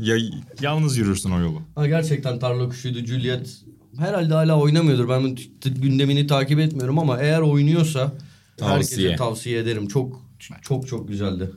ya, 0.00 0.16
yalnız 0.60 0.96
yürürsün 0.98 1.30
o 1.30 1.40
yolu. 1.40 1.62
Ha, 1.74 1.86
gerçekten 1.86 2.38
tarla 2.38 2.68
kuşuydu 2.68 2.98
Juliet. 3.06 3.56
Herhalde 3.98 4.34
hala 4.34 4.58
oynamıyordur. 4.60 5.08
Ben 5.08 5.36
gündemini 5.82 6.26
takip 6.26 6.58
etmiyorum 6.60 6.98
ama 6.98 7.18
eğer 7.20 7.40
oynuyorsa 7.40 8.12
Tavsiye. 8.56 9.08
herkese 9.08 9.16
tavsiye 9.24 9.58
ederim. 9.58 9.88
Çok 9.88 10.29
çok 10.62 10.88
çok 10.88 11.08
güzeldi. 11.08 11.50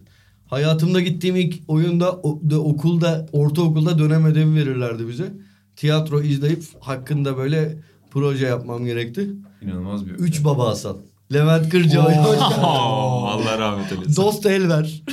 Hayatımda 0.47 1.01
gittiğim 1.01 1.35
ilk 1.35 1.61
oyunda 1.67 2.11
okulda, 2.59 3.25
ortaokulda 3.31 3.99
dönem 3.99 4.25
ödevi 4.25 4.55
verirlerdi 4.55 5.07
bize. 5.07 5.33
Tiyatro 5.75 6.21
izleyip 6.21 6.63
hakkında 6.79 7.37
böyle 7.37 7.77
proje 8.11 8.45
yapmam 8.45 8.85
gerekti. 8.85 9.29
İnanılmaz 9.61 10.05
bir 10.05 10.11
Üç 10.11 10.43
Baba 10.43 10.67
Hasan. 10.67 10.97
Levent 11.33 11.69
Kırcaoğlu. 11.69 12.09
Allah 12.61 13.57
rahmet 13.57 13.91
eylesin. 13.91 14.15
Dost 14.15 14.45
Elver. 14.45 15.03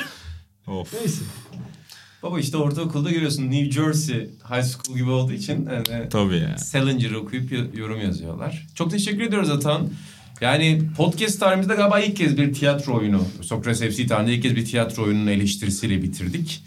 Of. 0.67 0.95
Neyse. 0.95 1.23
Baba 2.23 2.41
işte 2.41 2.57
ortaokulda 2.57 3.11
görüyorsun 3.11 3.51
New 3.51 3.71
Jersey 3.71 4.31
High 4.51 4.65
School 4.65 4.99
gibi 4.99 5.11
olduğu 5.11 5.33
için 5.33 5.69
yani 5.73 6.09
Tabii 6.09 6.37
ya. 6.39 6.59
Salinger 6.59 7.13
okuyup 7.13 7.77
yorum 7.79 8.01
yazıyorlar. 8.01 8.67
Çok 8.75 8.91
teşekkür 8.91 9.21
ediyoruz 9.21 9.51
Atan. 9.51 9.89
Yani 10.41 10.83
podcast 10.97 11.41
tarihimizde 11.41 11.75
galiba 11.75 12.01
ilk 12.01 12.17
kez 12.17 12.37
bir 12.39 12.53
tiyatro 12.53 12.97
oyunu, 12.99 13.23
Sokrates 13.43 13.97
FC 13.97 14.07
tarihinde 14.07 14.35
ilk 14.35 14.43
kez 14.43 14.57
bir 14.57 14.65
tiyatro 14.65 15.03
oyununun 15.05 15.27
eleştirisiyle 15.27 16.03
bitirdik. 16.03 16.63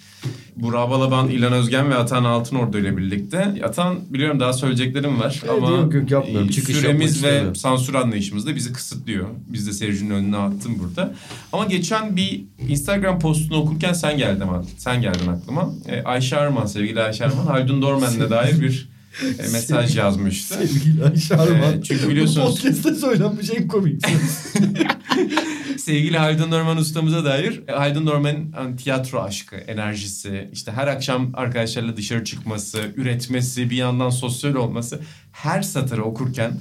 Burak 0.55 0.89
Balaban, 0.89 1.29
İlhan 1.29 1.53
Özgen 1.53 1.89
ve 1.89 1.95
Atan 1.95 2.23
Altınordu 2.23 2.77
ile 2.77 2.97
birlikte. 2.97 3.55
Atan 3.65 3.99
biliyorum 4.09 4.39
daha 4.39 4.53
söyleyeceklerim 4.53 5.19
var 5.19 5.41
Evet, 5.45 5.53
ama 5.63 5.69
yok, 5.69 5.93
yok, 5.93 6.11
yapmıyorum. 6.11 6.49
e, 6.49 6.51
Çıkış 6.51 6.75
süremiz 6.75 7.01
ve 7.01 7.15
istemiyorum. 7.15 7.55
sansür 7.55 7.93
anlayışımız 7.93 8.47
da 8.47 8.55
bizi 8.55 8.73
kısıtlıyor. 8.73 9.27
Biz 9.47 9.67
de 9.67 9.73
seyircinin 9.73 10.09
önüne 10.09 10.37
attım 10.37 10.79
burada. 10.79 11.13
Ama 11.53 11.65
geçen 11.65 12.15
bir 12.15 12.43
Instagram 12.69 13.19
postunu 13.19 13.57
okurken 13.57 13.93
sen 13.93 14.17
geldin, 14.17 14.45
sen 14.77 15.01
geldin 15.01 15.27
aklıma. 15.27 15.73
E, 15.87 16.01
Ayşe 16.03 16.37
Arman, 16.37 16.65
sevgili 16.65 17.01
Ayşe 17.01 17.25
Arman, 17.25 17.45
Haldun 17.45 17.81
Dormen'le 17.81 18.29
dair 18.29 18.61
bir 18.61 18.92
e, 19.39 19.41
mesaj 19.51 19.97
yazmıştı. 19.97 20.53
Sevgili 20.55 21.03
Ayşe 21.05 21.35
Arman. 21.35 21.73
Ee, 21.73 21.83
çünkü 21.83 22.09
biliyorsunuz- 22.09 22.47
Bu 22.47 22.55
podcast'te 22.55 22.95
söylenmiş 22.95 23.49
en 23.55 23.67
komik. 23.67 24.01
Sevgili 25.77 26.17
Haldun 26.17 26.51
Norman 26.51 26.77
ustamıza 26.77 27.25
dair 27.25 27.61
e, 27.67 27.71
Haldun 27.71 28.05
Norman'ın 28.05 28.51
hani, 28.51 28.75
tiyatro 28.75 29.21
aşkı, 29.21 29.55
enerjisi, 29.55 30.49
işte 30.53 30.71
her 30.71 30.87
akşam 30.87 31.31
arkadaşlarla 31.33 31.97
dışarı 31.97 32.23
çıkması, 32.23 32.81
üretmesi, 32.97 33.69
bir 33.69 33.75
yandan 33.75 34.09
sosyal 34.09 34.55
olması 34.55 34.99
her 35.31 35.61
satırı 35.61 36.03
okurken 36.03 36.51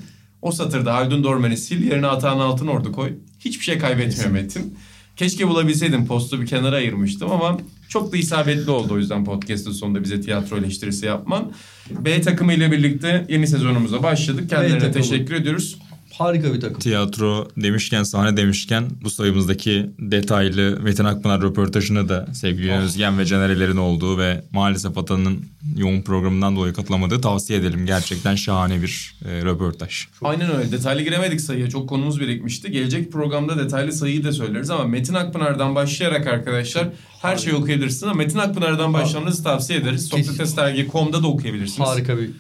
o 0.43 0.53
satırda 0.53 0.95
Haldun 0.95 1.25
Dorman'ı 1.25 1.57
sil 1.65 1.81
yerine 1.91 2.07
Atahan 2.07 2.39
Altınordu 2.39 2.93
koy. 2.93 3.13
Hiçbir 3.39 3.65
şey 3.65 3.79
kaybetmiyor 3.79 4.31
Metin. 4.31 4.79
Keşke 5.17 5.49
bulabilseydim 5.49 6.07
postu 6.07 6.41
bir 6.41 6.47
kenara 6.47 6.77
ayırmıştım 6.77 7.33
ama 7.33 7.59
çok 7.93 8.13
da 8.13 8.17
isabetli 8.17 8.71
oldu 8.71 8.95
o 8.95 8.99
yüzden 8.99 9.25
podcast'ın 9.25 9.73
sonunda 9.73 10.05
bize 10.05 10.21
tiyatro 10.21 10.57
eleştirisi 10.57 11.07
yapman. 11.07 11.53
B 11.91 12.21
takımı 12.21 12.53
ile 12.53 12.73
birlikte 12.73 13.27
yeni 13.29 13.47
sezonumuza 13.47 14.03
başladık. 14.03 14.51
Kendilerine 14.51 14.93
teşekkür 14.93 15.35
ediyoruz. 15.35 15.79
Harika 16.23 16.55
bir 16.55 16.61
takım. 16.61 16.79
Tiyatro 16.79 17.49
demişken, 17.57 18.03
sahne 18.03 18.37
demişken 18.37 18.85
bu 19.05 19.11
sayımızdaki 19.11 19.91
detaylı 19.99 20.81
Metin 20.83 21.05
Akpınar 21.05 21.43
röportajını 21.43 22.09
da 22.09 22.27
sevgili 22.35 22.73
Özgen 22.73 23.19
ve 23.19 23.27
Canerelerin 23.27 23.77
olduğu 23.77 24.19
ve 24.19 24.45
maalesef 24.53 24.99
Atan'ın 24.99 25.45
yoğun 25.77 26.03
programından 26.03 26.57
dolayı 26.57 26.73
katılamadığı 26.73 27.21
tavsiye 27.21 27.59
edelim. 27.59 27.87
Gerçekten 27.87 28.35
şahane 28.35 28.83
bir 28.83 29.15
e, 29.25 29.45
röportaj. 29.45 30.05
Aynen 30.23 30.57
öyle. 30.57 30.73
Detaylı 30.73 31.03
giremedik 31.03 31.41
sayıya. 31.41 31.71
Çok 31.71 31.89
konumuz 31.89 32.21
birikmişti. 32.21 32.71
Gelecek 32.71 33.13
programda 33.13 33.59
detaylı 33.59 33.93
sayıyı 33.93 34.25
da 34.25 34.33
söyleriz 34.33 34.71
ama 34.71 34.85
Metin 34.85 35.15
Akpınar'dan 35.15 35.75
başlayarak 35.75 36.27
arkadaşlar 36.27 36.89
her 37.23 37.37
şeyi 37.37 37.57
okuyabilirsiniz 37.57 38.03
ama 38.03 38.15
Metin 38.15 38.39
Akpınar'dan 38.39 38.93
başlamanızı 38.93 39.45
tavsiye 39.45 39.79
ederiz. 39.79 40.07
Sokratesdergi.com'da 40.09 41.23
da 41.23 41.27
okuyabilirsiniz. 41.27 41.89
Harika 41.89 42.19
bir 42.19 42.31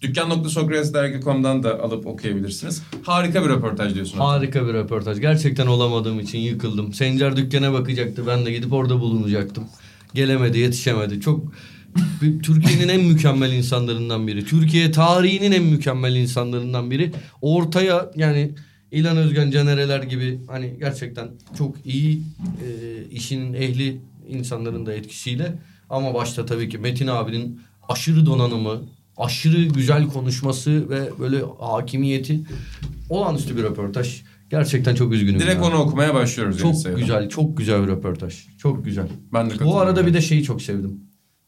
Dükkan.sokratesdergi.com'dan 0.00 1.62
da 1.62 1.82
alıp 1.82 2.06
okuyabilirsiniz. 2.06 2.82
Harika 3.02 3.44
bir 3.44 3.48
röportaj 3.48 3.94
diyorsun. 3.94 4.18
harika 4.18 4.68
bir 4.68 4.72
röportaj. 4.72 5.20
Gerçekten 5.20 5.66
olamadığım 5.66 6.20
için 6.20 6.38
yıkıldım. 6.38 6.92
Sencer 6.92 7.36
dükkana 7.36 7.72
bakacaktı. 7.72 8.26
Ben 8.26 8.46
de 8.46 8.52
gidip 8.52 8.72
orada 8.72 9.00
bulunacaktım. 9.00 9.64
Gelemedi, 10.14 10.58
yetişemedi. 10.58 11.20
Çok 11.20 11.52
Türkiye'nin 12.42 12.88
en 12.88 13.04
mükemmel 13.04 13.52
insanlarından 13.52 14.26
biri. 14.26 14.44
Türkiye 14.44 14.90
tarihinin 14.92 15.52
en 15.52 15.62
mükemmel 15.62 16.16
insanlarından 16.16 16.90
biri. 16.90 17.12
Ortaya 17.42 18.10
yani 18.16 18.50
İlhan 18.92 19.16
Özgen, 19.16 19.50
Canereler 19.50 20.02
gibi 20.02 20.40
hani 20.48 20.76
gerçekten 20.78 21.28
çok 21.58 21.76
iyi 21.86 22.22
e, 22.64 23.04
işinin 23.10 23.54
ehli 23.54 24.00
insanların 24.28 24.86
da 24.86 24.92
etkisiyle 24.94 25.58
ama 25.90 26.14
başta 26.14 26.46
tabii 26.46 26.68
ki 26.68 26.78
Metin 26.78 27.06
abinin 27.06 27.60
aşırı 27.88 28.26
donanımı, 28.26 28.82
aşırı 29.18 29.62
güzel 29.62 30.06
konuşması 30.06 30.90
ve 30.90 31.10
böyle 31.18 31.42
hakimiyeti 31.60 32.40
olağanüstü 33.10 33.56
bir 33.56 33.62
röportaj. 33.62 34.22
Gerçekten 34.50 34.94
çok 34.94 35.12
üzgünüm. 35.12 35.40
Direkt 35.40 35.56
ya. 35.56 35.64
onu 35.64 35.76
okumaya 35.76 36.14
başlıyoruz. 36.14 36.58
Çok 36.58 36.96
güzel, 36.96 37.28
çok 37.28 37.56
güzel 37.56 37.82
bir 37.82 37.88
röportaj. 37.88 38.46
Çok 38.58 38.84
güzel. 38.84 39.06
Ben 39.32 39.50
de 39.50 39.64
Bu 39.64 39.78
arada 39.80 40.06
bir 40.06 40.14
de 40.14 40.20
şeyi 40.20 40.42
çok 40.42 40.62
sevdim. 40.62 41.00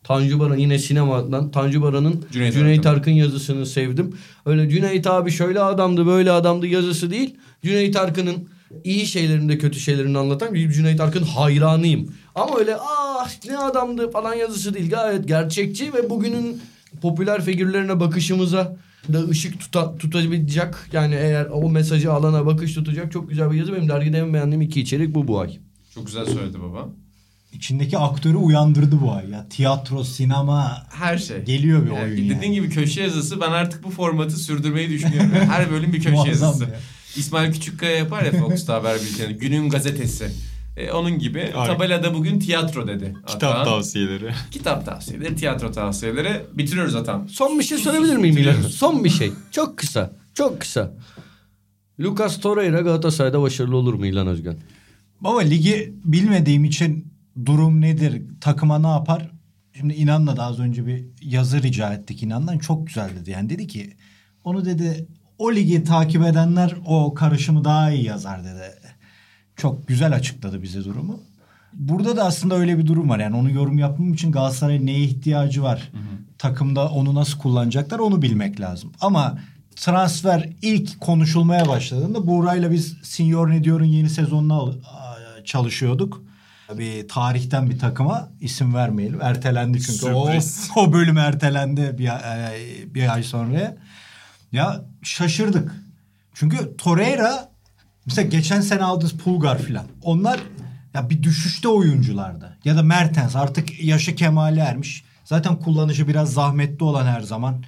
Tanju 0.04 0.40
Baran 0.40 0.56
yine 0.56 0.78
sinemadan 0.78 1.50
Tanju 1.50 1.82
Baran'ın 1.82 2.24
Cüneyt 2.32 2.54
Cüneyt, 2.54 2.86
Arkın. 2.86 2.98
Arkın 2.98 3.10
yazısını 3.10 3.66
sevdim. 3.66 4.14
Öyle 4.46 4.68
Cüneyt 4.68 5.06
abi 5.06 5.30
şöyle 5.30 5.60
adamdı 5.60 6.06
böyle 6.06 6.32
adamdı 6.32 6.66
yazısı 6.66 7.10
değil. 7.10 7.36
Cüneyt 7.62 7.96
Arkın'ın 7.96 8.48
iyi 8.84 9.06
şeylerini 9.06 9.48
de 9.48 9.58
kötü 9.58 9.80
şeylerini 9.80 10.18
anlatan 10.18 10.54
bir 10.54 10.72
Cüneyt 10.72 11.00
Arkın 11.00 11.22
hayranıyım. 11.22 12.14
Ama 12.34 12.58
öyle 12.58 12.76
ah 12.76 13.30
ne 13.48 13.58
adamdı 13.58 14.10
falan 14.10 14.34
yazısı 14.34 14.74
değil. 14.74 14.90
Gayet 14.90 15.28
gerçekçi 15.28 15.94
ve 15.94 16.10
bugünün 16.10 16.60
popüler 17.02 17.44
figürlerine 17.44 18.00
bakışımıza 18.00 18.76
da 19.12 19.24
ışık 19.28 19.60
tuta, 19.60 19.96
tutabilecek. 19.96 20.74
Yani 20.92 21.14
eğer 21.14 21.46
o 21.52 21.70
mesajı 21.70 22.12
alana 22.12 22.46
bakış 22.46 22.74
tutacak 22.74 23.12
çok 23.12 23.28
güzel 23.28 23.50
bir 23.50 23.56
yazı. 23.56 23.72
Benim 23.72 23.88
dergide 23.88 24.18
en 24.18 24.34
beğendiğim 24.34 24.62
iki 24.62 24.80
içerik 24.80 25.14
bu 25.14 25.28
bu 25.28 25.40
ay. 25.40 25.58
Çok 25.94 26.06
güzel 26.06 26.26
söyledi 26.26 26.60
baba. 26.62 26.88
İçindeki 27.52 27.98
aktörü 27.98 28.36
uyandırdı 28.36 29.00
bu 29.00 29.12
ay 29.12 29.30
ya. 29.30 29.46
Tiyatro, 29.48 30.04
sinema 30.04 30.86
Her 30.90 31.18
şey. 31.18 31.42
geliyor 31.44 31.86
bir 31.86 31.90
Yani 31.90 32.02
oyun 32.04 32.16
dediğin 32.16 32.34
yani. 32.42 32.52
gibi 32.52 32.68
köşe 32.70 33.02
yazısı 33.02 33.40
ben 33.40 33.50
artık 33.52 33.84
bu 33.84 33.90
formatı 33.90 34.36
sürdürmeyi 34.36 34.90
düşünüyorum. 34.90 35.30
Her 35.32 35.70
bölüm 35.70 35.92
bir 35.92 36.02
köşe 36.02 36.28
yazısı. 36.28 36.64
ya. 36.64 36.70
İsmail 37.16 37.52
Küçükkaya 37.52 37.96
yapar 37.96 38.22
ya 38.24 38.32
Fox'ta 38.32 38.74
haber 38.74 38.98
bülteni. 39.00 39.32
Günün 39.38 39.68
gazetesi. 39.70 40.30
E, 40.76 40.92
onun 40.92 41.18
gibi 41.18 41.40
Harika. 41.40 41.64
tabelada 41.74 42.14
bugün 42.14 42.38
tiyatro 42.38 42.86
dedi. 42.86 43.14
Kitap 43.26 43.54
Atan. 43.54 43.64
tavsiyeleri. 43.64 44.30
Kitap 44.50 44.86
tavsiyeleri, 44.86 45.36
tiyatro 45.36 45.72
tavsiyeleri. 45.72 46.42
Bitiriyoruz 46.54 46.94
Atan. 46.94 47.26
Son 47.26 47.58
bir 47.58 47.64
şey 47.64 47.78
sorabilir 47.78 48.16
miyim 48.16 48.36
İlhan? 48.38 48.62
Son 48.62 49.04
bir 49.04 49.10
şey. 49.10 49.32
Çok 49.50 49.78
kısa. 49.78 50.12
Çok 50.34 50.60
kısa. 50.60 50.94
Lucas 52.00 52.40
Torreira 52.40 52.80
Galatasaray'da 52.80 53.42
başarılı 53.42 53.76
olur 53.76 53.94
mu 53.94 54.06
İlhan 54.06 54.26
Özgen? 54.26 54.56
Baba 55.20 55.40
ligi 55.40 55.94
bilmediğim 56.04 56.64
için 56.64 57.12
durum 57.46 57.80
nedir? 57.80 58.22
Takıma 58.40 58.78
ne 58.78 58.86
yapar? 58.86 59.30
Şimdi 59.76 59.94
İnan'la 59.94 60.36
da 60.36 60.44
az 60.44 60.60
önce 60.60 60.86
bir 60.86 61.04
yazı 61.22 61.62
rica 61.62 61.92
ettik 61.92 62.22
İnan'dan. 62.22 62.58
Çok 62.58 62.86
güzel 62.86 63.10
dedi. 63.20 63.30
Yani 63.30 63.50
dedi 63.50 63.66
ki 63.66 63.96
onu 64.44 64.64
dedi 64.64 65.08
o 65.38 65.52
ligi 65.52 65.84
takip 65.84 66.22
edenler 66.22 66.74
o 66.86 67.14
karışımı 67.14 67.64
daha 67.64 67.90
iyi 67.90 68.04
yazar 68.04 68.44
dedi. 68.44 68.62
Çok 69.60 69.88
güzel 69.88 70.14
açıkladı 70.14 70.62
bize 70.62 70.84
durumu. 70.84 71.20
Burada 71.72 72.16
da 72.16 72.24
aslında 72.24 72.54
öyle 72.54 72.78
bir 72.78 72.86
durum 72.86 73.08
var. 73.08 73.18
Yani 73.18 73.36
onu 73.36 73.50
yorum 73.50 73.78
yapmam 73.78 74.12
için 74.12 74.32
Galatasaray'ın 74.32 74.86
neye 74.86 75.00
ihtiyacı 75.00 75.62
var? 75.62 75.92
Takımda 76.38 76.88
onu 76.88 77.14
nasıl 77.14 77.38
kullanacaklar 77.38 77.98
onu 77.98 78.22
bilmek 78.22 78.60
lazım. 78.60 78.92
Ama 79.00 79.38
transfer 79.76 80.48
ilk 80.62 81.00
konuşulmaya 81.00 81.68
başladığında 81.68 82.26
Buğra'yla 82.26 82.70
biz 82.70 82.96
Senior 83.02 83.50
ne 83.50 83.64
diyor'un 83.64 83.84
yeni 83.84 84.10
sezonuna 84.10 84.72
çalışıyorduk. 85.44 86.22
Bir 86.78 87.08
tarihten 87.08 87.70
bir 87.70 87.78
takıma 87.78 88.28
isim 88.40 88.74
vermeyelim. 88.74 89.18
Ertelendi 89.22 89.80
çünkü 89.82 90.06
o, 90.14 90.26
Sürpriz. 90.26 90.70
o 90.76 90.92
bölüm 90.92 91.18
ertelendi 91.18 91.94
bir, 91.98 92.08
ay- 92.08 92.94
bir 92.94 93.14
ay 93.14 93.22
sonra. 93.22 93.76
Ya 94.52 94.84
şaşırdık. 95.02 95.72
Çünkü 96.34 96.76
Torreira 96.78 97.49
mesela 98.10 98.28
geçen 98.28 98.60
sene 98.60 98.82
aldığımız 98.82 99.12
Pulgar 99.12 99.58
filan. 99.58 99.86
Onlar 100.02 100.40
ya 100.94 101.10
bir 101.10 101.22
düşüşte 101.22 101.68
oyunculardı. 101.68 102.58
Ya 102.64 102.76
da 102.76 102.82
Mertens 102.82 103.36
artık 103.36 103.84
yaşı 103.84 104.14
kemale 104.14 104.60
ermiş. 104.60 105.04
Zaten 105.24 105.56
kullanışı 105.56 106.08
biraz 106.08 106.32
zahmetli 106.32 106.84
olan 106.84 107.06
her 107.06 107.20
zaman. 107.20 107.62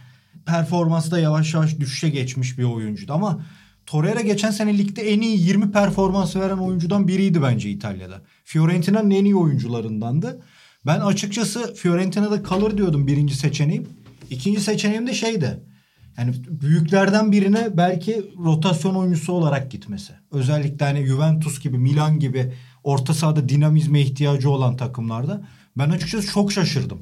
Performansı 0.46 1.10
da 1.10 1.18
yavaş 1.18 1.54
yavaş 1.54 1.78
düşüşe 1.80 2.08
geçmiş 2.08 2.58
bir 2.58 2.64
oyuncuydu 2.64 3.12
ama 3.12 3.40
Torreira 3.86 4.20
geçen 4.20 4.50
sene 4.50 4.78
ligde 4.78 5.02
en 5.02 5.20
iyi 5.20 5.46
20 5.46 5.72
performans 5.72 6.36
veren 6.36 6.58
oyuncudan 6.58 7.08
biriydi 7.08 7.42
bence 7.42 7.70
İtalya'da. 7.70 8.20
Fiorentina'nın 8.44 9.10
en 9.10 9.24
iyi 9.24 9.36
oyuncularındandı. 9.36 10.42
Ben 10.86 11.00
açıkçası 11.00 11.74
Fiorentina'da 11.74 12.42
kalır 12.42 12.78
diyordum 12.78 13.06
birinci 13.06 13.34
seçeneğim. 13.34 13.88
İkinci 14.30 14.60
seçeneğim 14.60 15.06
de 15.06 15.14
şeydi. 15.14 15.60
Yani 16.18 16.34
büyüklerden 16.60 17.32
birine 17.32 17.76
belki 17.76 18.30
rotasyon 18.44 18.94
oyuncusu 18.94 19.32
olarak 19.32 19.70
gitmesi. 19.70 20.12
Özellikle 20.30 20.86
hani 20.86 21.06
Juventus 21.06 21.60
gibi, 21.60 21.78
Milan 21.78 22.18
gibi 22.18 22.52
orta 22.84 23.14
sahada 23.14 23.48
dinamizme 23.48 24.00
ihtiyacı 24.00 24.50
olan 24.50 24.76
takımlarda. 24.76 25.46
Ben 25.78 25.90
açıkçası 25.90 26.32
çok 26.32 26.52
şaşırdım. 26.52 26.98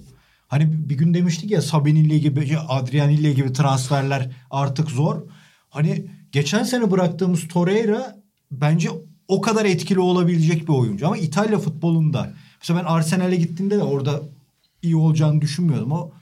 Hani 0.48 0.88
bir 0.88 0.94
gün 0.98 1.14
demiştik 1.14 1.50
ya 1.50 1.62
Sabinilli 1.62 2.20
gibi, 2.20 2.58
Adrianilli 2.68 3.34
gibi 3.34 3.52
transferler 3.52 4.30
artık 4.50 4.90
zor. 4.90 5.22
Hani 5.68 6.06
geçen 6.32 6.62
sene 6.62 6.90
bıraktığımız 6.90 7.48
Torreira 7.48 8.16
bence 8.50 8.88
o 9.28 9.40
kadar 9.40 9.64
etkili 9.64 10.00
olabilecek 10.00 10.68
bir 10.68 10.72
oyuncu. 10.72 11.06
Ama 11.06 11.16
İtalya 11.16 11.58
futbolunda 11.58 12.32
mesela 12.60 12.80
ben 12.80 12.84
Arsenal'e 12.84 13.36
gittiğimde 13.36 13.78
de 13.78 13.82
orada 13.82 14.20
iyi 14.82 14.96
olacağını 14.96 15.40
düşünmüyordum. 15.40 15.92
O 15.92 16.12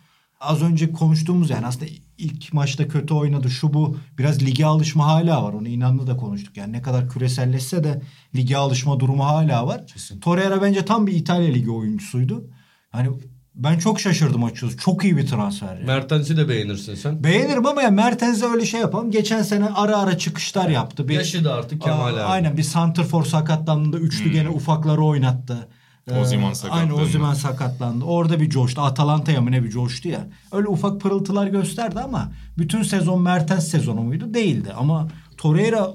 az 0.41 0.62
önce 0.62 0.93
konuştuğumuz 0.93 1.51
yani 1.51 1.66
aslında 1.66 1.86
ilk 2.19 2.53
maçta 2.53 2.89
kötü 2.89 3.14
oynadı 3.14 3.51
şu 3.51 3.75
bu 3.75 3.97
biraz 4.19 4.43
lige 4.43 4.66
alışma 4.66 5.07
hala 5.07 5.43
var. 5.43 5.53
Onu 5.53 5.69
inanlı 5.69 6.07
da 6.07 6.16
konuştuk. 6.16 6.57
Yani 6.57 6.73
ne 6.73 6.83
kadar 6.83 7.09
küreselleşse 7.09 7.85
de 7.85 8.03
lige 8.35 8.57
alışma 8.57 9.01
durumu 9.01 9.25
hala 9.25 9.66
var. 9.66 9.85
Torreira 10.21 10.62
bence 10.62 10.85
tam 10.85 11.07
bir 11.07 11.12
İtalya 11.12 11.53
ligi 11.53 11.71
oyuncusuydu. 11.71 12.51
Hani 12.91 13.09
ben 13.55 13.79
çok 13.79 14.01
şaşırdım 14.01 14.45
açıkçası. 14.45 14.77
Çok 14.77 15.05
iyi 15.05 15.16
bir 15.16 15.27
transfer. 15.27 15.77
Yani. 15.77 15.87
Mertens'i 15.87 16.37
de 16.37 16.49
beğenirsin 16.49 16.95
sen. 16.95 17.25
Beğenirim 17.25 17.66
ama 17.66 17.83
ya 17.83 17.91
Mertens'e 17.91 18.47
öyle 18.47 18.66
şey 18.66 18.81
yapalım. 18.81 19.11
Geçen 19.11 19.43
sene 19.43 19.69
ara 19.69 19.99
ara 19.99 20.19
çıkışlar 20.19 20.69
yaptı. 20.69 21.09
Bir, 21.09 21.14
Yaşı 21.14 21.45
da 21.45 21.55
artık 21.55 21.83
Kemal 21.83 22.14
Aa, 22.14 22.16
abi. 22.16 22.21
Aynen 22.21 22.57
bir 22.57 22.62
santrfor 22.62 23.25
sakatlandığında 23.25 23.99
üçlü 23.99 24.33
gene 24.33 24.49
ufakları 24.49 25.05
oynattı. 25.05 25.69
Ee, 26.11 26.21
Osimhen 26.21 26.53
sakatlandı. 26.53 26.93
Aynen 26.95 27.05
Ozyman 27.05 27.35
sakatlandı. 27.35 28.05
Orada 28.05 28.41
bir 28.41 28.51
coştu. 28.51 28.81
Atalanta'ya 28.81 29.41
mı 29.41 29.51
ne 29.53 29.65
bir 29.65 29.71
coştu 29.71 30.09
ya. 30.09 30.29
Öyle 30.53 30.69
ufak 30.69 31.01
pırıltılar 31.01 31.47
gösterdi 31.47 32.01
ama 32.01 32.33
bütün 32.59 32.83
sezon 32.83 33.23
Mertens 33.23 33.69
sezonu 33.69 34.01
muydu? 34.01 34.35
Değildi. 34.35 34.73
Ama 34.73 35.09
Torreira 35.37 35.91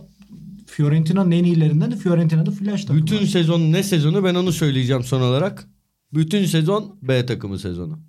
Fiorentina'nın 0.68 1.32
en 1.32 1.44
iyilerinden 1.44 1.92
de 1.92 1.96
Fiorentina'da 1.96 2.52
flash 2.52 2.82
takımı. 2.86 3.02
Bütün 3.02 3.26
sezon 3.26 3.62
ne 3.72 3.84
sezonu 3.84 4.24
ben 4.24 4.36
onu 4.36 4.52
söyleyeceğim 4.52 5.04
son 5.04 5.22
olarak. 5.22 5.68
Bütün 6.14 6.46
sezon 6.46 6.96
B 7.02 7.26
takımı 7.26 7.60
sezonu. 7.60 8.00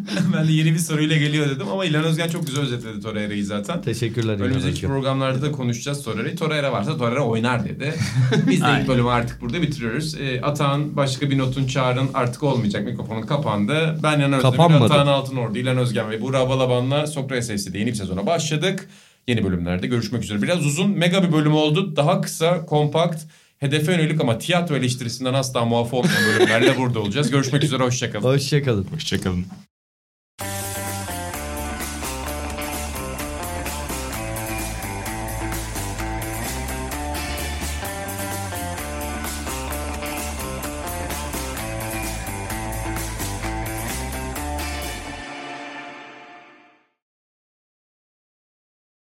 ben 0.36 0.48
de 0.48 0.52
yeni 0.52 0.72
bir 0.72 0.78
soruyla 0.78 1.16
geliyor 1.16 1.50
dedim 1.50 1.66
ama 1.72 1.84
İlhan 1.84 2.04
Özgen 2.04 2.28
çok 2.28 2.46
güzel 2.46 2.62
özetledi 2.62 3.00
Torreira'yı 3.00 3.44
zaten. 3.44 3.82
Teşekkürler. 3.82 4.34
İlhan 4.34 4.46
Önümüzdeki 4.46 4.74
Özgen. 4.74 4.88
programlarda 4.88 5.42
da 5.42 5.52
konuşacağız 5.52 6.04
Torreira'yı. 6.04 6.36
Torreira 6.36 6.72
varsa 6.72 6.96
Torreira 6.98 7.24
oynar 7.24 7.64
dedi. 7.64 7.94
Biz 8.50 8.62
de 8.62 8.66
ilk 8.80 8.88
bölümü 8.88 9.08
artık 9.08 9.40
burada 9.40 9.62
bitiriyoruz. 9.62 10.14
E, 10.14 10.40
Atağan 10.42 10.96
başka 10.96 11.30
bir 11.30 11.38
notun 11.38 11.66
çağırın 11.66 12.08
artık 12.14 12.42
olmayacak. 12.42 12.84
Mikrofonun 12.84 13.22
kapandı. 13.22 13.98
Ben 14.02 14.18
İlhan 14.18 14.32
Özdemir, 14.32 14.42
Kapanmadı. 14.56 14.84
Atağan 14.84 15.06
Altınordu, 15.06 15.58
İlhan 15.58 15.78
Özgen 15.78 16.10
ve 16.10 16.20
Burak 16.20 16.48
Balaban'la 16.48 17.06
Sokrates 17.06 17.64
FC'de 17.64 17.78
yeni 17.78 17.90
bir 17.90 17.94
sezona 17.94 18.26
başladık. 18.26 18.88
Yeni 19.28 19.44
bölümlerde 19.44 19.86
görüşmek 19.86 20.22
üzere. 20.24 20.42
Biraz 20.42 20.66
uzun, 20.66 20.90
mega 20.90 21.22
bir 21.22 21.32
bölüm 21.32 21.54
oldu. 21.54 21.96
Daha 21.96 22.20
kısa, 22.20 22.66
kompakt, 22.66 23.22
hedefe 23.58 23.92
yönelik 23.92 24.20
ama 24.20 24.38
tiyatro 24.38 24.76
eleştirisinden 24.76 25.34
asla 25.34 25.64
muaf 25.64 25.94
olmayan 25.94 26.22
bölümlerle 26.26 26.76
burada 26.78 27.00
olacağız. 27.00 27.30
Görüşmek 27.30 27.64
üzere, 27.64 27.82
hoşçakalın. 27.82 28.24
Hoşçakalın. 28.24 28.86
Hoşçakalın. 28.92 29.71